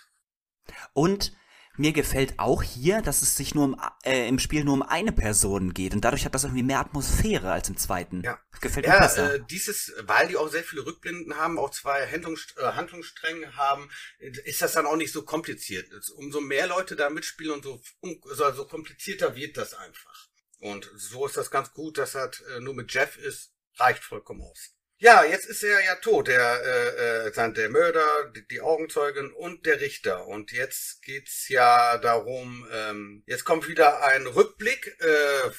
Und 0.92 1.32
mir 1.76 1.92
gefällt 1.92 2.38
auch 2.38 2.62
hier, 2.62 3.00
dass 3.00 3.22
es 3.22 3.36
sich 3.36 3.54
nur 3.54 3.64
um, 3.64 3.80
äh, 4.04 4.28
im 4.28 4.38
Spiel 4.38 4.64
nur 4.64 4.74
um 4.74 4.82
eine 4.82 5.12
Person 5.12 5.72
geht. 5.72 5.94
Und 5.94 6.04
dadurch 6.04 6.24
hat 6.24 6.34
das 6.34 6.44
irgendwie 6.44 6.62
mehr 6.62 6.80
Atmosphäre 6.80 7.50
als 7.52 7.68
im 7.68 7.76
zweiten. 7.76 8.22
Ja. 8.22 8.38
Gefällt 8.60 8.86
mir 8.86 8.92
Ja, 8.92 9.00
besser. 9.00 9.34
äh, 9.34 9.40
dieses, 9.48 9.92
weil 10.00 10.28
die 10.28 10.36
auch 10.36 10.48
sehr 10.48 10.64
viele 10.64 10.84
Rückblenden 10.84 11.36
haben, 11.36 11.58
auch 11.58 11.70
zwei 11.70 12.06
Handlungs 12.06 12.54
äh, 12.58 12.64
Handlungsstränge 12.64 13.56
haben, 13.56 13.88
ist 14.18 14.60
das 14.60 14.72
dann 14.74 14.84
auch 14.84 14.96
nicht 14.96 15.12
so 15.12 15.22
kompliziert. 15.22 15.88
Umso 16.16 16.40
mehr 16.40 16.66
Leute 16.66 16.96
da 16.96 17.08
mitspielen 17.08 17.52
und 17.52 17.64
so, 17.64 17.80
um, 18.00 18.20
so, 18.24 18.52
so 18.52 18.66
komplizierter 18.66 19.34
wird 19.34 19.56
das 19.56 19.72
einfach. 19.72 20.28
Und 20.58 20.90
so 20.94 21.24
ist 21.24 21.38
das 21.38 21.50
ganz 21.50 21.72
gut, 21.72 21.96
dass 21.96 22.12
das 22.12 22.40
äh, 22.40 22.60
nur 22.60 22.74
mit 22.74 22.92
Jeff 22.92 23.16
ist, 23.16 23.52
reicht 23.76 24.04
vollkommen 24.04 24.42
aus. 24.42 24.74
Ja, 25.02 25.24
jetzt 25.24 25.46
ist 25.46 25.62
er 25.62 25.82
ja 25.82 25.94
tot, 25.94 26.28
der, 26.28 26.62
äh, 26.62 27.28
äh, 27.28 27.52
der 27.54 27.70
Mörder, 27.70 28.04
die, 28.36 28.46
die 28.46 28.60
Augenzeugin 28.60 29.32
und 29.32 29.64
der 29.64 29.80
Richter. 29.80 30.26
Und 30.26 30.52
jetzt 30.52 31.02
geht's 31.02 31.48
ja 31.48 31.96
darum, 31.96 32.68
ähm, 32.70 33.22
jetzt 33.26 33.46
kommt 33.46 33.66
wieder 33.66 34.04
ein 34.04 34.26
Rückblick 34.26 34.94
äh, 35.00 35.50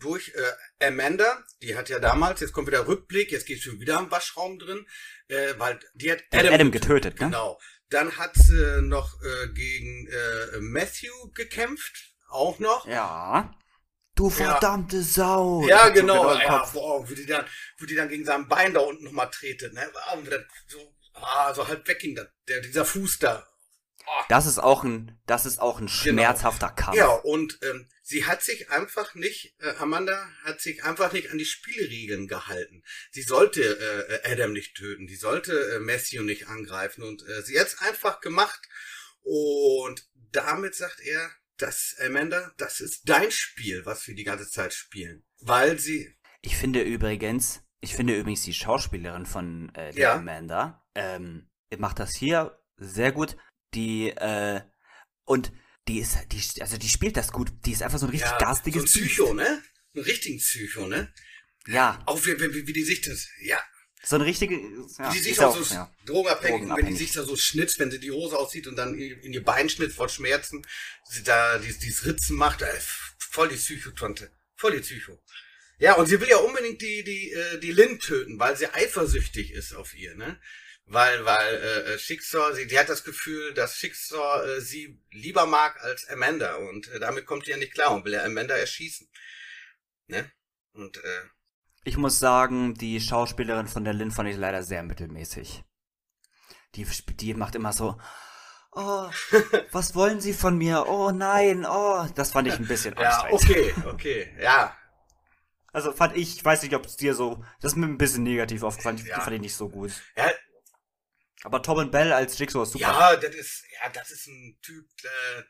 durch 0.00 0.32
äh, 0.34 0.86
Amanda. 0.86 1.44
Die 1.60 1.76
hat 1.76 1.90
ja 1.90 1.98
damals, 1.98 2.40
jetzt 2.40 2.54
kommt 2.54 2.66
wieder 2.66 2.86
Rückblick, 2.86 3.32
jetzt 3.32 3.44
geht's 3.44 3.64
schon 3.64 3.80
wieder 3.80 3.98
im 3.98 4.10
Waschraum 4.10 4.58
drin, 4.58 4.86
äh, 5.28 5.52
weil 5.58 5.78
die 5.92 6.10
hat 6.10 6.22
Adam, 6.32 6.54
Adam 6.54 6.72
getötet, 6.72 7.20
ne? 7.20 7.26
Genau. 7.26 7.60
Dann 7.90 8.16
hat 8.16 8.34
sie 8.34 8.80
noch 8.80 9.12
äh, 9.22 9.48
gegen 9.48 10.08
äh, 10.08 10.60
Matthew 10.60 11.12
gekämpft, 11.34 12.14
auch 12.30 12.58
noch. 12.60 12.86
Ja. 12.88 13.54
Du 14.14 14.30
verdammte 14.30 14.98
ja. 14.98 15.02
Sau. 15.02 15.66
Ja, 15.66 15.88
genau. 15.88 16.32
Ja, 16.34 16.64
boah, 16.72 17.08
wo 17.08 17.14
die 17.14 17.26
dann, 17.26 17.44
wo 17.78 17.86
die 17.86 17.96
dann 17.96 18.08
gegen 18.08 18.24
sein 18.24 18.48
Bein 18.48 18.74
da 18.74 18.80
unten 18.80 19.04
nochmal 19.04 19.30
tretet, 19.30 19.72
ne? 19.74 19.90
Und 20.14 20.28
so, 20.68 20.94
ah, 21.14 21.52
so 21.52 21.66
halb 21.66 21.86
wegging, 21.88 22.14
der, 22.48 22.60
dieser 22.60 22.84
Fuß 22.84 23.18
da. 23.18 23.46
Oh. 24.06 24.24
Das 24.28 24.46
ist 24.46 24.58
auch 24.58 24.84
ein, 24.84 25.18
das 25.26 25.46
ist 25.46 25.60
auch 25.60 25.78
ein 25.78 25.86
genau. 25.86 25.96
schmerzhafter 25.96 26.68
genau. 26.68 26.76
Kampf. 26.76 26.96
Ja, 26.96 27.08
und 27.08 27.58
ähm, 27.62 27.88
sie 28.02 28.26
hat 28.26 28.42
sich 28.42 28.70
einfach 28.70 29.14
nicht, 29.14 29.56
äh, 29.60 29.74
Amanda 29.78 30.28
hat 30.44 30.60
sich 30.60 30.84
einfach 30.84 31.12
nicht 31.12 31.30
an 31.30 31.38
die 31.38 31.46
Spielregeln 31.46 32.28
gehalten. 32.28 32.84
Sie 33.12 33.22
sollte 33.22 33.62
äh, 33.62 34.30
Adam 34.30 34.52
nicht 34.52 34.76
töten, 34.76 35.08
sie 35.08 35.16
sollte 35.16 35.52
äh, 35.52 35.78
Matthew 35.80 36.22
nicht 36.22 36.48
angreifen 36.48 37.02
und 37.02 37.26
äh, 37.26 37.42
sie 37.42 37.58
hat's 37.58 37.78
einfach 37.78 38.20
gemacht. 38.20 38.60
Und 39.22 40.06
damit 40.32 40.74
sagt 40.74 41.00
er, 41.00 41.30
das, 41.56 41.96
Amanda, 42.04 42.52
das 42.56 42.80
ist 42.80 43.08
dein 43.08 43.30
Spiel, 43.30 43.84
was 43.84 44.06
wir 44.06 44.14
die 44.14 44.24
ganze 44.24 44.48
Zeit 44.48 44.72
spielen. 44.72 45.24
Weil 45.40 45.78
sie. 45.78 46.14
Ich 46.42 46.56
finde 46.56 46.82
übrigens, 46.82 47.62
ich 47.80 47.94
finde 47.94 48.18
übrigens 48.18 48.42
die 48.42 48.54
Schauspielerin 48.54 49.26
von 49.26 49.74
äh, 49.74 49.94
ja. 49.98 50.14
Amanda, 50.14 50.86
ähm, 50.94 51.48
macht 51.78 51.98
das 51.98 52.14
hier 52.14 52.58
sehr 52.76 53.12
gut. 53.12 53.36
Die, 53.74 54.10
äh, 54.10 54.60
und 55.24 55.52
die 55.88 55.98
ist, 55.98 56.18
die, 56.32 56.62
also 56.62 56.76
die 56.76 56.88
spielt 56.88 57.16
das 57.16 57.32
gut. 57.32 57.52
Die 57.64 57.72
ist 57.72 57.82
einfach 57.82 57.98
so 57.98 58.06
ein 58.06 58.10
richtig 58.10 58.30
ja, 58.30 58.38
garstiges 58.38 58.92
so 58.92 59.00
ein 59.00 59.06
Psycho, 59.06 59.34
ne? 59.34 59.62
Ein 59.94 60.02
richtigen 60.02 60.38
Psycho, 60.38 60.86
ne? 60.86 61.12
Ja. 61.66 62.02
Auch 62.06 62.24
wie, 62.26 62.38
wie, 62.40 62.66
wie 62.66 62.72
die 62.72 62.84
sich 62.84 63.00
das, 63.00 63.28
ja, 63.40 63.58
so 64.04 64.16
eine 64.16 64.24
richtige. 64.24 64.60
Ja, 64.98 65.10
die 65.10 65.18
sich 65.18 65.40
auch, 65.40 65.56
so 65.56 65.74
ja. 65.74 65.90
drogenabhängig, 66.06 66.68
wenn 66.76 66.86
die 66.86 66.96
sich 66.96 67.12
da 67.12 67.24
so 67.24 67.36
schnitzt, 67.36 67.78
wenn 67.78 67.90
sie 67.90 68.00
die 68.00 68.10
Hose 68.10 68.38
aussieht 68.38 68.66
und 68.66 68.76
dann 68.76 68.94
in, 68.98 69.32
ihr 69.32 69.44
Bein 69.44 69.68
schnitt 69.68 69.92
vor 69.92 70.08
Schmerzen, 70.08 70.66
sie 71.08 71.22
da 71.22 71.58
dieses, 71.58 71.78
dieses 71.78 72.04
Ritzen 72.04 72.36
macht, 72.36 72.62
ey, 72.62 72.78
voll 73.18 73.48
die 73.48 73.56
Psychotonte. 73.56 74.30
Voll 74.56 74.72
die 74.72 74.80
Psycho. 74.80 75.18
Ja, 75.78 75.94
und 75.94 76.06
sie 76.06 76.20
will 76.20 76.28
ja 76.28 76.36
unbedingt 76.36 76.80
die, 76.80 77.02
die, 77.02 77.32
äh, 77.32 77.58
die 77.58 77.72
Lynn 77.72 77.98
töten, 77.98 78.38
weil 78.38 78.56
sie 78.56 78.72
eifersüchtig 78.72 79.52
ist 79.52 79.74
auf 79.74 79.94
ihr, 79.94 80.14
ne? 80.14 80.40
Weil, 80.86 81.24
weil 81.24 81.54
äh, 81.54 81.94
äh 81.94 81.98
Schicksal, 81.98 82.54
sie, 82.54 82.66
die 82.66 82.78
hat 82.78 82.88
das 82.88 83.04
Gefühl, 83.04 83.54
dass 83.54 83.76
Schicksal 83.76 84.48
äh, 84.48 84.60
sie 84.60 85.00
lieber 85.10 85.46
mag 85.46 85.82
als 85.82 86.06
Amanda 86.08 86.56
und 86.56 86.88
äh, 86.88 87.00
damit 87.00 87.26
kommt 87.26 87.46
sie 87.46 87.52
ja 87.52 87.56
nicht 87.56 87.72
klar 87.72 87.94
und 87.94 88.04
will 88.04 88.12
ja 88.12 88.22
Amanda 88.22 88.54
erschießen. 88.54 89.08
Ne? 90.08 90.30
Und 90.72 90.98
äh, 90.98 91.22
ich 91.84 91.96
muss 91.96 92.18
sagen, 92.18 92.74
die 92.74 93.00
Schauspielerin 93.00 93.68
von 93.68 93.84
der 93.84 93.94
Lynn 93.94 94.10
fand 94.10 94.28
ich 94.28 94.36
leider 94.36 94.62
sehr 94.62 94.82
mittelmäßig. 94.82 95.64
Die, 96.74 96.84
die 96.84 97.34
macht 97.34 97.54
immer 97.54 97.72
so, 97.72 97.98
oh, 98.72 99.08
was 99.70 99.94
wollen 99.94 100.20
Sie 100.20 100.32
von 100.32 100.58
mir? 100.58 100.86
Oh 100.88 101.10
nein, 101.10 101.64
oh, 101.64 102.06
das 102.14 102.32
fand 102.32 102.48
ich 102.48 102.54
ein 102.54 102.66
bisschen 102.66 102.94
Ja, 102.98 103.26
okay, 103.30 103.74
okay, 103.86 104.34
ja. 104.40 104.76
Also 105.72 105.92
fand 105.92 106.16
ich, 106.16 106.36
ich 106.36 106.44
weiß 106.44 106.62
nicht, 106.62 106.74
ob 106.76 106.86
es 106.86 106.96
dir 106.96 107.16
so, 107.16 107.44
das 107.60 107.72
ist 107.72 107.76
mir 107.76 107.86
ein 107.86 107.98
bisschen 107.98 108.22
negativ 108.22 108.62
aufgefallen, 108.62 109.04
ja. 109.04 109.20
fand 109.20 109.34
ich 109.34 109.40
nicht 109.40 109.56
so 109.56 109.68
gut. 109.68 109.90
Ja. 110.16 110.30
Aber 111.42 111.60
Tom 111.62 111.78
und 111.78 111.90
Bell 111.90 112.12
als 112.12 112.38
Jigsaw 112.38 112.62
ist 112.62 112.70
super. 112.70 112.84
Ja, 112.84 113.16
das 113.16 113.34
ist, 113.34 113.64
ja, 113.82 113.90
das 113.90 114.12
ist 114.12 114.28
ein 114.28 114.56
Typ, 114.62 114.86
äh, 115.02 115.42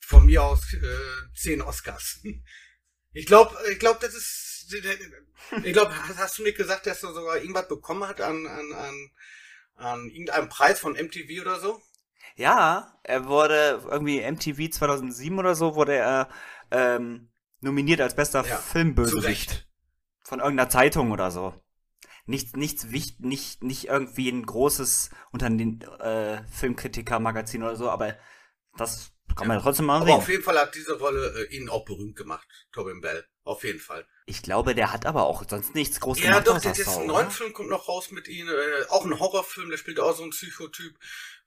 von 0.00 0.26
mir 0.26 0.42
aus 0.42 0.72
äh, 0.74 1.32
zehn 1.34 1.62
Oscars. 1.62 2.20
Ich 3.16 3.24
glaube, 3.24 3.56
ich 3.72 3.78
glaube, 3.78 3.98
das 4.00 4.14
ist 4.14 4.46
ich 5.62 5.72
glaube, 5.72 5.94
hast 6.16 6.38
du 6.38 6.42
nicht 6.42 6.58
gesagt, 6.58 6.86
dass 6.86 7.02
er 7.02 7.14
sogar 7.14 7.36
irgendwas 7.36 7.68
bekommen 7.68 8.06
hat 8.06 8.20
an, 8.20 8.46
an, 8.46 8.72
an, 8.72 9.10
an 9.76 10.10
irgendeinem 10.10 10.48
Preis 10.48 10.80
von 10.80 10.92
MTV 10.94 11.40
oder 11.40 11.58
so? 11.58 11.80
Ja, 12.34 12.98
er 13.04 13.26
wurde 13.26 13.82
irgendwie 13.88 14.20
MTV 14.20 14.70
2007 14.70 15.38
oder 15.38 15.54
so 15.54 15.74
wurde 15.76 15.94
er 15.94 16.28
ähm, 16.70 17.30
nominiert 17.60 18.02
als 18.02 18.14
bester 18.14 18.44
ja, 18.44 18.56
Filmbösewicht 18.56 19.66
von 20.22 20.40
irgendeiner 20.40 20.68
Zeitung 20.68 21.10
oder 21.10 21.30
so. 21.30 21.54
Nichts, 22.26 22.54
nichts 22.54 22.90
wichtig, 22.90 23.20
nicht, 23.20 23.62
nicht 23.62 23.86
irgendwie 23.86 24.28
ein 24.28 24.44
großes 24.44 25.10
Unternehmen, 25.30 25.80
äh, 26.00 26.42
Filmkritiker-Magazin 26.50 27.62
oder 27.62 27.76
so, 27.76 27.88
aber 27.88 28.16
das 28.76 29.15
kann 29.36 29.48
man 29.48 29.58
ja. 29.58 29.62
trotzdem 29.62 29.86
mal 29.86 30.00
sehen. 30.00 30.08
Aber 30.08 30.18
auf 30.18 30.28
jeden 30.28 30.42
Fall 30.42 30.58
hat 30.58 30.74
diese 30.74 30.98
Rolle 30.98 31.46
äh, 31.50 31.54
ihn 31.54 31.68
auch 31.68 31.84
berühmt 31.84 32.16
gemacht, 32.16 32.46
Tobin 32.72 33.00
Bell. 33.00 33.24
Auf 33.44 33.62
jeden 33.62 33.78
Fall. 33.78 34.06
Ich 34.24 34.42
glaube, 34.42 34.74
der 34.74 34.92
hat 34.92 35.06
aber 35.06 35.24
auch 35.24 35.44
sonst 35.48 35.74
nichts 35.74 36.00
groß 36.00 36.18
ja, 36.18 36.24
gemacht. 36.24 36.46
Ja, 36.46 36.52
doch, 36.54 36.60
der 36.60 36.72
jetzt 36.72 36.88
einen 36.88 37.06
neuen 37.06 37.30
Film 37.30 37.52
kommt 37.52 37.68
noch 37.68 37.86
raus 37.86 38.10
mit 38.10 38.26
ihm. 38.26 38.48
Äh, 38.48 38.86
auch 38.88 39.04
ein 39.04 39.18
Horrorfilm, 39.20 39.70
der 39.70 39.76
spielt 39.76 40.00
auch 40.00 40.16
so 40.16 40.24
ein 40.24 40.30
Psychotyp. 40.30 40.98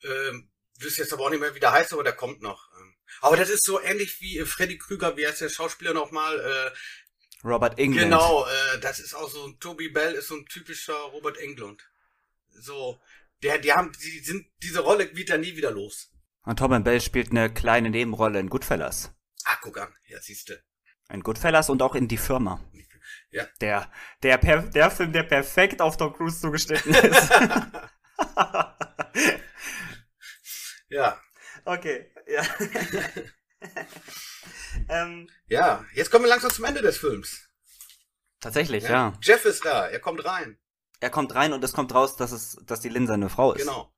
Ähm, 0.03 0.49
wüsste 0.77 1.01
jetzt 1.01 1.11
aber 1.11 1.25
auch 1.25 1.29
nicht 1.29 1.41
mehr, 1.41 1.53
wie 1.55 1.59
der 1.59 1.73
heißt, 1.73 1.91
aber 1.91 2.03
der 2.03 2.13
kommt 2.13 2.41
noch. 2.41 2.69
Ähm, 2.79 2.95
aber 3.21 3.35
das 3.35 3.49
ist 3.49 3.65
so 3.65 3.81
ähnlich 3.81 4.21
wie 4.21 4.37
äh, 4.37 4.45
Freddy 4.45 4.77
Krüger, 4.77 5.17
wie 5.17 5.27
heißt 5.27 5.41
der 5.41 5.49
Schauspieler 5.49 5.93
nochmal? 5.93 6.39
Äh, 6.39 7.47
Robert 7.47 7.79
Englund. 7.79 8.03
Genau, 8.03 8.45
äh, 8.45 8.79
das 8.79 8.99
ist 8.99 9.13
auch 9.13 9.29
so 9.29 9.45
ein 9.45 9.59
Toby 9.59 9.89
Bell 9.89 10.13
ist 10.13 10.27
so 10.27 10.35
ein 10.35 10.45
typischer 10.45 10.93
Robert 10.93 11.37
Englund. 11.37 11.83
So, 12.51 13.01
der, 13.43 13.57
die 13.57 13.73
haben, 13.73 13.91
die 13.93 14.19
sind, 14.19 14.47
diese 14.61 14.81
Rolle 14.81 15.15
wird 15.15 15.29
er 15.29 15.37
nie 15.37 15.55
wieder 15.55 15.71
los. 15.71 16.11
Und 16.49 16.57
Tom 16.57 16.83
Bell 16.83 16.99
spielt 16.99 17.29
eine 17.29 17.53
kleine 17.53 17.91
Nebenrolle 17.91 18.39
in 18.39 18.49
Goodfellas. 18.49 19.13
Ah, 19.45 19.57
guck 19.61 19.77
an, 19.77 19.93
ja, 20.07 20.19
siehste. 20.19 20.63
In 21.07 21.21
Goodfellas 21.21 21.69
und 21.69 21.83
auch 21.83 21.93
in 21.93 22.07
Die 22.07 22.17
Firma. 22.17 22.59
Ja. 23.29 23.45
Der, 23.61 23.91
der, 24.23 24.39
per, 24.39 24.63
der 24.63 24.89
Film, 24.89 25.13
der 25.13 25.21
perfekt 25.21 25.79
auf 25.79 25.97
Tom 25.97 26.11
Cruise 26.11 26.41
zugeschnitten 26.41 26.91
ist. 26.91 27.29
ja. 30.89 31.21
Okay, 31.65 32.11
ja. 32.25 32.41
ähm, 34.89 35.29
ja, 35.49 35.85
jetzt 35.93 36.09
kommen 36.09 36.25
wir 36.25 36.29
langsam 36.29 36.49
zum 36.49 36.65
Ende 36.65 36.81
des 36.81 36.97
Films. 36.97 37.47
Tatsächlich, 38.39 38.85
ja. 38.85 38.89
ja. 38.89 39.13
Jeff 39.21 39.45
ist 39.45 39.63
da, 39.63 39.87
er 39.87 39.99
kommt 39.99 40.25
rein. 40.25 40.57
Er 40.99 41.11
kommt 41.11 41.35
rein 41.35 41.53
und 41.53 41.63
es 41.63 41.73
kommt 41.73 41.93
raus, 41.93 42.15
dass 42.15 42.31
es, 42.31 42.57
dass 42.65 42.79
die 42.79 42.89
Lynn 42.89 43.05
seine 43.05 43.29
Frau 43.29 43.53
ist. 43.53 43.61
Genau. 43.61 43.93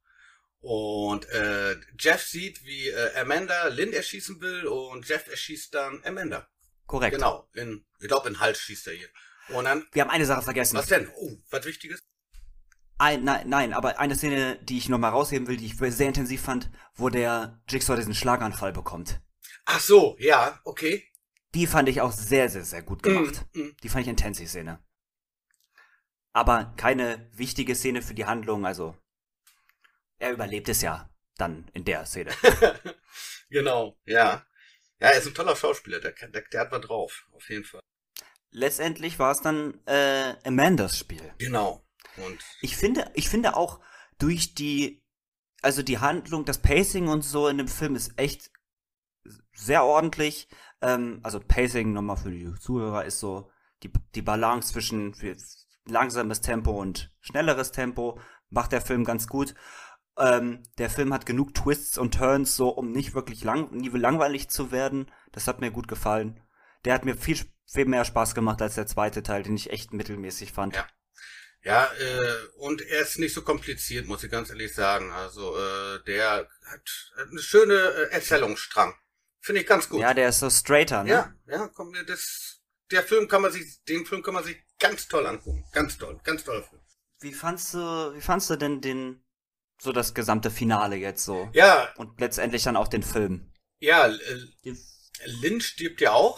Und 0.62 1.28
äh, 1.30 1.76
Jeff 2.00 2.22
sieht, 2.22 2.64
wie 2.64 2.88
äh, 2.88 3.20
Amanda 3.20 3.68
Lynn 3.68 3.94
erschießen 3.94 4.40
will 4.42 4.68
und 4.68 5.08
Jeff 5.08 5.28
erschießt 5.28 5.74
dann 5.74 6.02
Amanda. 6.06 6.48
Korrekt. 6.86 7.16
Genau, 7.16 7.50
in, 7.54 7.86
ich 8.00 8.08
glaube, 8.08 8.30
in 8.30 8.40
Hals 8.40 8.60
schießt 8.60 8.88
er 8.88 8.94
hier. 8.94 9.10
Und 9.50 9.66
dann. 9.66 9.88
Wir 9.92 10.04
haben 10.04 10.12
eine 10.12 10.26
Sache 10.26 10.44
vergessen. 10.44 10.78
Was 10.78 10.86
denn? 10.86 11.10
Oh, 11.16 11.38
was 11.50 11.66
Wichtiges? 11.66 12.04
Ein, 13.00 13.24
nein, 13.24 13.50
nein, 13.50 13.74
aber 13.74 14.00
eine 14.00 14.16
Szene, 14.16 14.60
die 14.62 14.78
ich 14.78 14.88
nochmal 14.88 15.10
rausheben 15.10 15.48
will, 15.48 15.58
die 15.58 15.66
ich 15.66 15.78
sehr 15.78 16.08
intensiv 16.08 16.44
fand, 16.44 16.70
wo 16.94 17.10
der 17.10 17.60
Jigsaw 17.68 17.96
diesen 17.96 18.14
Schlaganfall 18.14 18.74
bekommt. 18.74 19.20
Ach 19.66 19.80
so, 19.80 20.16
ja, 20.20 20.60
okay. 20.66 21.04
Die 21.56 21.66
fand 21.66 21.90
ich 21.90 22.02
auch 22.02 22.12
sehr, 22.12 22.50
sehr, 22.50 22.64
sehr 22.64 22.84
gut 22.84 23.02
gemacht. 23.02 23.44
Mm, 23.54 23.60
mm. 23.60 23.76
Die 23.82 23.90
fand 23.90 24.04
ich 24.04 24.10
intensiv, 24.10 24.50
Szene. 24.50 24.80
Aber 26.32 26.76
keine 26.78 27.28
wichtige 27.34 27.74
Szene 27.74 28.04
für 28.04 28.14
die 28.14 28.26
Handlung, 28.26 28.68
also 28.68 28.96
er 30.22 30.32
überlebt 30.32 30.70
es 30.70 30.82
ja 30.82 31.10
dann 31.38 31.68
in 31.74 31.84
der 31.84 32.06
Szene. 32.06 32.32
genau, 33.50 33.98
ja. 34.06 34.46
Ja, 35.00 35.08
er 35.08 35.18
ist 35.18 35.28
ein 35.28 35.34
toller 35.34 35.56
Schauspieler, 35.56 36.00
der, 36.00 36.12
der, 36.12 36.44
der 36.44 36.62
hat 36.62 36.72
was 36.72 36.82
drauf, 36.82 37.28
auf 37.32 37.50
jeden 37.50 37.64
Fall. 37.64 37.82
Letztendlich 38.52 39.18
war 39.18 39.32
es 39.32 39.42
dann 39.42 39.80
äh, 39.88 40.36
Amandas 40.46 41.00
Spiel. 41.00 41.34
Genau. 41.40 41.84
Und 42.18 42.40
ich 42.62 42.78
finde, 42.78 43.10
ich 43.16 43.30
finde 43.30 43.56
auch 43.56 43.80
durch 44.20 44.54
die, 44.54 45.02
also 45.62 45.82
die 45.82 45.98
Handlung, 45.98 46.46
das 46.46 46.60
Pacing 46.60 47.08
und 47.08 47.24
so 47.24 47.48
in 47.48 47.58
dem 47.58 47.68
Film 47.68 47.96
ist 47.96 48.14
echt 48.18 48.52
sehr 49.54 49.84
ordentlich. 49.84 50.48
Ähm, 50.82 51.20
also 51.24 51.40
Pacing 51.40 51.94
nochmal 51.94 52.18
für 52.18 52.30
die 52.30 52.54
Zuhörer 52.60 53.06
ist 53.06 53.20
so 53.20 53.50
die, 53.82 53.92
die 54.14 54.22
Balance 54.22 54.74
zwischen 54.74 55.16
langsames 55.86 56.42
Tempo 56.42 56.80
und 56.80 57.12
schnelleres 57.22 57.72
Tempo 57.72 58.20
macht 58.52 58.72
der 58.72 58.82
Film 58.82 59.04
ganz 59.04 59.28
gut. 59.28 59.56
Ähm, 60.18 60.64
der 60.78 60.90
Film 60.90 61.14
hat 61.14 61.26
genug 61.26 61.54
Twists 61.54 61.98
und 61.98 62.16
Turns, 62.16 62.56
so 62.56 62.70
um 62.70 62.92
nicht 62.92 63.14
wirklich 63.14 63.44
lang, 63.44 63.72
nie 63.72 63.90
langweilig 63.90 64.50
zu 64.50 64.72
werden. 64.72 65.10
Das 65.32 65.48
hat 65.48 65.62
mir 65.62 65.72
gut 65.72 65.88
gefallen. 65.88 66.42
Der 66.86 66.94
hat 66.94 67.06
mir 67.06 67.16
viel, 67.16 67.40
viel 67.66 67.86
mehr 67.86 68.06
Spaß 68.06 68.36
gemacht 68.36 68.62
als 68.62 68.76
der 68.76 68.88
zweite 68.88 69.24
Teil, 69.24 69.44
den 69.44 69.56
ich 69.56 69.72
echt 69.72 69.94
mittelmäßig 69.94 70.52
fand. 70.52 70.76
Ja. 70.76 70.88
Ja, 71.64 71.86
äh, 71.86 72.48
und 72.58 72.82
er 72.82 73.02
ist 73.02 73.20
nicht 73.20 73.36
so 73.36 73.44
kompliziert, 73.44 74.08
muss 74.08 74.24
ich 74.24 74.32
ganz 74.32 74.50
ehrlich 74.50 74.74
sagen. 74.74 75.12
Also, 75.12 75.56
äh, 75.56 76.04
der 76.08 76.48
hat 76.66 77.14
eine 77.30 77.40
schöne 77.40 77.76
äh, 77.76 78.10
Erzählungsstrang. 78.14 78.96
Finde 79.42 79.62
ich 79.62 79.68
ganz 79.68 79.88
gut. 79.88 80.02
Ja, 80.02 80.14
der 80.14 80.30
ist 80.30 80.40
so 80.40 80.50
straighter, 80.50 81.04
ne? 81.04 81.10
Ja, 81.10 81.34
ja, 81.48 81.68
komm, 81.68 81.94
das, 82.08 82.62
der 82.90 83.04
Film 83.04 83.28
kann 83.28 83.44
man 83.44 83.52
sich, 83.52 83.84
den 83.84 84.06
Film 84.06 84.24
kann 84.24 84.34
man 84.34 84.44
sich 84.44 84.58
ganz 84.80 85.08
toll 85.08 85.26
angucken. 85.26 85.64
Ganz 85.72 85.98
toll, 85.98 86.20
ganz 86.24 86.42
Film. 86.42 86.64
Wie 87.20 87.34
fandst 87.34 87.76
du, 87.76 88.14
wie 88.16 88.22
fandst 88.22 88.50
du 88.50 88.56
denn 88.56 88.82
den, 88.82 89.24
so 89.82 89.92
das 89.92 90.14
gesamte 90.14 90.52
Finale 90.52 90.96
jetzt 90.96 91.26
so? 91.26 91.50
Ja. 91.54 91.92
Und 91.98 92.20
letztendlich 92.22 92.64
dann 92.64 92.78
auch 92.78 92.88
den 92.88 93.02
Film. 93.02 93.52
Ja, 93.80 94.08
äh, 94.08 94.76
Lynn 95.42 95.60
stirbt 95.60 96.02
ja 96.02 96.12
auch, 96.12 96.38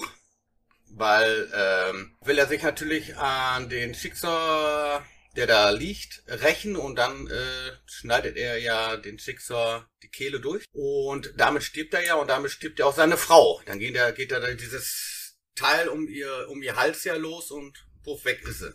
weil 0.91 1.51
ähm, 1.53 2.15
will 2.21 2.37
er 2.37 2.47
sich 2.47 2.63
natürlich 2.63 3.17
an 3.17 3.67
den 3.67 3.95
Schicksal, 3.95 5.03
der 5.35 5.47
da 5.47 5.71
liegt, 5.71 6.23
rächen 6.27 6.77
und 6.77 6.95
dann 6.95 7.27
äh, 7.27 7.71
schneidet 7.85 8.37
er 8.37 8.59
ja 8.59 8.95
den 8.95 9.19
Schicksal 9.19 9.87
die 10.03 10.09
Kehle 10.09 10.39
durch 10.39 10.63
und 10.71 11.33
damit 11.35 11.63
stirbt 11.63 11.93
er 11.95 12.05
ja 12.05 12.15
und 12.15 12.29
damit 12.29 12.51
stirbt 12.51 12.79
ja 12.79 12.85
auch 12.85 12.95
seine 12.95 13.17
Frau. 13.17 13.61
Dann 13.65 13.79
geht 13.79 13.95
er, 13.95 14.13
geht 14.13 14.31
er 14.31 14.55
dieses 14.55 15.35
Teil 15.55 15.89
um 15.89 16.07
ihr, 16.07 16.47
um 16.49 16.63
ihr 16.63 16.77
Hals 16.77 17.03
ja 17.03 17.15
los 17.15 17.51
und 17.51 17.85
puff, 18.03 18.23
weg 18.23 18.41
ist 18.47 18.59
sie. 18.59 18.73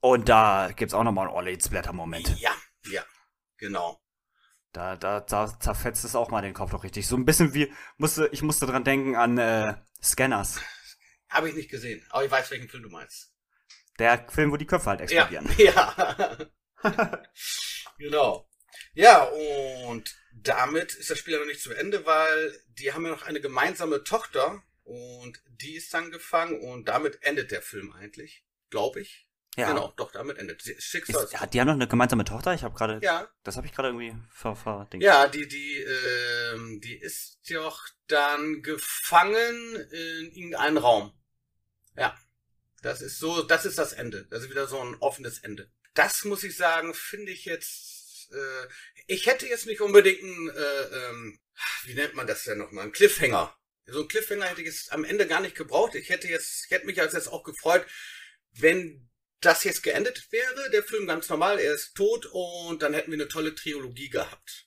Und 0.00 0.28
da 0.28 0.72
gibt's 0.74 0.94
auch 0.94 1.04
nochmal 1.04 1.28
einen 1.28 1.36
Orly 1.36 1.58
Splatter-Moment. 1.60 2.40
Ja, 2.40 2.54
ja, 2.90 3.04
genau. 3.58 4.00
Da, 4.72 4.96
da, 4.96 5.20
da 5.20 5.58
zerfetzt 5.58 6.04
es 6.04 6.14
auch 6.14 6.30
mal 6.30 6.42
den 6.42 6.52
Kopf 6.52 6.70
doch 6.70 6.84
richtig. 6.84 7.06
So 7.06 7.16
ein 7.16 7.24
bisschen 7.24 7.54
wie, 7.54 7.72
musste, 7.96 8.28
ich 8.32 8.42
musste 8.42 8.66
dran 8.66 8.84
denken 8.84 9.16
an 9.16 9.38
äh, 9.38 9.74
Scanners. 10.02 10.60
Habe 11.28 11.48
ich 11.48 11.54
nicht 11.54 11.70
gesehen, 11.70 12.04
aber 12.10 12.24
ich 12.24 12.30
weiß, 12.30 12.50
welchen 12.50 12.68
Film 12.68 12.82
du 12.82 12.90
meinst. 12.90 13.32
Der 13.98 14.28
Film, 14.28 14.52
wo 14.52 14.56
die 14.56 14.66
Köpfe 14.66 14.90
halt 14.90 15.00
explodieren. 15.00 15.48
Ja, 15.56 15.94
ja. 16.82 17.22
genau. 17.98 18.48
Ja, 18.92 19.22
und 19.88 20.14
damit 20.32 20.94
ist 20.94 21.10
das 21.10 21.18
Spiel 21.18 21.34
ja 21.34 21.40
noch 21.40 21.46
nicht 21.46 21.62
zu 21.62 21.72
Ende, 21.72 22.04
weil 22.06 22.58
die 22.68 22.92
haben 22.92 23.04
ja 23.04 23.10
noch 23.10 23.22
eine 23.22 23.40
gemeinsame 23.40 24.04
Tochter 24.04 24.62
und 24.84 25.42
die 25.48 25.74
ist 25.74 25.92
dann 25.94 26.10
gefangen 26.10 26.60
und 26.60 26.88
damit 26.88 27.22
endet 27.22 27.50
der 27.50 27.62
Film 27.62 27.92
eigentlich, 27.92 28.44
glaube 28.70 29.00
ich. 29.00 29.25
Ja. 29.56 29.68
Genau, 29.68 29.92
doch, 29.96 30.12
damit 30.12 30.36
endet. 30.36 30.62
Schicksal. 30.62 31.24
Ist, 31.24 31.32
ja, 31.32 31.46
die 31.46 31.58
haben 31.58 31.66
noch 31.66 31.74
eine 31.74 31.88
gemeinsame 31.88 32.24
Tochter? 32.24 32.52
Ich 32.52 32.62
habe 32.62 32.76
gerade. 32.76 33.00
Ja. 33.02 33.26
Das 33.42 33.56
habe 33.56 33.66
ich 33.66 33.72
gerade 33.72 33.88
irgendwie 33.88 34.14
ver, 34.30 34.54
ver 34.54 34.86
Ja, 34.94 35.28
die, 35.28 35.48
die, 35.48 35.78
ähm, 35.78 36.80
die 36.82 36.94
ist 36.94 37.40
doch 37.50 37.88
dann 38.06 38.62
gefangen 38.62 39.76
in 39.90 40.30
irgendeinen 40.32 40.76
Raum. 40.76 41.18
Ja. 41.96 42.18
Das 42.82 43.00
ist 43.00 43.18
so, 43.18 43.42
das 43.42 43.64
ist 43.64 43.78
das 43.78 43.94
Ende. 43.94 44.26
Das 44.26 44.42
ist 44.42 44.50
wieder 44.50 44.66
so 44.66 44.78
ein 44.78 44.94
offenes 44.96 45.38
Ende. 45.38 45.70
Das 45.94 46.24
muss 46.24 46.44
ich 46.44 46.54
sagen, 46.54 46.92
finde 46.92 47.32
ich 47.32 47.46
jetzt. 47.46 48.30
Äh, 48.32 48.68
ich 49.06 49.26
hätte 49.26 49.46
jetzt 49.46 49.66
nicht 49.66 49.80
unbedingt 49.80 50.22
ein, 50.22 50.50
äh, 50.50 51.08
ähm, 51.08 51.40
wie 51.84 51.94
nennt 51.94 52.14
man 52.14 52.26
das 52.26 52.44
denn 52.44 52.58
nochmal? 52.58 52.84
Ein 52.84 52.92
Cliffhanger. 52.92 53.56
So 53.86 54.02
ein 54.02 54.08
Cliffhanger 54.08 54.46
hätte 54.46 54.60
ich 54.60 54.66
jetzt 54.66 54.92
am 54.92 55.04
Ende 55.04 55.26
gar 55.26 55.40
nicht 55.40 55.56
gebraucht. 55.56 55.94
Ich 55.94 56.10
hätte 56.10 56.28
jetzt, 56.28 56.66
ich 56.66 56.70
hätte 56.70 56.84
mich 56.84 57.00
als 57.00 57.14
jetzt 57.14 57.28
auch 57.28 57.42
gefreut, 57.42 57.86
wenn 58.52 59.08
das 59.40 59.64
jetzt 59.64 59.82
geendet 59.82 60.26
wäre, 60.30 60.70
der 60.70 60.82
Film 60.82 61.06
ganz 61.06 61.28
normal, 61.28 61.58
er 61.58 61.74
ist 61.74 61.94
tot 61.94 62.26
und 62.26 62.82
dann 62.82 62.94
hätten 62.94 63.10
wir 63.10 63.18
eine 63.18 63.28
tolle 63.28 63.54
Trilogie 63.54 64.08
gehabt. 64.08 64.66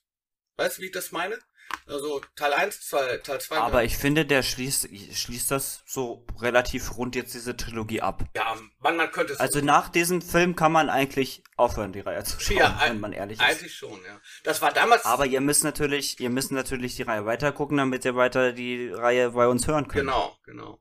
Weißt 0.56 0.78
du, 0.78 0.82
wie 0.82 0.86
ich 0.86 0.92
das 0.92 1.12
meine? 1.12 1.38
Also 1.86 2.20
Teil 2.36 2.52
1, 2.52 2.88
Teil, 2.88 3.40
2. 3.40 3.56
Aber 3.56 3.84
ich 3.84 3.96
finde, 3.96 4.24
der 4.24 4.42
schließt, 4.42 4.88
schließt 5.12 5.50
das 5.50 5.82
so 5.86 6.24
relativ 6.40 6.96
rund 6.96 7.16
jetzt 7.16 7.34
diese 7.34 7.56
Trilogie 7.56 8.00
ab. 8.00 8.24
Ja, 8.36 8.56
man, 8.78 8.96
man 8.96 9.10
könnte 9.10 9.32
es. 9.32 9.40
Also 9.40 9.60
nach 9.60 9.88
diesem 9.88 10.22
Film 10.22 10.54
kann 10.54 10.72
man 10.72 10.88
eigentlich 10.88 11.42
aufhören, 11.56 11.92
die 11.92 12.00
Reihe 12.00 12.22
zu 12.24 12.38
schauen, 12.38 12.58
ja, 12.58 12.80
wenn 12.86 13.00
man 13.00 13.12
ehrlich 13.12 13.40
ist. 13.40 13.44
Eigentlich 13.44 13.74
schon, 13.74 13.98
ja. 14.04 14.20
Das 14.44 14.62
war 14.62 14.72
damals. 14.72 15.04
Aber 15.04 15.26
ihr 15.26 15.40
müsst 15.40 15.64
natürlich, 15.64 16.20
ihr 16.20 16.30
müsst 16.30 16.52
natürlich 16.52 16.96
die 16.96 17.02
Reihe 17.02 17.24
weiter 17.24 17.50
gucken, 17.52 17.78
damit 17.78 18.04
ihr 18.04 18.14
weiter 18.14 18.52
die 18.52 18.90
Reihe 18.90 19.30
bei 19.30 19.48
uns 19.48 19.66
hören 19.66 19.88
könnt. 19.88 20.06
Genau, 20.06 20.36
genau. 20.44 20.80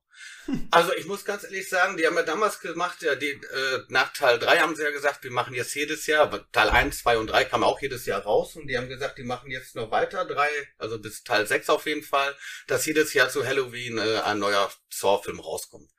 Also 0.71 0.93
ich 0.93 1.05
muss 1.05 1.25
ganz 1.25 1.43
ehrlich 1.43 1.69
sagen, 1.69 1.97
die 1.97 2.05
haben 2.05 2.15
ja 2.15 2.23
damals 2.23 2.59
gemacht, 2.59 3.01
ja, 3.01 3.15
die, 3.15 3.31
äh, 3.31 3.83
nach 3.89 4.13
Teil 4.13 4.39
3 4.39 4.59
haben 4.59 4.75
sie 4.75 4.83
ja 4.83 4.91
gesagt, 4.91 5.23
wir 5.23 5.31
machen 5.31 5.53
jetzt 5.53 5.73
jedes 5.75 6.05
Jahr, 6.07 6.29
Teil 6.51 6.69
1, 6.69 6.99
2 6.99 7.17
und 7.17 7.27
3 7.27 7.45
kam 7.45 7.63
auch 7.63 7.81
jedes 7.81 8.05
Jahr 8.05 8.21
raus 8.21 8.55
und 8.55 8.67
die 8.67 8.77
haben 8.77 8.89
gesagt, 8.89 9.17
die 9.17 9.23
machen 9.23 9.51
jetzt 9.51 9.75
noch 9.75 9.91
weiter, 9.91 10.25
drei, 10.25 10.49
also 10.77 10.99
bis 10.99 11.23
Teil 11.23 11.47
6 11.47 11.69
auf 11.69 11.85
jeden 11.85 12.03
Fall, 12.03 12.35
dass 12.67 12.85
jedes 12.85 13.13
Jahr 13.13 13.29
zu 13.29 13.45
Halloween 13.45 13.97
äh, 13.97 14.19
ein 14.19 14.39
neuer 14.39 14.71
Saw-Film 14.89 15.39
rauskommt. 15.39 15.89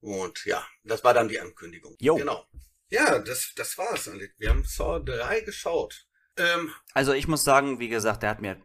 Und 0.00 0.44
ja, 0.44 0.66
das 0.84 1.02
war 1.04 1.14
dann 1.14 1.28
die 1.28 1.40
Ankündigung. 1.40 1.96
Jo. 1.98 2.16
Genau. 2.16 2.46
Ja, 2.88 3.18
das, 3.18 3.52
das 3.56 3.76
war's. 3.78 4.10
Wir 4.38 4.50
haben 4.50 4.64
Saw 4.64 5.00
3 5.00 5.40
geschaut. 5.40 6.06
Ähm, 6.36 6.72
also 6.92 7.12
ich 7.12 7.26
muss 7.26 7.44
sagen, 7.44 7.80
wie 7.80 7.88
gesagt, 7.88 8.22
der 8.22 8.30
hat 8.30 8.40
mir 8.40 8.60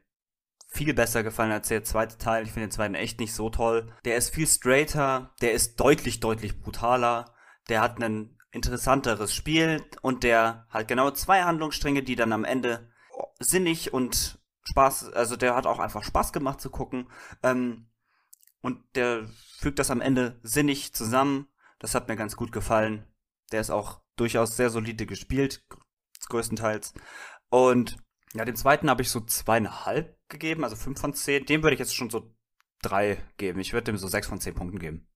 viel 0.72 0.93
besser 0.93 1.22
gefallen 1.22 1.51
als 1.51 1.67
der 1.67 1.84
zweite 1.84 2.17
Teil. 2.17 2.43
Ich 2.43 2.53
finde 2.53 2.67
den 2.67 2.72
zweiten 2.72 2.95
echt 2.95 3.19
nicht 3.19 3.34
so 3.34 3.49
toll. 3.49 3.93
Der 4.05 4.15
ist 4.15 4.34
viel 4.34 4.47
straighter, 4.47 5.34
der 5.41 5.51
ist 5.51 5.80
deutlich, 5.80 6.22
deutlich 6.22 6.59
brutaler. 6.61 7.34
Der 7.69 7.82
hat 7.82 8.01
ein 8.01 8.38
interessanteres 8.51 9.34
Spiel 9.34 9.84
und 10.01 10.24
der 10.24 10.65
hat 10.69 10.88
genau 10.88 11.11
zwei 11.11 11.43
Handlungsstränge, 11.43 12.03
die 12.03 12.15
dann 12.15 12.34
am 12.34 12.45
Ende 12.45 12.89
sinnig 13.39 13.93
und 13.93 14.39
Spaß, 14.63 15.11
also 15.13 15.36
der 15.36 15.55
hat 15.55 15.65
auch 15.65 15.80
einfach 15.80 16.03
Spaß 16.03 16.32
gemacht 16.34 16.61
zu 16.61 16.69
gucken. 16.69 17.09
Ähm, 17.43 17.88
und 18.61 18.80
der 18.95 19.28
fügt 19.59 19.80
das 19.80 19.91
am 19.91 20.01
Ende 20.01 20.39
sinnig 20.43 20.93
zusammen. 20.93 21.47
Das 21.80 21.95
hat 21.95 22.07
mir 22.07 22.15
ganz 22.15 22.36
gut 22.36 22.51
gefallen. 22.51 23.05
Der 23.51 23.59
ist 23.59 23.72
auch 23.72 24.01
durchaus 24.15 24.55
sehr 24.55 24.69
solide 24.69 25.05
gespielt, 25.05 25.65
größtenteils. 26.30 26.93
Und 27.49 27.97
ja, 28.34 28.45
den 28.45 28.55
zweiten 28.55 28.89
habe 28.89 29.01
ich 29.01 29.09
so 29.09 29.21
zweieinhalb 29.21 30.17
gegeben, 30.29 30.63
also 30.63 30.75
fünf 30.75 30.99
von 30.99 31.13
zehn. 31.13 31.45
Dem 31.45 31.63
würde 31.63 31.73
ich 31.73 31.79
jetzt 31.79 31.95
schon 31.95 32.09
so 32.09 32.34
drei 32.82 33.17
geben. 33.38 33.59
Ich 33.59 33.73
würde 33.73 33.86
dem 33.86 33.97
so 33.97 34.07
sechs 34.07 34.27
von 34.27 34.39
zehn 34.39 34.55
Punkten 34.55 34.79
geben. 34.79 35.07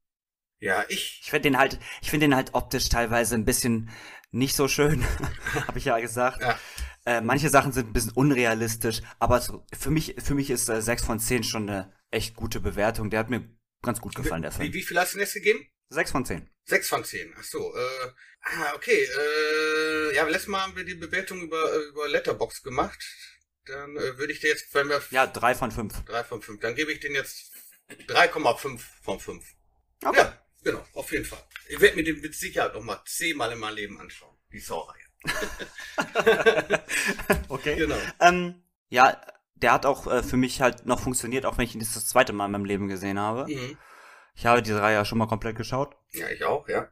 Ja, 0.59 0.85
ich. 0.89 1.19
Ich 1.21 1.29
finde 1.29 1.49
den 1.49 1.57
halt, 1.57 1.79
ich 2.01 2.09
finde 2.09 2.27
den 2.27 2.35
halt 2.35 2.53
optisch 2.53 2.89
teilweise 2.89 3.35
ein 3.35 3.45
bisschen 3.45 3.89
nicht 4.31 4.55
so 4.55 4.67
schön, 4.67 5.03
habe 5.67 5.77
ich 5.77 5.85
ja 5.85 5.99
gesagt. 5.99 6.41
Ja. 6.41 6.59
Äh, 7.05 7.21
manche 7.21 7.49
Sachen 7.49 7.71
sind 7.71 7.87
ein 7.87 7.93
bisschen 7.93 8.11
unrealistisch, 8.11 9.01
aber 9.19 9.39
so, 9.39 9.63
für 9.77 9.91
mich, 9.91 10.15
für 10.17 10.33
mich 10.33 10.49
ist 10.49 10.69
äh, 10.69 10.81
6 10.81 11.05
von 11.05 11.19
10 11.19 11.43
schon 11.43 11.69
eine 11.69 11.93
echt 12.09 12.35
gute 12.35 12.59
Bewertung. 12.59 13.09
Der 13.09 13.19
hat 13.19 13.29
mir 13.29 13.47
ganz 13.81 14.01
gut 14.01 14.15
gefallen, 14.15 14.41
der 14.41 14.51
Film. 14.51 14.69
Wie, 14.69 14.73
wie 14.73 14.81
viel 14.81 14.99
hast 14.99 15.13
du 15.13 15.17
denn 15.17 15.25
jetzt 15.25 15.35
gegeben? 15.35 15.67
6 15.89 16.11
von 16.11 16.25
10. 16.25 16.49
6 16.65 16.89
von 16.89 17.03
10, 17.03 17.33
ach 17.37 17.43
so. 17.43 17.75
Äh, 17.75 18.11
ah, 18.41 18.73
okay. 18.75 19.03
Äh, 19.03 20.15
ja, 20.15 20.23
letztes 20.27 20.47
Mal 20.47 20.61
haben 20.61 20.75
wir 20.75 20.83
die 20.83 20.95
Bewertung 20.95 21.41
über, 21.41 21.73
über 21.73 22.07
Letterbox 22.07 22.63
gemacht. 22.63 23.03
Dann 23.65 23.95
äh, 23.97 24.17
würde 24.17 24.33
ich 24.33 24.39
dir 24.39 24.49
jetzt, 24.49 24.73
wenn 24.73 24.89
wir... 24.89 25.01
Ja, 25.11 25.27
3 25.27 25.55
von 25.55 25.71
5. 25.71 26.05
3 26.05 26.23
von 26.23 26.41
5. 26.41 26.59
Dann 26.59 26.75
gebe 26.75 26.91
ich 26.91 26.99
den 26.99 27.13
jetzt 27.13 27.51
3,5 27.89 28.79
von 29.03 29.19
5. 29.19 29.45
Okay. 30.03 30.17
Ja, 30.17 30.45
genau, 30.63 30.85
auf 30.93 31.11
jeden 31.11 31.25
Fall. 31.25 31.43
Ich 31.67 31.79
werde 31.79 31.95
mir 31.95 32.03
den 32.03 32.21
mit 32.21 32.35
Sicherheit 32.35 32.73
noch 32.73 32.83
mal 32.83 33.01
zehnmal 33.05 33.51
in 33.51 33.59
meinem 33.59 33.75
Leben 33.75 33.99
anschauen. 33.99 34.35
Die 34.51 34.59
Saw-Reihe. 34.59 35.01
okay. 37.49 37.75
Genau. 37.75 37.97
Ähm, 38.19 38.63
ja, 38.89 39.19
der 39.55 39.73
hat 39.73 39.85
auch 39.85 40.07
äh, 40.07 40.21
für 40.21 40.37
mich 40.37 40.61
halt 40.61 40.85
noch 40.85 40.99
funktioniert, 40.99 41.45
auch 41.45 41.57
wenn 41.57 41.65
ich 41.65 41.73
ihn 41.73 41.79
das 41.79 42.07
zweite 42.07 42.33
Mal 42.33 42.45
in 42.45 42.51
meinem 42.51 42.65
Leben 42.65 42.87
gesehen 42.87 43.19
habe. 43.19 43.51
Mhm. 43.51 43.77
Ich 44.35 44.45
habe 44.45 44.61
diese 44.61 44.81
Reihe 44.81 44.95
ja 44.95 45.05
schon 45.05 45.17
mal 45.17 45.27
komplett 45.27 45.55
geschaut. 45.55 45.95
Ja, 46.11 46.29
ich 46.29 46.43
auch, 46.43 46.67
ja. 46.67 46.91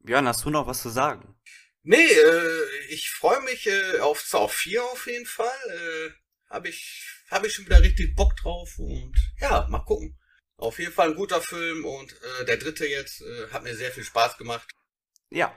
Björn, 0.00 0.26
hast 0.26 0.44
du 0.44 0.50
noch 0.50 0.66
was 0.66 0.82
zu 0.82 0.88
sagen? 0.88 1.38
Nee, 1.82 1.96
äh, 1.96 2.68
ich 2.88 3.10
freue 3.10 3.42
mich 3.42 3.66
äh, 3.66 4.00
auf 4.00 4.20
Saw 4.20 4.48
4 4.48 4.82
auf 4.82 5.06
jeden 5.06 5.26
Fall. 5.26 5.46
Äh, 5.68 6.10
habe 6.48 6.68
ich, 6.68 7.04
hab 7.30 7.44
ich 7.44 7.52
schon 7.52 7.66
wieder 7.66 7.82
richtig 7.82 8.16
Bock 8.16 8.36
drauf 8.36 8.78
und 8.78 9.14
ja, 9.38 9.66
mal 9.68 9.84
gucken. 9.84 10.18
Auf 10.56 10.78
jeden 10.78 10.92
Fall 10.92 11.10
ein 11.10 11.16
guter 11.16 11.42
Film 11.42 11.84
und 11.84 12.12
äh, 12.12 12.44
der 12.46 12.56
dritte 12.56 12.86
jetzt 12.86 13.20
äh, 13.20 13.50
hat 13.50 13.64
mir 13.64 13.74
sehr 13.76 13.90
viel 13.90 14.04
Spaß 14.04 14.38
gemacht. 14.38 14.70
Ja, 15.30 15.54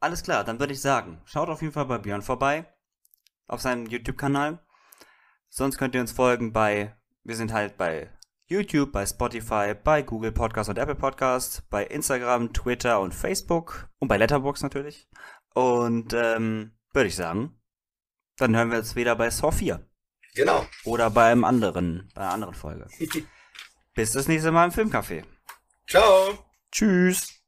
alles 0.00 0.22
klar, 0.22 0.44
dann 0.44 0.60
würde 0.60 0.72
ich 0.72 0.80
sagen, 0.80 1.20
schaut 1.26 1.48
auf 1.48 1.60
jeden 1.60 1.72
Fall 1.74 1.86
bei 1.86 1.98
Björn 1.98 2.22
vorbei. 2.22 2.72
Auf 3.46 3.60
seinem 3.60 3.86
YouTube-Kanal. 3.86 4.64
Sonst 5.50 5.76
könnt 5.76 5.94
ihr 5.94 6.00
uns 6.00 6.12
folgen 6.12 6.52
bei, 6.52 6.96
wir 7.22 7.36
sind 7.36 7.52
halt 7.52 7.76
bei 7.76 8.10
YouTube, 8.46 8.92
bei 8.92 9.06
Spotify, 9.06 9.74
bei 9.74 10.02
Google 10.02 10.32
Podcast 10.32 10.68
und 10.68 10.78
Apple 10.78 10.94
Podcast, 10.94 11.62
bei 11.70 11.84
Instagram, 11.84 12.52
Twitter 12.52 13.00
und 13.00 13.14
Facebook 13.14 13.88
und 13.98 14.08
bei 14.08 14.18
Letterbox 14.18 14.62
natürlich. 14.62 15.08
Und 15.54 16.12
ähm, 16.12 16.72
würde 16.92 17.08
ich 17.08 17.16
sagen, 17.16 17.58
dann 18.36 18.54
hören 18.54 18.70
wir 18.70 18.78
uns 18.78 18.96
wieder 18.96 19.16
bei 19.16 19.30
Saw 19.30 19.50
4. 19.52 19.88
Genau. 20.34 20.66
Oder 20.84 21.10
beim 21.10 21.44
anderen, 21.44 22.10
bei 22.14 22.22
einer 22.22 22.32
anderen 22.32 22.54
Folge. 22.54 22.88
Bis 23.94 24.12
das 24.12 24.28
nächste 24.28 24.50
Mal 24.50 24.66
im 24.66 24.72
Filmcafé. 24.72 25.24
Ciao. 25.88 26.38
Tschüss. 26.72 27.43